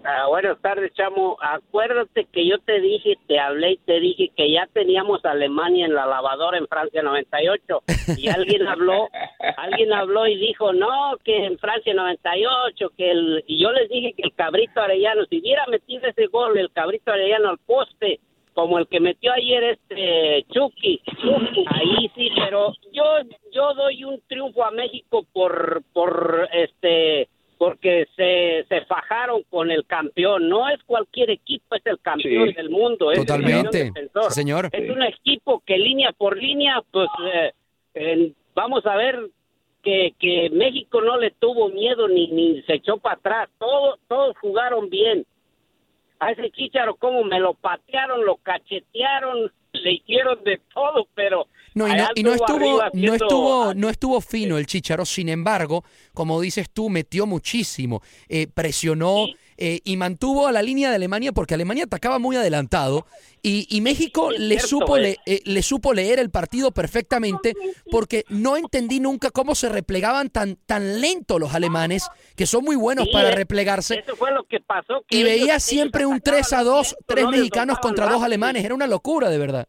Ah, 0.05 0.27
buenas 0.29 0.61
tardes, 0.61 0.93
chamo. 0.95 1.37
Acuérdate 1.41 2.27
que 2.33 2.45
yo 2.45 2.59
te 2.59 2.81
dije, 2.81 3.17
te 3.29 3.39
hablé 3.39 3.73
y 3.73 3.77
te 3.79 4.01
dije 4.01 4.31
que 4.37 4.51
ya 4.51 4.67
teníamos 4.73 5.25
Alemania 5.25 5.87
en 5.87 5.95
la 5.95 6.07
lavadora 6.07 6.59
en 6.59 6.67
Francia 6.67 7.03
98 7.03 7.83
y 8.17 8.29
alguien 8.29 8.67
habló, 8.67 9.09
alguien 9.57 9.93
habló 9.93 10.27
y 10.27 10.37
dijo, 10.37 10.73
no, 10.73 11.17
que 11.25 11.45
en 11.45 11.57
Francia 11.59 11.95
98, 11.95 12.91
que 12.97 13.11
el... 13.13 13.45
Y 13.47 13.63
yo 13.63 13.71
les 13.71 13.89
dije 13.91 14.13
que 14.17 14.25
el 14.25 14.35
cabrito 14.35 14.81
Arellano, 14.81 15.25
si 15.27 15.39
hubiera 15.39 15.67
metido 15.69 16.09
ese 16.09 16.27
gol, 16.27 16.59
el 16.59 16.73
cabrito 16.73 17.13
Arellano 17.13 17.51
al 17.51 17.59
poste, 17.59 18.19
como 18.55 18.79
el 18.79 18.89
que 18.89 18.99
metió 18.99 19.33
ayer 19.33 19.63
este 19.65 20.45
Chucky, 20.53 21.01
ahí 21.67 22.11
sí, 22.15 22.29
pero 22.37 22.73
yo 22.93 23.05
yo 23.51 23.73
doy 23.75 24.05
un 24.05 24.21
triunfo 24.29 24.63
a 24.65 24.71
México 24.71 25.25
por 25.33 25.83
por 25.95 26.49
este 26.53 27.29
porque 27.63 28.09
se, 28.17 28.65
se 28.69 28.85
fajaron 28.87 29.45
con 29.45 29.71
el 29.71 29.87
campeón. 29.87 30.49
No 30.49 30.69
es 30.69 30.83
cualquier 30.83 31.31
equipo, 31.31 31.77
es 31.77 31.87
el 31.87 32.01
campeón 32.01 32.49
Sí. 32.49 32.55
del 32.55 32.71
mundo. 32.71 33.13
Es 33.13 33.21
Totalmente. 33.21 33.93
Sí, 33.95 34.11
señor. 34.31 34.69
Es 34.73 34.91
un 34.91 35.01
equipo 35.05 35.63
que 35.65 35.79
línea 35.79 36.11
por 36.11 36.37
línea, 36.37 36.83
pues 36.91 37.09
eh, 37.33 37.53
eh, 37.95 38.33
vamos 38.53 38.85
a 38.85 38.97
ver 38.97 39.29
que, 39.81 40.13
que 40.19 40.51
México 40.51 41.01
no 41.03 41.17
le 41.19 41.31
tuvo 41.31 41.69
miedo 41.69 42.09
ni, 42.09 42.27
ni 42.33 42.63
se 42.63 42.75
echó 42.75 42.97
para 42.97 43.15
atrás. 43.15 43.49
Todos, 43.61 44.01
todos 44.09 44.37
jugaron 44.39 44.91
bien. 44.91 45.25
A 46.19 46.33
ese 46.33 46.51
Chicharo, 46.51 46.97
como 46.97 47.23
me 47.23 47.39
lo 47.39 47.55
patearon, 47.55 48.25
lo 48.25 48.39
cachetearon, 48.39 49.53
le 49.73 49.93
hicieron 49.93 50.43
de 50.43 50.61
todo, 50.75 51.07
pero 51.15 51.47
No, 51.75 51.89
y 51.89 51.97
no, 51.97 52.09
y 52.15 52.23
no 52.23 52.33
estuvo, 52.35 52.83
no 52.93 53.15
estuvo, 53.15 53.75
no 53.75 53.89
estuvo 53.89 54.21
fino 54.21 54.59
el 54.59 54.67
Chicharo. 54.67 55.05
Sin 55.05 55.29
embargo, 55.29 55.85
como 56.13 56.41
dices 56.41 56.69
tú, 56.71 56.91
metió 56.91 57.27
muchísimo, 57.27 58.03
eh, 58.29 58.47
presionó 58.53 59.27
eh, 59.65 59.81
y 59.85 59.97
mantuvo 59.97 60.47
a 60.49 60.53
la 60.53 60.61
línea 60.63 60.89
de 60.91 60.97
Alemania 60.97 61.31
porque 61.31 61.55
Alemania 61.55 61.85
atacaba 61.85 62.19
muy 62.19 62.35
adelantado 62.35 63.07
y, 63.43 63.67
y 63.71 63.81
México 63.81 64.31
le 64.33 64.57
cierto, 64.57 64.67
supo 64.67 64.97
eh. 64.97 65.01
le, 65.01 65.19
eh, 65.27 65.41
le 65.45 65.63
supo 65.63 65.93
leer 65.93 66.19
el 66.19 66.31
partido 66.31 66.73
perfectamente 66.73 67.55
porque 67.91 68.25
no 68.29 68.57
entendí 68.57 68.99
nunca 68.99 69.31
cómo 69.31 69.55
se 69.55 69.69
replegaban 69.69 70.31
tan 70.31 70.57
tan 70.67 71.01
lento 71.01 71.39
los 71.39 71.55
alemanes 71.55 72.09
que 72.35 72.47
son 72.47 72.65
muy 72.65 72.77
buenos 72.77 73.05
Sí, 73.05 73.13
para 73.13 73.31
replegarse. 73.31 74.01
Eso 74.01 74.17
fue 74.17 74.33
lo 74.33 74.43
que 74.45 74.59
pasó. 74.61 75.05
que 75.07 75.19
Y 75.19 75.23
veía 75.23 75.61
siempre 75.61 76.07
un 76.07 76.17
atacaban 76.17 76.43
3 76.43 76.53
a 76.55 76.63
2, 76.65 76.97
tres 77.07 77.27
mexicanos 77.29 77.79
contra 77.79 78.09
dos 78.09 78.23
alemanes. 78.23 78.65
Era 78.65 78.75
una 78.75 78.87
locura, 78.87 79.29
de 79.29 79.39
verdad. 79.39 79.69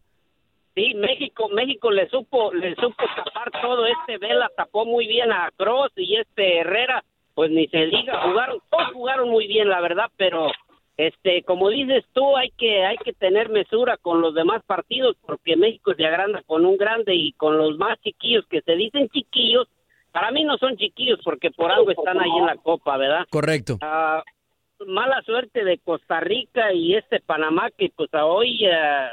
Sí, 0.76 0.94
México, 0.96 1.50
México 1.50 1.92
le 1.92 2.10
supo, 2.10 2.52
le 2.54 2.76
supo 2.76 3.04
tapar 3.16 3.52
todo. 3.62 3.86
Este 3.86 4.18
Vela 4.18 4.50
tapó 4.56 4.86
muy 4.86 5.08
bien 5.08 5.32
a 5.32 5.52
Cross 5.56 5.92
y 5.96 6.16
este 6.16 6.60
Herrera, 6.60 7.04
pues 7.36 7.52
ni 7.52 7.68
se 7.68 7.86
diga, 7.86 8.22
jugaron, 8.24 8.60
todos 8.70 8.92
jugaron 8.94 9.30
muy 9.30 9.48
bien, 9.48 9.70
la 9.70 9.82
verdad, 9.82 10.10
pero 10.18 10.52
este, 10.98 11.44
como 11.44 11.70
dices 11.70 12.04
tú, 12.14 12.36
hay 12.38 12.52
que, 12.52 12.86
hay 12.86 12.98
que 12.98 13.14
tener 13.14 13.50
mesura 13.50 13.98
con 13.98 14.22
los 14.22 14.34
demás 14.34 14.64
partidos 14.66 15.16
porque 15.26 15.56
México 15.56 15.94
se 15.96 16.06
agranda 16.06 16.42
con 16.46 16.66
un 16.66 16.78
grande 16.78 17.16
y 17.16 17.34
con 17.34 17.58
los 17.58 17.78
más 17.78 18.00
chiquillos 18.02 18.46
que 18.48 18.62
se 18.62 18.76
dicen 18.76 19.10
chiquillos, 19.10 19.68
para 20.12 20.32
mí 20.32 20.44
no 20.44 20.58
son 20.58 20.78
chiquillos 20.78 21.20
porque 21.24 21.52
por 21.52 21.72
algo 21.72 21.92
están 21.92 22.20
ahí 22.20 22.32
en 22.38 22.46
la 22.46 22.58
copa, 22.58 22.98
¿verdad? 22.98 23.26
Correcto. 23.30 23.78
Ah, 23.82 24.24
mala 24.88 25.22
suerte 25.24 25.64
de 25.64 25.78
Costa 25.80 26.20
Rica 26.20 26.74
y 26.74 26.96
este 26.96 27.20
Panamá 27.20 27.70
que 27.78 27.92
pues 27.96 28.10
hoy 28.14 28.66
eh, 28.66 29.08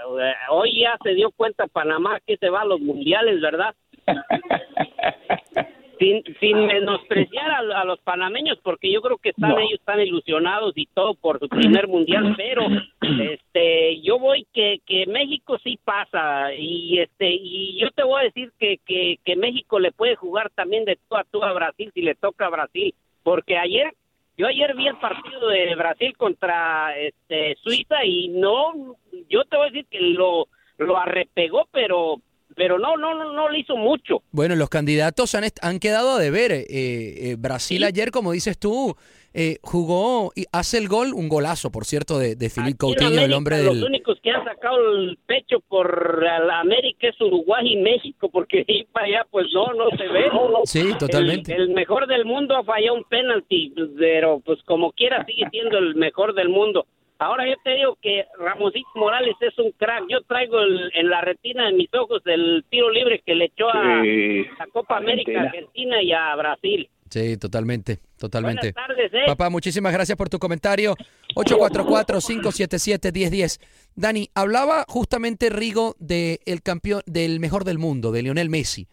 hoy 0.51 0.81
ya 0.81 0.97
se 1.03 1.15
dio 1.15 1.31
cuenta 1.31 1.67
Panamá 1.67 2.19
que 2.27 2.37
se 2.37 2.49
va 2.51 2.63
a 2.63 2.67
los 2.67 2.81
mundiales, 2.81 3.41
¿verdad? 3.41 3.75
sin, 5.99 6.23
sin 6.41 6.67
menospreciar 6.67 7.51
a, 7.51 7.81
a 7.81 7.85
los 7.85 8.01
panameños 8.01 8.59
porque 8.63 8.91
yo 8.91 9.03
creo 9.03 9.19
que 9.19 9.31
están 9.31 9.51
No. 9.51 9.59
ellos 9.59 9.79
están 9.79 10.01
ilusionados 10.01 10.73
y 10.77 10.87
todo 10.87 11.15
por 11.15 11.39
su 11.39 11.49
primer 11.49 11.89
mundial, 11.89 12.35
pero 12.37 12.63
este 13.03 14.01
yo 14.01 14.19
voy 14.19 14.47
que 14.53 14.79
que 14.87 15.07
México 15.07 15.59
sí 15.63 15.79
pasa 15.85 16.55
y 16.55 16.99
este 16.99 17.31
y 17.31 17.79
yo 17.79 17.91
te 17.91 18.03
voy 18.03 18.21
a 18.21 18.25
decir 18.25 18.51
que 18.59 18.79
que, 18.87 19.19
que 19.25 19.37
México 19.37 19.79
le 19.79 19.93
puede 19.93 20.17
jugar 20.17 20.51
también 20.55 20.85
de 20.87 20.97
tú 21.09 21.17
a 21.17 21.25
tú 21.25 21.45
a 21.45 21.53
Brasil 21.53 21.91
si 21.93 22.01
le 22.01 22.15
toca 22.15 22.47
a 22.47 22.51
Brasil, 22.51 22.95
porque 23.23 23.59
ayer 23.59 23.93
yo 24.41 24.47
ayer 24.47 24.75
vi 24.75 24.89
el 24.89 24.97
partido 24.97 25.49
de 25.49 25.75
Brasil 25.75 26.17
contra 26.17 26.97
este 26.97 27.57
Suiza 27.63 28.03
y 28.07 28.29
no 28.29 28.97
yo 29.29 29.45
te 29.45 29.59
voy 29.59 29.67
a 29.67 29.71
decir 29.71 29.87
que 29.91 30.01
lo 30.01 30.49
lo 30.79 30.97
arrepegó, 30.97 31.69
pero 31.71 32.23
pero 32.61 32.79
no 32.79 32.95
no 32.99 33.15
no 33.15 33.33
no 33.33 33.49
le 33.49 33.61
hizo 33.61 33.75
mucho. 33.75 34.23
Bueno, 34.33 34.55
los 34.55 34.69
candidatos 34.69 35.35
han, 35.35 35.45
han 35.63 35.79
quedado 35.79 36.11
a 36.11 36.19
deber. 36.19 36.53
Eh, 36.53 36.67
eh, 36.69 37.37
Brasil 37.39 37.83
ayer, 37.85 38.11
como 38.11 38.33
dices 38.33 38.59
tú, 38.59 38.95
eh, 39.33 39.57
jugó 39.63 40.31
y 40.37 40.45
hace 40.53 40.77
el 40.77 40.87
gol, 40.87 41.15
un 41.15 41.31
golazo, 41.31 41.71
por 41.71 41.87
cierto, 41.87 42.19
de, 42.19 42.37
de 42.37 42.51
Filipe 42.51 42.77
Coutinho, 42.77 43.19
el 43.23 43.33
hombre 43.33 43.63
Los 43.63 43.77
del... 43.77 43.85
únicos 43.85 44.19
que 44.23 44.31
han 44.31 44.45
sacado 44.45 44.77
el 44.93 45.17
pecho 45.25 45.61
por 45.69 46.23
la 46.23 46.61
América 46.61 47.09
es 47.09 47.19
Uruguay 47.19 47.65
y 47.65 47.77
México, 47.77 48.29
porque 48.29 48.67
ahí 48.69 48.87
para 48.93 49.07
allá 49.07 49.27
pues 49.31 49.47
no, 49.55 49.73
no 49.73 49.89
se 49.97 50.07
ve. 50.09 50.25
Sí, 50.65 50.93
totalmente. 50.99 51.55
El, 51.55 51.63
el 51.63 51.69
mejor 51.71 52.07
del 52.09 52.27
mundo 52.27 52.59
ha 52.59 52.63
fallado 52.63 52.97
un 52.97 53.05
penalti, 53.05 53.73
pero 53.99 54.41
pues 54.45 54.63
como 54.67 54.93
quiera 54.93 55.25
sigue 55.25 55.49
siendo 55.51 55.79
el 55.79 55.95
mejor 55.95 56.35
del 56.35 56.51
mundo. 56.51 56.85
Ahora 57.21 57.47
yo 57.47 57.55
te 57.63 57.75
digo 57.77 57.97
que 58.03 58.25
Ramosito 58.39 58.89
Morales 58.97 59.37
es 59.41 59.57
un 59.59 59.71
crack. 59.73 60.05
Yo 60.09 60.23
traigo 60.23 60.59
el- 60.61 60.91
en 60.95 61.11
la 61.11 61.21
retina 61.21 61.67
de 61.67 61.73
mis 61.75 61.93
ojos 61.95 62.23
el 62.25 62.65
tiro 62.71 62.91
libre 62.91 63.23
que 63.25 63.35
le 63.35 63.45
echó 63.45 63.69
a 63.69 64.01
Sí, 64.03 64.45
la 64.59 64.67
Copa 64.73 64.97
América, 64.97 65.31
Argentina. 65.43 65.51
Argentina 65.51 66.03
y 66.03 66.13
a 66.13 66.35
Brasil. 66.37 66.89
Sí, 67.11 67.37
totalmente, 67.37 67.99
totalmente. 68.19 68.73
Buenas 68.73 68.87
tardes, 68.87 69.13
¿eh? 69.13 69.25
Papá, 69.27 69.51
muchísimas 69.51 69.93
gracias 69.93 70.17
por 70.17 70.29
tu 70.29 70.39
comentario. 70.39 70.95
844-577-1010. 71.35 73.59
Dani, 73.97 74.29
hablaba 74.35 74.85
justamente 74.89 75.51
Rigo 75.51 75.97
de 75.99 76.39
el 76.47 76.63
campeón, 76.63 77.03
del 77.07 77.41
mejor 77.41 77.65
del 77.65 77.79
mundo, 77.79 78.13
de 78.13 78.23
Lionel 78.23 78.49
Messi. 78.49 78.87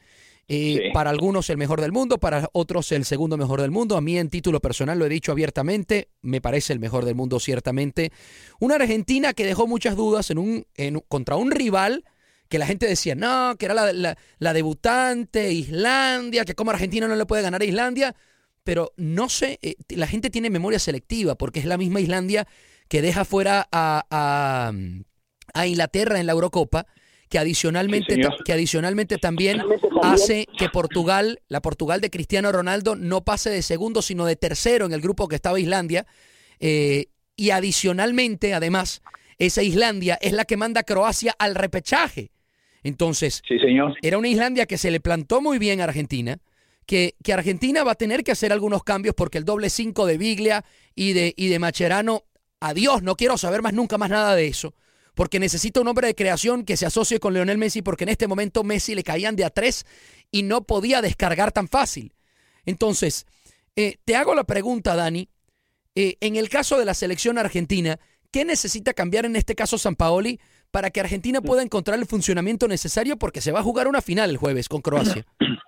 Eh, 0.49 0.79
Sí. 0.81 0.89
Para 0.93 1.09
algunos 1.09 1.49
el 1.49 1.57
mejor 1.57 1.81
del 1.81 1.91
mundo, 1.91 2.19
para 2.19 2.47
otros 2.53 2.91
el 2.93 3.03
segundo 3.03 3.35
mejor 3.37 3.61
del 3.61 3.71
mundo. 3.71 3.97
A 3.97 4.01
mí 4.01 4.17
en 4.17 4.29
título 4.29 4.59
personal 4.61 4.97
lo 4.97 5.05
he 5.05 5.09
dicho 5.09 5.31
abiertamente, 5.33 6.07
me 6.21 6.39
parece 6.39 6.71
el 6.73 6.79
mejor 6.79 7.03
del 7.03 7.15
mundo 7.15 7.39
ciertamente. 7.39 8.11
Una 8.59 8.75
Argentina 8.75 9.33
que 9.33 9.45
dejó 9.45 9.67
muchas 9.67 9.95
dudas 9.97 10.31
en 10.31 10.37
un, 10.37 10.65
en- 10.75 11.01
contra 11.09 11.35
un 11.35 11.51
rival 11.51 12.05
que 12.47 12.59
la 12.59 12.65
gente 12.65 12.85
decía, 12.87 13.13
no, 13.13 13.55
que 13.57 13.65
era 13.65 13.73
la, 13.73 13.91
la- 13.91 14.17
la 14.39 14.53
debutante, 14.53 15.51
Islandia, 15.51 16.45
que 16.45 16.55
como 16.55 16.71
Argentina 16.71 17.07
no 17.09 17.15
le 17.17 17.25
puede 17.25 17.41
ganar 17.41 17.61
a 17.61 17.65
Islandia, 17.65 18.15
pero 18.63 18.93
no 18.95 19.27
sé, 19.27 19.59
eh, 19.61 19.75
la 19.89 20.07
gente 20.07 20.29
tiene 20.29 20.49
memoria 20.49 20.79
selectiva, 20.79 21.35
porque 21.35 21.59
es 21.59 21.65
la 21.65 21.77
misma 21.77 21.99
Islandia 21.99 22.47
que 22.87 23.01
deja 23.01 23.25
fuera 23.25 23.67
a, 23.69 24.05
a, 24.09 24.71
a 25.53 25.67
Inglaterra 25.67 26.21
en 26.21 26.25
la 26.25 26.31
Eurocopa, 26.31 26.85
que 27.29 27.39
adicionalmente, 27.39 28.15
Sí, 28.15 28.21
que 28.45 28.53
adicionalmente 28.53 29.17
también 29.17 29.61
hace 30.01 30.47
que 30.57 30.69
Portugal, 30.69 31.39
la 31.49 31.61
Portugal 31.61 32.01
de 32.01 32.09
Cristiano 32.09 32.51
Ronaldo, 32.51 32.95
no 32.95 33.23
pase 33.23 33.49
de 33.49 33.61
segundo, 33.61 34.01
sino 34.01 34.25
de 34.25 34.35
tercero 34.35 34.85
en 34.85 34.93
el 34.93 35.01
grupo 35.01 35.27
que 35.27 35.35
estaba 35.35 35.59
Islandia. 35.59 36.05
Eh, 36.59 37.07
y 37.35 37.51
adicionalmente, 37.51 38.53
además, 38.53 39.01
esa 39.37 39.61
Islandia 39.61 40.17
es 40.21 40.33
la 40.33 40.45
que 40.45 40.57
manda 40.57 40.81
a 40.81 40.83
Croacia 40.83 41.35
al 41.37 41.55
repechaje. 41.55 42.31
Entonces, 42.83 43.41
Sí, 43.47 43.59
señor. 43.59 43.95
era 44.01 44.17
una 44.17 44.27
Islandia 44.29 44.65
que 44.65 44.77
se 44.77 44.91
le 44.91 44.99
plantó 44.99 45.41
muy 45.41 45.59
bien 45.59 45.81
a 45.81 45.85
Argentina, 45.85 46.39
que, 46.85 47.15
que 47.23 47.33
Argentina 47.33 47.83
va 47.83 47.91
a 47.91 47.95
tener 47.95 48.23
que 48.23 48.31
hacer 48.31 48.53
algunos 48.53 48.83
cambios 48.83 49.13
porque 49.13 49.37
el 49.37 49.43
doble 49.45 49.69
5 49.69 50.05
de 50.05 50.17
Biglia 50.17 50.63
y 50.95 51.13
de, 51.13 51.33
y 51.35 51.49
de 51.49 51.59
Macherano, 51.59 52.23
adiós, 52.61 53.03
no 53.03 53.15
quiero 53.15 53.37
saber 53.37 53.61
más 53.61 53.73
nunca 53.73 53.97
más 53.97 54.09
nada 54.09 54.35
de 54.35 54.47
eso, 54.47 54.73
porque 55.17 55.39
necesita 55.39 55.81
un 55.81 55.87
hombre 55.87 56.05
de 56.05 56.15
creación 56.15 56.63
que 56.63 56.77
se 56.77 56.85
asocie 56.85 57.19
con 57.19 57.33
Lionel 57.33 57.57
Messi, 57.57 57.81
porque 57.81 58.03
en 58.03 58.09
este 58.09 58.27
momento 58.27 58.63
Messi 58.63 58.93
le 58.93 59.03
caían 59.03 59.35
de 59.35 59.45
a 59.45 59.49
tres 59.49 59.83
y 60.31 60.43
no 60.43 60.61
podía 60.61 61.01
descargar 61.01 61.51
tan 61.51 61.67
fácil. 61.67 62.13
Entonces, 62.67 63.25
eh, 63.75 63.95
te 64.05 64.15
hago 64.15 64.35
la 64.35 64.43
pregunta, 64.43 64.95
Dani, 64.95 65.27
eh, 65.95 66.17
en 66.21 66.35
el 66.35 66.49
caso 66.49 66.77
de 66.77 66.85
la 66.85 66.93
selección 66.93 67.39
argentina, 67.39 67.97
¿qué 68.31 68.45
necesita 68.45 68.93
cambiar 68.93 69.25
en 69.25 69.35
este 69.35 69.55
caso 69.55 69.79
San 69.79 69.95
Paoli 69.95 70.39
para 70.69 70.91
que 70.91 70.99
Argentina 70.99 71.41
pueda 71.41 71.63
encontrar 71.63 71.97
el 71.97 72.05
funcionamiento 72.05 72.67
necesario? 72.67 73.17
Porque 73.17 73.41
se 73.41 73.51
va 73.51 73.61
a 73.61 73.63
jugar 73.63 73.87
una 73.87 74.03
final 74.03 74.29
el 74.29 74.37
jueves 74.37 74.69
con 74.69 74.81
Croacia. 74.81 75.25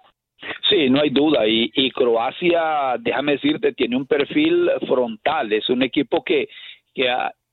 Sí, 0.70 0.88
no 0.88 1.02
hay 1.02 1.10
duda. 1.10 1.48
Y, 1.48 1.72
y 1.74 1.90
Croacia, 1.90 2.96
déjame 3.00 3.34
decirte, 3.34 3.74
tiene 3.74 3.98
un 3.98 4.06
perfil 4.06 4.70
frontal. 4.88 5.52
Es 5.52 5.68
un 5.68 5.82
equipo 5.82 6.24
que, 6.24 6.48
que 6.94 7.10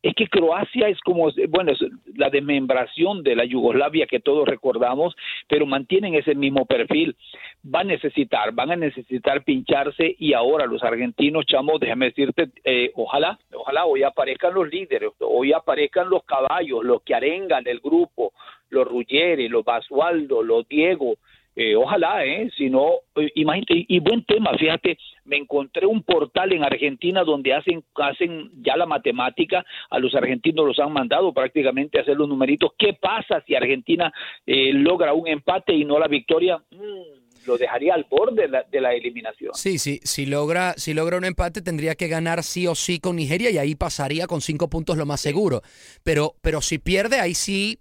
es 0.06 0.14
que 0.14 0.28
Croacia 0.28 0.88
es 0.88 1.00
como, 1.00 1.32
bueno, 1.48 1.72
es 1.72 1.80
la 2.14 2.30
desmembración 2.30 3.24
de 3.24 3.34
la 3.34 3.44
Yugoslavia 3.44 4.06
que 4.06 4.20
todos 4.20 4.46
recordamos, 4.46 5.16
pero 5.48 5.66
mantienen 5.66 6.14
ese 6.14 6.36
mismo 6.36 6.64
perfil. 6.64 7.16
Va 7.64 7.80
a 7.80 7.84
necesitar, 7.84 8.52
van 8.52 8.70
a 8.70 8.76
necesitar 8.76 9.42
pincharse 9.42 10.14
y 10.16 10.32
ahora 10.32 10.66
los 10.66 10.84
argentinos, 10.84 11.44
chamo, 11.46 11.80
déjame 11.80 12.06
decirte, 12.06 12.50
eh, 12.62 12.92
ojalá, 12.94 13.36
ojalá 13.52 13.84
hoy 13.84 14.04
aparezcan 14.04 14.54
los 14.54 14.68
líderes, 14.68 15.10
hoy 15.18 15.52
aparezcan 15.52 16.08
los 16.08 16.22
caballos, 16.22 16.84
los 16.84 17.02
que 17.02 17.16
arengan 17.16 17.66
el 17.66 17.80
grupo, 17.80 18.32
los 18.70 18.86
Ruggeri, 18.86 19.48
los 19.48 19.64
Basualdo, 19.64 20.40
los 20.40 20.68
Diego, 20.68 21.16
eh, 21.58 21.74
ojalá, 21.74 22.22
¿eh? 22.26 22.50
Si 22.54 22.68
no, 22.68 22.96
eh, 23.14 23.32
imagínate, 23.34 23.86
y 23.88 23.98
buen 23.98 24.22
tema, 24.24 24.50
fíjate, 24.58 24.98
me 25.24 25.38
encontré 25.38 25.86
un 25.86 26.02
portal 26.02 26.52
en 26.52 26.62
Argentina 26.62 27.24
donde 27.24 27.54
hacen, 27.54 27.82
hacen 27.94 28.50
ya 28.62 28.76
la 28.76 28.84
matemática, 28.84 29.64
a 29.88 29.98
los 29.98 30.14
argentinos 30.14 30.66
los 30.66 30.78
han 30.78 30.92
mandado 30.92 31.32
prácticamente 31.32 31.98
a 31.98 32.02
hacer 32.02 32.14
los 32.14 32.28
numeritos. 32.28 32.72
¿Qué 32.78 32.92
pasa 32.92 33.42
si 33.46 33.54
Argentina 33.54 34.12
eh, 34.44 34.70
logra 34.74 35.14
un 35.14 35.26
empate 35.28 35.72
y 35.72 35.86
no 35.86 35.98
la 35.98 36.08
victoria? 36.08 36.62
Mm, 36.70 37.46
lo 37.46 37.56
dejaría 37.56 37.94
al 37.94 38.04
borde 38.04 38.42
de 38.42 38.48
la, 38.48 38.62
de 38.64 38.80
la 38.82 38.92
eliminación. 38.92 39.52
Sí, 39.54 39.78
sí, 39.78 39.98
si 40.02 40.26
logra, 40.26 40.74
si 40.76 40.92
logra 40.92 41.16
un 41.16 41.24
empate 41.24 41.62
tendría 41.62 41.94
que 41.94 42.08
ganar 42.08 42.42
sí 42.42 42.66
o 42.66 42.74
sí 42.74 42.98
con 42.98 43.16
Nigeria 43.16 43.50
y 43.50 43.56
ahí 43.56 43.74
pasaría 43.74 44.26
con 44.26 44.42
cinco 44.42 44.68
puntos 44.68 44.98
lo 44.98 45.06
más 45.06 45.22
seguro. 45.22 45.62
Pero, 46.02 46.34
pero 46.42 46.60
si 46.60 46.78
pierde, 46.78 47.18
ahí 47.18 47.32
sí, 47.32 47.78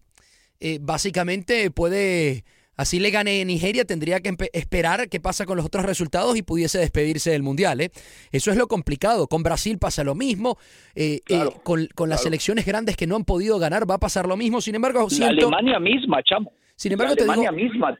eh, 0.61 0.77
básicamente 0.81 1.71
puede 1.71 2.45
Así 2.77 2.99
le 2.99 3.09
gane 3.09 3.43
Nigeria, 3.45 3.85
tendría 3.85 4.19
que 4.19 4.35
esperar 4.53 5.07
qué 5.09 5.19
pasa 5.19 5.45
con 5.45 5.57
los 5.57 5.65
otros 5.65 5.85
resultados 5.85 6.35
y 6.37 6.43
pudiese 6.43 6.79
despedirse 6.79 7.31
del 7.31 7.43
Mundial. 7.43 7.81
¿eh? 7.81 7.91
Eso 8.31 8.51
es 8.51 8.57
lo 8.57 8.67
complicado. 8.67 9.27
Con 9.27 9.43
Brasil 9.43 9.77
pasa 9.79 10.03
lo 10.03 10.15
mismo. 10.15 10.57
Eh, 10.95 11.21
eh, 11.29 11.49
con, 11.63 12.09
las 12.09 12.23
selecciones 12.23 12.65
grandes 12.65 12.97
que 12.97 13.07
no 13.07 13.15
han 13.15 13.23
podido 13.23 13.59
ganar 13.59 13.89
va 13.89 13.95
a 13.95 13.99
pasar 13.99 14.27
lo 14.27 14.37
mismo. 14.37 14.61
Sin 14.61 14.75
embargo, 14.75 15.07
La 15.19 15.27
Alemania 15.27 15.79
misma, 15.79 16.21
chamo. 16.23 16.51
Sin 16.75 16.91
embargo, 16.91 17.13
Alemania 17.13 17.49
te 17.49 17.55
digo, 17.55 17.69
misma 17.73 17.97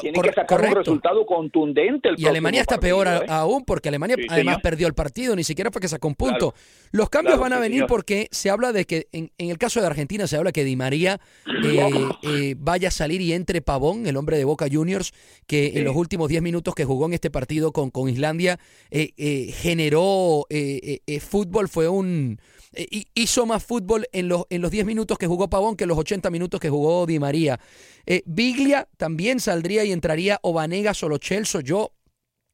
tiene 0.00 0.20
que 0.22 0.32
sacar 0.32 0.60
un 0.62 0.74
resultado 0.74 1.24
contundente. 1.26 2.08
El 2.10 2.20
y 2.20 2.26
Alemania 2.26 2.60
está 2.62 2.76
partido, 2.76 2.96
peor 3.04 3.08
¿eh? 3.24 3.26
aún 3.28 3.64
porque 3.64 3.88
Alemania 3.88 4.16
Sí, 4.18 4.26
además 4.28 4.54
señor. 4.54 4.62
perdió 4.62 4.86
el 4.86 4.94
partido, 4.94 5.36
ni 5.36 5.44
siquiera 5.44 5.70
fue 5.70 5.80
que 5.80 5.88
sacó 5.88 6.08
un 6.08 6.14
punto. 6.14 6.52
Claro. 6.52 6.54
Los 6.90 7.08
cambios 7.10 7.34
Claro, 7.34 7.42
van 7.42 7.52
a 7.52 7.58
venir 7.60 7.78
señor. 7.80 7.88
porque 7.88 8.28
se 8.30 8.50
habla 8.50 8.72
de 8.72 8.84
que 8.86 9.08
en, 9.12 9.30
en 9.38 9.50
el 9.50 9.58
caso 9.58 9.80
de 9.80 9.86
Argentina 9.86 10.26
se 10.26 10.36
habla 10.36 10.52
que 10.52 10.64
Di 10.64 10.76
María 10.76 11.20
eh, 11.64 11.90
eh, 12.22 12.54
vaya 12.58 12.88
a 12.88 12.90
salir 12.90 13.20
y 13.20 13.32
entre 13.32 13.60
Pavón, 13.60 14.06
el 14.06 14.16
hombre 14.16 14.38
de 14.38 14.44
Boca 14.44 14.66
Juniors, 14.70 15.12
que 15.46 15.78
en 15.78 15.84
los 15.84 15.94
últimos 15.96 16.28
10 16.28 16.42
minutos 16.42 16.74
que 16.74 16.84
jugó 16.84 17.06
en 17.06 17.12
este 17.12 17.30
partido 17.30 17.72
con, 17.72 17.90
con 17.90 18.08
Islandia 18.08 18.58
eh, 18.90 19.10
eh, 19.16 19.52
generó 19.52 20.46
eh, 20.50 20.80
eh, 20.82 21.00
eh, 21.06 21.20
fútbol, 21.20 21.68
fue 21.68 21.88
un... 21.88 22.40
eh, 22.72 22.86
hi- 22.90 23.06
hizo 23.14 23.46
más 23.46 23.62
fútbol 23.64 24.06
en 24.12 24.28
los, 24.28 24.44
en 24.50 24.62
los 24.62 24.70
10 24.70 24.86
minutos 24.86 25.18
que 25.18 25.26
jugó 25.26 25.48
Pavón 25.50 25.76
que 25.76 25.84
en 25.84 25.88
los 25.88 25.98
80 25.98 26.30
minutos 26.30 26.58
que 26.60 26.70
jugó 26.70 27.06
Di 27.06 27.18
María. 27.18 27.58
Eh, 28.06 28.22
Biglia 28.24 28.88
también 28.96 29.38
saldría 29.58 29.84
y 29.84 29.92
entraría 29.92 30.38
o 30.42 30.52
Vanegas 30.52 31.02
o 31.02 31.08
Lo 31.08 31.18
Celso. 31.18 31.60
Yo 31.60 31.92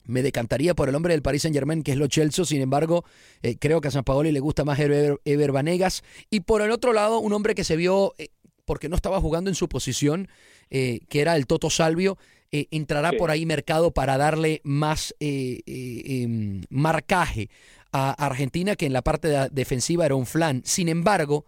me 0.06 0.22
decantaría 0.22 0.74
por 0.74 0.88
el 0.88 0.94
hombre 0.94 1.12
del 1.12 1.22
Paris 1.22 1.42
Saint 1.42 1.54
Germain, 1.54 1.82
que 1.82 1.92
es 1.92 1.98
Lo 1.98 2.08
Celso. 2.08 2.44
Sin 2.46 2.60
embargo, 2.62 3.04
eh, 3.42 3.56
creo 3.58 3.80
que 3.80 3.88
a 3.88 3.90
San 3.90 4.04
Paoli 4.04 4.32
le 4.32 4.40
gusta 4.40 4.64
más 4.64 4.78
Ever, 4.80 5.20
Ever 5.24 5.52
Vanegas. 5.52 6.02
Y 6.30 6.40
por 6.40 6.62
el 6.62 6.70
otro 6.70 6.92
lado, 6.94 7.18
un 7.18 7.32
hombre 7.34 7.54
que 7.54 7.62
se 7.64 7.76
vio, 7.76 8.14
eh, 8.18 8.28
porque 8.64 8.88
no 8.88 8.96
estaba 8.96 9.20
jugando 9.20 9.50
en 9.50 9.54
su 9.54 9.68
posición, 9.68 10.28
eh, 10.70 11.00
que 11.10 11.20
era 11.20 11.36
el 11.36 11.46
Toto 11.46 11.68
Salvio, 11.70 12.16
entrará 12.50 13.10
Sí. 13.10 13.16
por 13.16 13.30
ahí 13.32 13.44
mercado 13.46 13.90
para 13.90 14.16
darle 14.16 14.60
más 14.62 15.12
em, 15.18 16.62
marcaje 16.70 17.50
a 17.92 18.12
Argentina, 18.12 18.76
que 18.76 18.86
en 18.86 18.92
la 18.92 19.02
parte 19.02 19.26
de- 19.28 19.48
defensiva 19.50 20.06
era 20.06 20.14
un 20.14 20.24
flan. 20.24 20.62
Sin 20.64 20.88
embargo, 20.88 21.46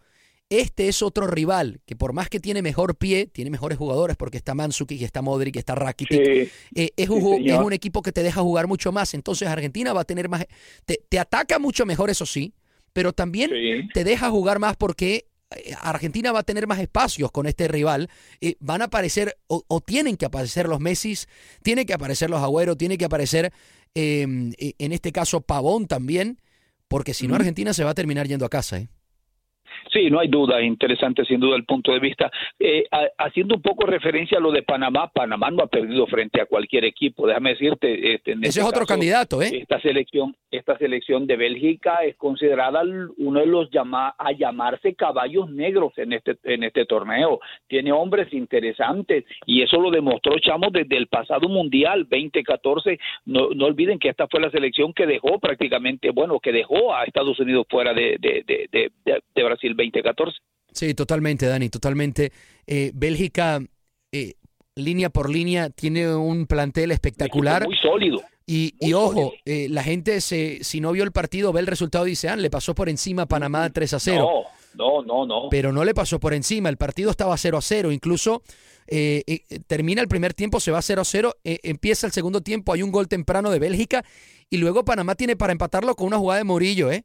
este 0.49 0.89
es 0.89 1.03
otro 1.03 1.27
rival 1.27 1.81
que 1.87 1.97
por 1.97 2.13
más 2.13 2.29
que 2.29 2.39
tiene 2.39 2.63
mejor 2.63 2.97
pie, 2.97 3.27
tiene 3.27 3.51
mejores 3.51 3.79
jugadores 3.79 4.17
porque 4.17 4.37
está 4.37 4.55
Mandzukic, 4.55 5.03
está 5.03 5.21
Modric, 5.23 5.57
está 5.57 5.75
Rakitic, 5.75 6.23
Sí. 6.25 6.51
eh, 6.75 6.91
es, 6.97 7.09
un, 7.09 7.49
es 7.49 7.59
un 7.59 7.73
equipo 7.73 8.01
que 8.03 8.13
te 8.13 8.23
deja 8.23 8.41
jugar 8.43 8.67
mucho 8.69 8.93
más. 8.93 9.15
Entonces 9.15 9.49
Argentina 9.49 9.93
va 9.93 10.03
a 10.03 10.05
tener 10.05 10.29
más, 10.29 10.47
te, 10.85 11.01
te 11.09 11.19
ataca 11.19 11.59
mucho 11.59 11.85
mejor, 11.85 12.11
eso 12.11 12.27
sí, 12.27 12.55
pero 12.93 13.13
también 13.13 13.51
Sí. 13.51 13.89
te 13.93 14.05
deja 14.05 14.31
jugar 14.31 14.59
más 14.61 14.77
porque 14.77 15.27
eh, 15.51 15.75
Argentina 15.81 16.33
va 16.33 16.41
a 16.41 16.43
tener 16.45 16.67
más 16.67 16.79
espacios 16.81 17.31
con 17.33 17.47
este 17.47 17.67
rival. 17.69 18.09
Eh, 18.41 18.55
van 18.61 18.83
a 18.83 18.87
aparecer, 18.87 19.37
o, 19.49 19.65
o 19.69 19.81
tienen 19.81 20.17
que 20.17 20.27
aparecer 20.27 20.69
los 20.69 20.81
Messis, 20.81 21.29
tienen 21.63 21.87
que 21.87 21.95
aparecer 21.95 22.31
los 22.31 22.41
Agüero, 22.43 22.77
tiene 22.77 22.99
que 22.99 23.05
aparecer, 23.05 23.53
eh, 23.95 24.27
eh, 24.59 24.73
en 24.79 24.93
este 24.93 25.11
caso, 25.13 25.41
Pavón 25.41 25.87
también, 25.87 26.41
porque 26.89 27.15
si 27.15 27.27
no. 27.29 27.35
Argentina 27.35 27.73
se 27.75 27.83
va 27.85 27.91
a 27.91 27.95
terminar 27.95 28.27
yendo 28.29 28.45
a 28.45 28.49
casa. 28.49 28.79
¿eh? 28.79 28.89
Sí, 29.97 30.11
no 30.11 30.21
hay 30.21 30.29
duda, 30.29 30.61
interesante 30.61 31.25
sin 31.25 31.41
duda 31.41 31.57
el 31.57 31.65
punto 31.65 31.91
de 31.93 32.01
vista. 32.01 32.31
Eh, 32.59 32.85
ha- 32.91 33.09
haciendo 33.25 33.55
un 33.55 33.63
poco 33.63 33.87
referencia 33.87 34.37
a 34.37 34.41
lo 34.43 34.51
de 34.53 34.63
Panamá, 34.63 35.09
Panamá 35.13 35.51
no 35.51 35.63
ha 35.63 35.67
perdido 35.69 36.07
frente 36.07 36.41
a 36.41 36.45
cualquier 36.47 36.85
equipo, 36.85 37.27
déjame 37.27 37.51
decirte. 37.51 38.15
este, 38.15 38.33
en 38.33 38.41
Ese 38.41 38.49
este 38.49 38.61
es 38.61 38.67
otro 38.67 38.81
caso, 38.81 38.89
candidato, 38.95 39.41
¿eh? 39.41 39.51
Esta 39.63 39.81
selección, 39.81 40.37
esta 40.51 40.77
selección 40.77 41.27
de 41.27 41.37
Bélgica 41.37 42.01
es 42.05 42.15
considerada 42.17 42.83
uno 43.17 43.41
de 43.41 43.47
los 43.47 43.71
llama, 43.71 44.15
a 44.19 44.33
llamarse 44.33 44.95
caballos 44.95 45.49
negros 45.51 45.93
en 45.97 46.13
este 46.13 46.37
en 46.45 46.63
este 46.65 46.85
torneo. 46.85 47.41
Tiene 47.67 47.93
hombres 47.93 48.33
interesantes 48.33 49.25
y 49.47 49.63
eso 49.63 49.81
lo 49.81 49.91
demostró 49.91 50.39
Chamo 50.41 50.69
desde 50.71 50.97
el 50.97 51.07
pasado 51.07 51.49
mundial 51.49 52.07
2014. 52.11 52.99
No, 53.25 53.49
no 53.55 53.67
olviden 53.67 53.99
que 53.99 54.09
esta 54.09 54.27
fue 54.29 54.41
la 54.41 54.51
selección 54.51 54.93
que 54.93 55.07
dejó 55.07 55.39
prácticamente, 55.39 56.11
bueno, 56.11 56.39
que 56.41 56.53
dejó 56.53 56.95
a 56.95 57.05
Estados 57.05 57.39
Unidos 57.41 57.67
fuera 57.71 57.95
de, 57.95 58.17
de, 58.21 58.45
de, 58.47 58.69
de- 58.71 58.91
de- 59.05 59.23
de 59.35 59.43
Brasil 59.45 59.75
2014. 59.87 60.39
Sí, 60.73 60.95
totalmente, 60.95 61.47
Dani, 61.47 61.69
totalmente. 61.69 62.33
Eh, 62.67 62.91
Bélgica, 62.95 63.61
eh, 64.13 64.35
línea 64.75 65.11
por 65.11 65.31
línea, 65.31 65.71
tiene 65.71 66.15
un 66.15 66.47
plantel 66.47 66.91
espectacular. 66.93 67.65
Muy 67.65 67.77
sólido. 67.77 68.23
Y, 68.49 68.75
y 68.79 68.93
ojo, 68.93 69.33
eh, 69.45 69.67
la 69.69 69.83
gente, 69.83 70.21
se, 70.21 70.63
si 70.63 70.81
no 70.81 70.93
vio 70.93 71.03
el 71.03 71.11
partido, 71.11 71.53
ve 71.53 71.61
el 71.61 71.67
resultado 71.67 72.07
y 72.07 72.11
dice, 72.11 72.29
ah, 72.29 72.37
le 72.37 72.49
pasó 72.49 72.75
por 72.75 72.89
encima 72.89 73.23
a 73.23 73.27
Panamá 73.27 73.69
3 73.71 73.95
a 73.95 73.99
0. 73.99 74.29
No, 74.75 75.03
no, 75.03 75.03
no, 75.03 75.27
no. 75.27 75.49
Pero 75.51 75.73
no 75.73 75.85
le 75.85 75.95
pasó 75.95 76.21
por 76.21 76.35
encima, 76.35 76.69
el 76.69 76.77
partido 76.77 77.11
estaba 77.11 77.37
0 77.37 77.59
a 77.59 77.63
0. 77.63 77.91
Incluso 77.91 78.43
eh, 78.87 79.25
eh, 79.27 79.41
termina 79.67 80.01
el 80.01 80.09
primer 80.09 80.35
tiempo, 80.35 80.61
se 80.61 80.71
va 80.71 80.81
0 80.81 81.03
a 81.03 81.05
0, 81.05 81.35
eh, 81.45 81.59
empieza 81.65 82.07
el 82.07 82.13
segundo 82.13 82.41
tiempo, 82.41 82.73
hay 82.73 82.83
un 82.83 82.93
gol 82.93 83.09
temprano 83.09 83.51
de 83.51 83.59
Bélgica 83.59 84.05
y 84.49 84.59
luego 84.59 84.85
Panamá 84.85 85.17
tiene 85.17 85.35
para 85.35 85.53
empatarlo 85.53 85.97
con 85.97 86.07
una 86.07 86.19
jugada 86.19 86.39
de 86.39 86.45
Murillo, 86.45 86.91
¿eh? 86.93 87.05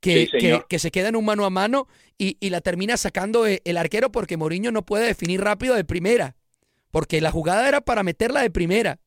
Que, 0.00 0.28
Sí, 0.30 0.38
que, 0.38 0.62
que 0.68 0.78
se 0.78 0.92
queda 0.92 1.08
en 1.08 1.16
un 1.16 1.24
mano 1.24 1.44
a 1.44 1.50
mano 1.50 1.88
y, 2.18 2.36
y 2.40 2.50
la 2.50 2.60
termina 2.60 2.96
sacando 2.96 3.46
eh, 3.46 3.62
el 3.64 3.76
arquero 3.76 4.10
porque 4.10 4.36
Mourinho 4.36 4.72
no 4.72 4.84
puede 4.84 5.06
definir 5.06 5.40
rápido 5.40 5.74
de 5.74 5.84
primera. 5.84 6.34
Porque 6.90 7.20
la 7.20 7.30
jugada 7.30 7.68
era 7.68 7.80
para 7.80 8.02
meterla 8.02 8.42
de 8.42 8.50
primera. 8.50 8.98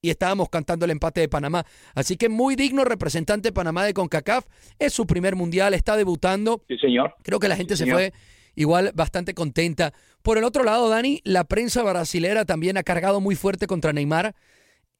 Y 0.00 0.10
estábamos 0.10 0.48
cantando 0.48 0.84
el 0.84 0.90
empate 0.92 1.20
de 1.20 1.28
Panamá. 1.28 1.66
Así 1.94 2.16
que 2.16 2.28
muy 2.28 2.54
digno 2.56 2.84
representante 2.84 3.48
de 3.48 3.52
Panamá 3.52 3.84
de 3.84 3.94
CONCACAF. 3.94 4.44
Es 4.78 4.92
su 4.92 5.06
primer 5.06 5.34
mundial, 5.36 5.74
está 5.74 5.96
debutando. 5.96 6.64
Sí, 6.68 6.78
señor. 6.78 7.14
Creo 7.22 7.38
que 7.40 7.48
la 7.48 7.56
gente 7.56 7.74
Sí, 7.74 7.78
se 7.78 7.84
señor. 7.84 7.98
fue 7.98 8.12
igual 8.54 8.92
bastante 8.94 9.34
contenta. 9.34 9.92
Por 10.22 10.38
el 10.38 10.44
otro 10.44 10.62
lado, 10.64 10.88
Dani, 10.88 11.20
la 11.24 11.44
prensa 11.44 11.82
brasilera 11.82 12.44
también 12.44 12.76
ha 12.76 12.82
cargado 12.82 13.20
muy 13.20 13.34
fuerte 13.34 13.66
contra 13.66 13.92
Neymar. 13.92 14.34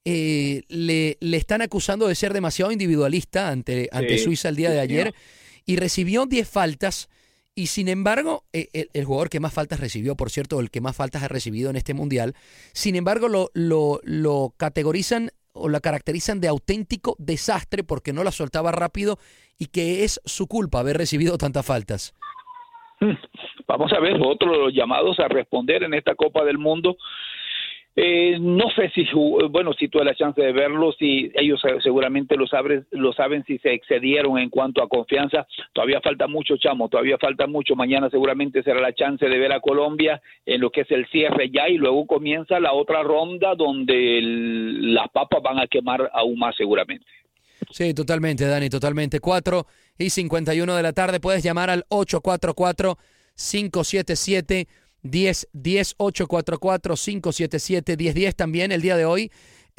Eh, 0.05 0.63
le, 0.69 1.17
le 1.19 1.37
están 1.37 1.61
acusando 1.61 2.07
de 2.07 2.15
ser 2.15 2.33
demasiado 2.33 2.71
individualista 2.71 3.49
ante, 3.49 3.89
ante 3.91 4.17
Sí, 4.17 4.23
Suiza 4.23 4.49
el 4.49 4.55
día 4.55 4.69
de 4.69 4.79
ayer 4.79 5.07
señor. 5.07 5.15
y 5.65 5.75
recibió 5.77 6.25
10 6.25 6.47
faltas. 6.47 7.09
Y 7.59 7.67
sin 7.67 7.89
embargo, 7.89 8.45
eh, 8.53 8.69
el, 8.71 8.87
el 8.93 9.03
jugador 9.03 9.29
que 9.29 9.41
más 9.41 9.53
faltas 9.53 9.81
recibió, 9.81 10.15
por 10.15 10.29
cierto, 10.29 10.61
el 10.61 10.71
que 10.71 10.79
más 10.79 10.95
faltas 10.95 11.23
ha 11.23 11.27
recibido 11.27 11.69
en 11.69 11.75
este 11.75 11.93
mundial, 11.93 12.33
sin 12.71 12.95
embargo, 12.95 13.27
lo, 13.27 13.49
lo, 13.53 13.99
lo 14.05 14.53
categorizan 14.55 15.31
o 15.51 15.67
la 15.67 15.81
caracterizan 15.81 16.39
de 16.39 16.47
auténtico 16.47 17.17
desastre 17.19 17.83
porque 17.83 18.13
no 18.13 18.23
la 18.23 18.31
soltaba 18.31 18.71
rápido 18.71 19.17
y 19.57 19.65
que 19.65 20.05
es 20.05 20.21
su 20.23 20.47
culpa 20.47 20.79
haber 20.79 20.95
recibido 20.95 21.37
tantas 21.37 21.65
faltas. 21.65 22.15
Vamos 23.67 23.91
a 23.91 23.99
ver 23.99 24.15
otro 24.23 24.53
de 24.53 24.57
los 24.59 24.73
llamados 24.73 25.19
a 25.19 25.27
responder 25.27 25.83
en 25.83 25.93
esta 25.95 26.15
Copa 26.15 26.45
del 26.45 26.59
Mundo. 26.59 26.95
Eh, 27.95 28.37
no 28.39 28.69
sé 28.69 28.89
si, 28.95 29.03
bueno, 29.49 29.73
si 29.73 29.89
tuve 29.89 30.05
la 30.05 30.15
chance 30.15 30.39
de 30.41 30.53
verlo, 30.53 30.93
si 30.93 31.31
ellos 31.35 31.59
se- 31.61 31.81
seguramente 31.81 32.37
lo, 32.37 32.47
saben, 32.47 32.85
lo 32.91 33.11
saben 33.11 33.43
si 33.45 33.57
se 33.57 33.73
excedieron 33.73 34.37
en 34.37 34.49
cuanto 34.49 34.81
a 34.81 34.87
confianza. 34.87 35.45
Todavía 35.73 35.99
falta 35.99 36.27
mucho, 36.27 36.55
chamo, 36.55 36.87
todavía 36.87 37.17
falta 37.17 37.45
mucho. 37.45 37.75
Mañana 37.75 38.09
seguramente 38.09 38.63
será 38.63 38.79
la 38.79 38.93
chance 38.93 39.25
de 39.27 39.37
ver 39.37 39.51
a 39.51 39.59
Colombia 39.59 40.21
en 40.45 40.61
lo 40.61 40.69
que 40.69 40.81
es 40.81 40.91
el 40.91 41.07
cierre 41.07 41.49
ya 41.49 41.67
y 41.67 41.77
luego 41.77 42.05
comienza 42.07 42.59
la 42.61 42.71
otra 42.73 43.03
ronda 43.03 43.53
donde 43.55 44.19
el- 44.19 44.93
las 44.93 45.09
papas 45.09 45.41
van 45.43 45.59
a 45.59 45.67
quemar 45.67 46.09
aún 46.13 46.39
más 46.39 46.55
seguramente. 46.55 47.05
Sí, 47.71 47.93
totalmente, 47.93 48.45
Dani, 48.45 48.69
totalmente. 48.69 49.19
4 49.19 49.65
y 49.97 50.09
51 50.09 50.75
de 50.77 50.83
la 50.83 50.93
tarde. 50.93 51.19
Puedes 51.19 51.43
llamar 51.43 51.69
al 51.69 51.83
844-577-1010, 55.03 55.95
844-577-1010. 55.97 58.35
También 58.35 58.71
el 58.71 58.81
día 58.81 58.97
de 58.97 59.05
hoy 59.05 59.31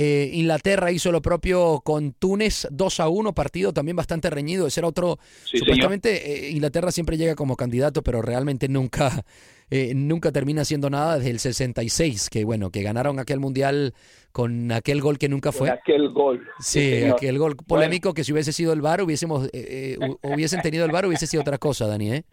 Eh, 0.02 0.30
Inglaterra 0.32 0.90
hizo 0.92 1.12
lo 1.12 1.20
propio 1.20 1.82
con 1.84 2.14
Túnez 2.14 2.66
2 2.70 3.00
a 3.00 3.08
1, 3.10 3.34
partido 3.34 3.74
también 3.74 3.96
bastante 3.96 4.30
reñido. 4.30 4.66
Ese 4.66 4.80
era 4.80 4.88
otro. 4.88 5.18
Sí, 5.44 5.58
supuestamente 5.58 6.46
eh, 6.46 6.50
Inglaterra 6.52 6.90
siempre 6.90 7.18
llega 7.18 7.34
como 7.34 7.54
candidato, 7.54 8.00
pero 8.02 8.22
realmente 8.22 8.66
nunca, 8.68 9.26
eh, 9.70 9.92
nunca 9.94 10.32
termina 10.32 10.62
haciendo 10.62 10.88
nada 10.88 11.18
desde 11.18 11.28
el 11.32 11.38
66, 11.38 12.30
que 12.30 12.46
bueno, 12.46 12.70
que 12.70 12.82
ganaron 12.82 13.18
aquel 13.18 13.40
mundial 13.40 13.92
con 14.32 14.72
aquel 14.72 15.02
gol 15.02 15.18
que 15.18 15.28
nunca 15.28 15.52
fue. 15.52 15.68
Con 15.68 15.76
aquel 15.78 16.08
gol. 16.14 16.48
Sí, 16.60 17.02
aquel 17.04 17.36
gol 17.38 17.56
polémico 17.56 18.14
que 18.14 18.24
si 18.24 18.32
hubiese 18.32 18.54
sido 18.54 18.72
el 18.72 18.80
VAR, 18.80 19.02
hubiésemos, 19.02 19.48
eh, 19.48 19.50
eh, 19.52 19.96
hu- 20.00 20.18
hubiesen 20.22 20.62
tenido 20.62 20.86
el 20.86 20.92
VAR, 20.92 21.04
hubiese 21.04 21.26
sido 21.26 21.42
otra 21.42 21.58
cosa, 21.58 21.86
Dani, 21.86 22.10
¿eh? 22.14 22.24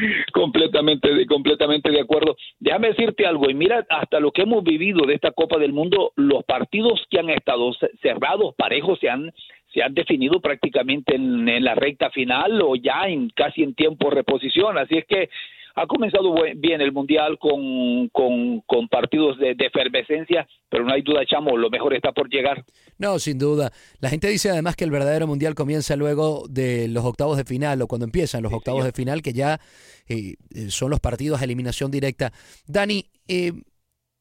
completamente 0.32 1.12
de, 1.12 1.26
completamente 1.26 1.90
de 1.90 2.00
acuerdo. 2.00 2.36
Déjame 2.58 2.88
decirte 2.88 3.26
algo, 3.26 3.48
y 3.50 3.54
mira, 3.54 3.84
hasta 3.88 4.20
lo 4.20 4.32
que 4.32 4.42
hemos 4.42 4.62
vivido 4.64 5.06
de 5.06 5.14
esta 5.14 5.30
Copa 5.32 5.58
del 5.58 5.72
Mundo, 5.72 6.12
los 6.16 6.44
partidos 6.44 7.04
que 7.10 7.18
han 7.18 7.30
estado 7.30 7.72
ce- 7.74 7.90
cerrados, 8.02 8.54
parejos, 8.56 8.98
se 8.98 9.08
han 9.08 9.32
se 9.72 9.82
han 9.82 9.92
definido 9.92 10.40
prácticamente 10.40 11.16
en, 11.16 11.46
en 11.48 11.62
la 11.62 11.74
recta 11.74 12.08
final 12.10 12.62
o 12.62 12.76
ya 12.76 13.08
en 13.08 13.28
casi 13.30 13.62
en 13.62 13.74
tiempo 13.74 14.08
reposición, 14.08 14.78
así 14.78 14.96
es 14.96 15.04
que 15.04 15.28
ha 15.76 15.86
comenzado 15.86 16.34
bien 16.56 16.80
el 16.80 16.90
mundial 16.90 17.38
con, 17.38 18.08
con, 18.08 18.62
con 18.62 18.88
partidos 18.88 19.38
de, 19.38 19.54
de 19.54 19.66
efervescencia, 19.66 20.48
pero 20.70 20.84
no 20.84 20.94
hay 20.94 21.02
duda, 21.02 21.20
chamo, 21.26 21.54
lo 21.56 21.68
mejor 21.68 21.94
está 21.94 22.12
por 22.12 22.30
llegar. 22.30 22.64
No, 22.96 23.18
sin 23.18 23.38
duda. 23.38 23.70
La 24.00 24.08
gente 24.08 24.28
dice 24.28 24.48
además 24.48 24.74
que 24.74 24.84
el 24.84 24.90
verdadero 24.90 25.26
mundial 25.26 25.54
comienza 25.54 25.94
luego 25.94 26.46
de 26.48 26.88
los 26.88 27.04
octavos 27.04 27.36
de 27.36 27.44
final 27.44 27.82
o 27.82 27.86
cuando 27.88 28.06
empiezan 28.06 28.42
los 28.42 28.54
octavos 28.54 28.84
de 28.84 28.92
final, 28.92 29.20
que 29.20 29.34
ya 29.34 29.60
eh, 30.08 30.36
eh, 30.54 30.70
son 30.70 30.90
los 30.90 31.00
partidos 31.00 31.42
a 31.42 31.44
eliminación 31.44 31.90
directa. 31.90 32.32
Dani, 32.66 33.10
eh, 33.28 33.52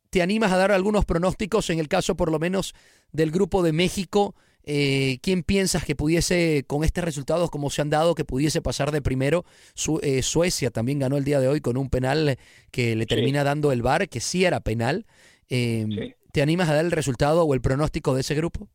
¿te 0.09 0.21
animas 0.21 0.51
a 0.51 0.57
dar 0.57 0.73
algunos 0.73 1.05
pronósticos 1.05 1.69
en 1.69 1.79
el 1.79 1.87
caso 1.87 2.15
por 2.15 2.31
lo 2.33 2.37
menos 2.37 2.75
del 3.13 3.31
grupo 3.31 3.63
de 3.63 3.71
México? 3.71 4.35
Eh, 4.65 5.19
¿Quién 5.21 5.43
piensas 5.43 5.85
que 5.85 5.95
pudiese, 5.95 6.63
con 6.67 6.83
estos 6.83 7.03
resultados 7.03 7.51
como 7.51 7.69
se 7.69 7.81
han 7.81 7.89
dado, 7.89 8.15
que 8.15 8.25
pudiese 8.25 8.61
pasar 8.61 8.91
de 8.91 9.01
primero? 9.01 9.45
Su- 9.75 9.99
eh, 10.01 10.21
Suecia 10.23 10.71
también 10.71 10.99
ganó 10.99 11.17
el 11.17 11.23
día 11.23 11.39
de 11.39 11.47
hoy 11.47 11.61
con 11.61 11.77
un 11.77 11.89
penal 11.89 12.37
que 12.71 12.95
le 12.95 13.05
termina 13.05 13.43
dando 13.43 13.71
el 13.71 13.81
VAR, 13.83 14.09
que 14.09 14.19
sí 14.19 14.43
era 14.45 14.59
penal. 14.61 15.05
Eh, 15.49 15.85
¿Te 16.31 16.41
animas 16.41 16.67
a 16.69 16.73
dar 16.75 16.83
el 16.85 16.91
resultado 16.91 17.43
o 17.45 17.53
el 17.53 17.61
pronóstico 17.61 18.13
de 18.15 18.21
ese 18.21 18.35
grupo? 18.35 18.67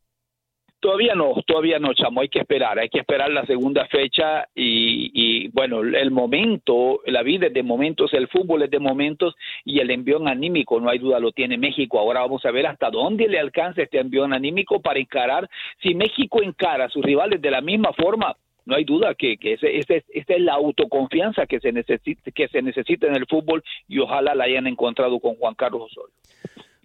Todavía 0.81 1.13
no, 1.13 1.35
todavía 1.45 1.77
no, 1.77 1.93
chamo, 1.93 2.21
hay 2.21 2.29
que 2.29 2.39
esperar, 2.39 2.79
hay 2.79 2.89
que 2.89 2.99
esperar 2.99 3.29
la 3.29 3.45
segunda 3.45 3.85
fecha 3.85 4.49
y, 4.55 5.11
y, 5.13 5.47
bueno, 5.49 5.81
el 5.81 6.09
momento, 6.09 7.01
la 7.05 7.21
vida 7.21 7.47
es 7.47 7.53
de 7.53 7.61
momentos, 7.61 8.11
el 8.15 8.27
fútbol 8.27 8.63
es 8.63 8.71
de 8.71 8.79
momentos 8.79 9.35
y 9.63 9.79
el 9.79 9.91
envión 9.91 10.27
anímico, 10.27 10.81
no 10.81 10.89
hay 10.89 10.97
duda, 10.97 11.19
lo 11.19 11.33
tiene 11.33 11.59
México. 11.59 11.99
Ahora 11.99 12.21
vamos 12.21 12.43
a 12.45 12.51
ver 12.51 12.65
hasta 12.65 12.89
dónde 12.89 13.27
le 13.27 13.39
alcanza 13.39 13.83
este 13.83 13.99
envión 13.99 14.33
anímico 14.33 14.81
para 14.81 14.99
encarar. 14.99 15.47
Si 15.83 15.93
México 15.93 16.41
encara 16.41 16.85
a 16.85 16.89
sus 16.89 17.03
rivales 17.03 17.39
de 17.39 17.51
la 17.51 17.61
misma 17.61 17.93
forma, 17.93 18.35
no 18.65 18.75
hay 18.75 18.83
duda 18.83 19.13
que, 19.13 19.37
ese, 19.39 19.77
esa 19.77 20.33
es 20.33 20.41
la 20.41 20.53
autoconfianza 20.53 21.45
que 21.45 21.59
se, 21.59 21.71
necesita, 21.71 22.31
que 22.31 22.47
se 22.47 22.63
necesita 22.63 23.05
en 23.05 23.15
el 23.15 23.27
fútbol 23.27 23.63
y 23.87 23.99
ojalá 23.99 24.33
la 24.33 24.45
hayan 24.45 24.65
encontrado 24.65 25.19
con 25.19 25.35
Juan 25.35 25.53
Carlos 25.53 25.91
Osorio. 25.91 26.15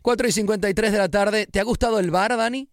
4 0.02 0.28
y 0.28 0.32
53 0.32 0.92
de 0.92 0.98
la 0.98 1.08
tarde. 1.08 1.46
¿Te 1.46 1.60
ha 1.60 1.64
gustado 1.64 1.98
el 1.98 2.10
VAR, 2.10 2.36
Dani? 2.36 2.68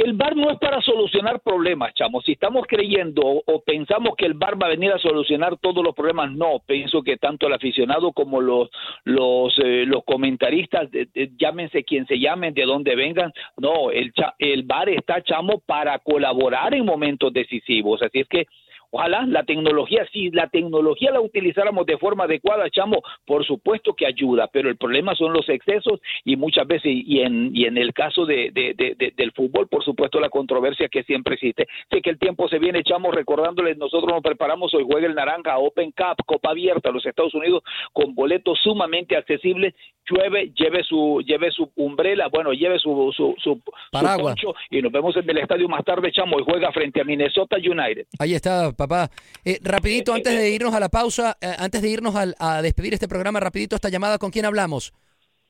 El 0.00 0.12
VAR 0.14 0.36
no 0.36 0.50
es 0.50 0.58
para 0.58 0.80
solucionar 0.80 1.40
problemas, 1.40 1.92
chamo. 1.94 2.20
Si 2.22 2.32
estamos 2.32 2.66
creyendo 2.66 3.22
o, 3.24 3.62
pensamos 3.62 4.14
que 4.16 4.26
el 4.26 4.34
VAR 4.34 4.60
va 4.60 4.66
a 4.66 4.70
venir 4.70 4.92
a 4.92 4.98
solucionar 4.98 5.56
todos 5.58 5.84
los 5.84 5.94
problemas, 5.94 6.32
no. 6.32 6.60
Pienso 6.66 7.02
que 7.02 7.16
tanto 7.16 7.46
el 7.46 7.52
aficionado 7.54 8.12
como 8.12 8.40
los 8.40 8.70
los 9.04 9.58
eh, 9.58 9.84
los 9.86 10.04
comentaristas, 10.04 10.90
de- 10.90 11.08
llámense 11.36 11.84
quien 11.84 12.06
se 12.06 12.18
llamen, 12.18 12.54
de 12.54 12.64
donde 12.64 12.94
vengan, 12.96 13.32
no. 13.56 13.90
El 13.90 14.12
el 14.38 14.62
VAR 14.62 14.88
está, 14.88 15.22
chamo, 15.22 15.60
para 15.66 15.98
colaborar 15.98 16.74
en 16.74 16.84
momentos 16.84 17.32
decisivos. 17.32 18.00
Así 18.02 18.20
es 18.20 18.28
que 18.28 18.46
Ojalá 18.90 19.26
la 19.26 19.42
tecnología, 19.44 20.06
si 20.12 20.30
la 20.30 20.48
tecnología 20.48 21.10
la 21.10 21.20
utilizáramos 21.20 21.84
de 21.86 21.98
forma 21.98 22.24
adecuada, 22.24 22.70
chamo, 22.70 23.02
por 23.26 23.44
supuesto 23.44 23.92
que 23.94 24.06
ayuda, 24.06 24.48
pero 24.50 24.70
el 24.70 24.76
problema 24.78 25.14
son 25.14 25.32
los 25.32 25.48
excesos 25.48 26.00
y 26.24 26.36
muchas 26.36 26.66
veces, 26.66 26.90
y 26.92 27.20
en, 27.20 27.50
y 27.54 27.66
en 27.66 27.76
el 27.76 27.92
caso 27.92 28.24
de, 28.24 28.50
de- 28.50 28.74
de- 28.74 28.94
de- 28.96 29.12
del 29.16 29.32
fútbol, 29.32 29.68
por 29.68 29.84
supuesto, 29.84 30.20
la 30.20 30.30
controversia 30.30 30.88
que 30.88 31.02
siempre 31.02 31.34
existe. 31.34 31.66
Sé 31.90 32.00
que 32.00 32.10
el 32.10 32.18
tiempo 32.18 32.48
se 32.48 32.58
viene, 32.58 32.82
chamo, 32.82 33.10
recordándoles, 33.12 33.76
nosotros 33.76 34.10
nos 34.12 34.22
preparamos, 34.22 34.72
hoy 34.74 34.84
juega 34.86 35.06
el 35.06 35.14
Naranja, 35.14 35.58
Open 35.58 35.92
Cup, 35.92 36.24
Copa 36.24 36.50
Abierta, 36.50 36.90
los 36.90 37.04
Estados 37.04 37.34
Unidos, 37.34 37.62
con 37.92 38.14
boletos 38.14 38.58
sumamente 38.62 39.16
accesibles. 39.16 39.74
Llueve, 40.08 40.52
lleve 40.54 40.82
su, 40.84 41.20
lleve 41.26 41.50
su 41.50 41.70
umbrella, 41.76 42.26
bueno, 42.32 42.52
lleve 42.52 42.78
su, 42.78 43.12
su, 43.16 43.34
su, 43.38 43.60
su 43.62 43.62
Paraguas. 43.90 44.34
poncho 44.36 44.54
y 44.70 44.80
nos 44.82 44.92
vemos 44.92 45.16
en 45.16 45.28
el 45.28 45.38
estadio 45.38 45.68
más 45.68 45.84
tarde, 45.84 46.10
chamo, 46.12 46.38
y 46.40 46.44
juega 46.44 46.72
frente 46.72 47.00
a 47.00 47.04
Minnesota 47.04 47.56
United. 47.56 48.06
Ahí 48.18 48.34
está, 48.34 48.72
papá. 48.72 49.08
Eh, 49.44 49.58
rapidito, 49.62 50.12
antes 50.14 50.36
de 50.36 50.50
irnos 50.50 50.74
a 50.74 50.80
la 50.80 50.88
pausa, 50.88 51.36
eh, 51.40 51.52
antes 51.58 51.82
de 51.82 51.88
irnos 51.88 52.14
al- 52.16 52.34
a 52.38 52.62
despedir 52.62 52.94
este 52.94 53.08
programa, 53.08 53.40
rapidito 53.40 53.74
esta 53.76 53.88
llamada, 53.88 54.18
¿con 54.18 54.30
quién 54.30 54.44
hablamos? 54.46 54.92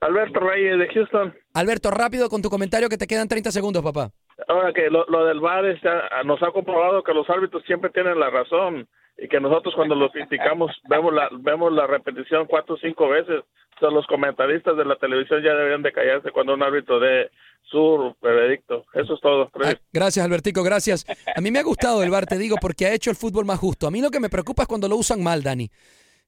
Alberto 0.01 0.39
Reyes 0.39 0.79
de 0.79 0.89
Houston. 0.95 1.35
Alberto, 1.55 1.91
rápido 1.91 2.29
con 2.29 2.41
tu 2.41 2.49
comentario 2.51 2.89
que 2.89 2.97
te 2.97 3.07
quedan 3.09 3.27
30 3.27 3.51
segundos, 3.51 3.83
papá. 3.83 4.11
Ahora 4.47 4.73
que 4.73 4.89
lo, 4.91 5.05
lo 5.09 5.25
del 5.27 5.41
VAR 5.41 5.67
está- 5.67 6.09
nos 6.25 6.41
ha 6.43 6.53
comprobado 6.53 7.03
que 7.03 7.13
los 7.13 7.29
árbitros 7.29 7.65
siempre 7.67 7.91
tienen 7.91 8.19
la 8.21 8.31
razón 8.31 8.87
y 9.19 9.29
que 9.29 9.41
nosotros 9.41 9.75
cuando 9.75 9.95
los 9.95 10.13
criticamos 10.13 10.71
vemos 10.89 11.13
la 11.13 11.29
vemos 11.41 11.73
la 11.73 11.87
repetición 11.87 12.47
cuatro 12.47 12.77
o 12.77 12.79
cinco 12.79 13.09
veces. 13.09 13.41
O 13.77 13.81
sea, 13.81 13.91
los 13.91 14.07
comentaristas 14.07 14.77
de 14.77 14.85
la 14.85 14.97
televisión 14.97 15.43
ya 15.43 15.55
deberían 15.55 15.83
de 15.83 15.93
callarse 15.93 16.31
cuando 16.33 16.55
un 16.55 16.63
árbitro 16.63 16.99
dé 16.99 17.31
su 17.71 18.17
veredicto. 18.23 18.85
Eso 18.95 19.15
es 19.15 19.21
todo. 19.21 19.51
Gracias, 19.93 20.25
Albertico, 20.25 20.63
gracias. 20.65 21.05
A 21.37 21.41
mí 21.41 21.51
me 21.53 21.59
ha 21.61 21.63
gustado 21.63 22.03
el 22.03 22.11
VAR, 22.11 22.27
te 22.27 22.39
digo, 22.39 22.57
porque 22.61 22.87
ha 22.87 22.95
hecho 22.95 23.11
el 23.11 23.17
fútbol 23.17 23.45
más 23.45 23.59
justo. 23.61 23.87
A 23.87 23.91
mí 23.93 24.01
lo 24.01 24.11
que 24.11 24.19
me 24.21 24.29
preocupa 24.31 24.63
es 24.63 24.69
cuando 24.69 24.89
lo 24.89 24.97
usan 24.97 25.23
mal, 25.23 25.43
Dani. 25.43 25.71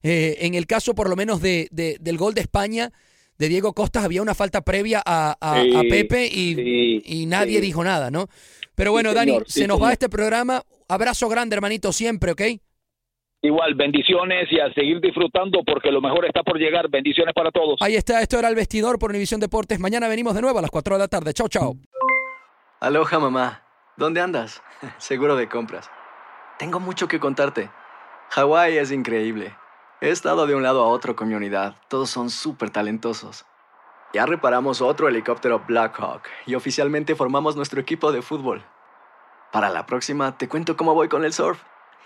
Eh, 0.03 0.37
en 0.41 0.53
el 0.55 0.65
caso, 0.65 0.93
por 0.95 1.09
lo 1.09 1.15
menos, 1.15 1.41
de, 1.41 1.67
de- 1.71 1.97
del 1.99 2.17
gol 2.17 2.33
de 2.33 2.41
España, 2.41 2.91
de 3.37 3.49
Diego 3.49 3.73
Costas, 3.73 4.05
había 4.05 4.21
una 4.21 4.33
falta 4.35 4.61
previa 4.61 5.01
a, 5.05 5.35
a- 5.41 5.61
Sí, 5.61 5.75
a 5.75 5.81
Pepe 5.81 6.25
y, 6.27 6.55
sí, 6.55 7.01
y 7.05 7.25
nadie 7.25 7.55
sí. 7.59 7.65
dijo 7.65 7.83
nada, 7.83 8.11
¿no? 8.11 8.27
Pero 8.75 8.91
bueno, 8.91 9.09
Sí, 9.09 9.15
Dani, 9.15 9.31
señor, 9.31 9.49
se 9.49 9.67
nos 9.67 9.81
va 9.81 9.91
este 9.93 10.09
programa. 10.09 10.61
Abrazo 10.87 11.27
grande, 11.27 11.55
hermanito, 11.55 11.91
siempre, 11.91 12.31
¿ok? 12.31 12.41
Igual, 13.43 13.73
bendiciones 13.73 14.51
y 14.51 14.59
a 14.59 14.71
seguir 14.73 15.01
disfrutando 15.01 15.63
porque 15.65 15.91
lo 15.91 15.99
mejor 15.99 16.25
está 16.25 16.43
por 16.43 16.57
llegar. 16.59 16.87
Bendiciones 16.89 17.33
para 17.33 17.49
todos. 17.49 17.81
Ahí 17.81 17.95
está, 17.95 18.21
esto 18.21 18.37
era 18.37 18.47
el 18.49 18.55
vestidor 18.55 18.99
por 18.99 19.09
Univisión 19.09 19.39
Deportes. 19.39 19.79
Mañana 19.79 20.07
venimos 20.07 20.35
de 20.35 20.41
nuevo 20.41 20.59
a 20.59 20.61
las 20.61 20.69
4 20.69 20.95
de 20.95 20.99
la 20.99 21.07
tarde. 21.07 21.33
Chao, 21.33 21.47
chao. 21.47 21.75
Aloha 22.79 23.19
mamá, 23.19 23.63
¿dónde 23.97 24.21
andas? 24.21 24.61
Seguro 24.99 25.35
de 25.35 25.49
compras. 25.49 25.89
Tengo 26.59 26.79
mucho 26.79 27.07
que 27.07 27.19
contarte. 27.19 27.71
Hawái 28.29 28.77
es 28.77 28.91
increíble. 28.91 29.55
He 30.01 30.09
estado 30.09 30.45
de 30.45 30.53
un 30.53 30.61
lado 30.61 30.83
a 30.83 30.87
otro 30.87 31.15
con 31.15 31.27
mi 31.27 31.33
unidad. 31.33 31.75
Todos 31.87 32.11
son 32.11 32.29
súper 32.29 32.69
talentosos. 32.69 33.45
Ya 34.13 34.27
reparamos 34.27 34.81
otro 34.81 35.07
helicóptero 35.07 35.63
Blackhawk 35.67 36.23
y 36.45 36.53
oficialmente 36.53 37.15
formamos 37.15 37.55
nuestro 37.55 37.81
equipo 37.81 38.11
de 38.11 38.21
fútbol. 38.21 38.63
Para 39.51 39.69
la 39.69 39.87
próxima 39.87 40.37
te 40.37 40.47
cuento 40.47 40.77
cómo 40.77 40.93
voy 40.93 41.07
con 41.07 41.25
el 41.25 41.33
surf 41.33 41.59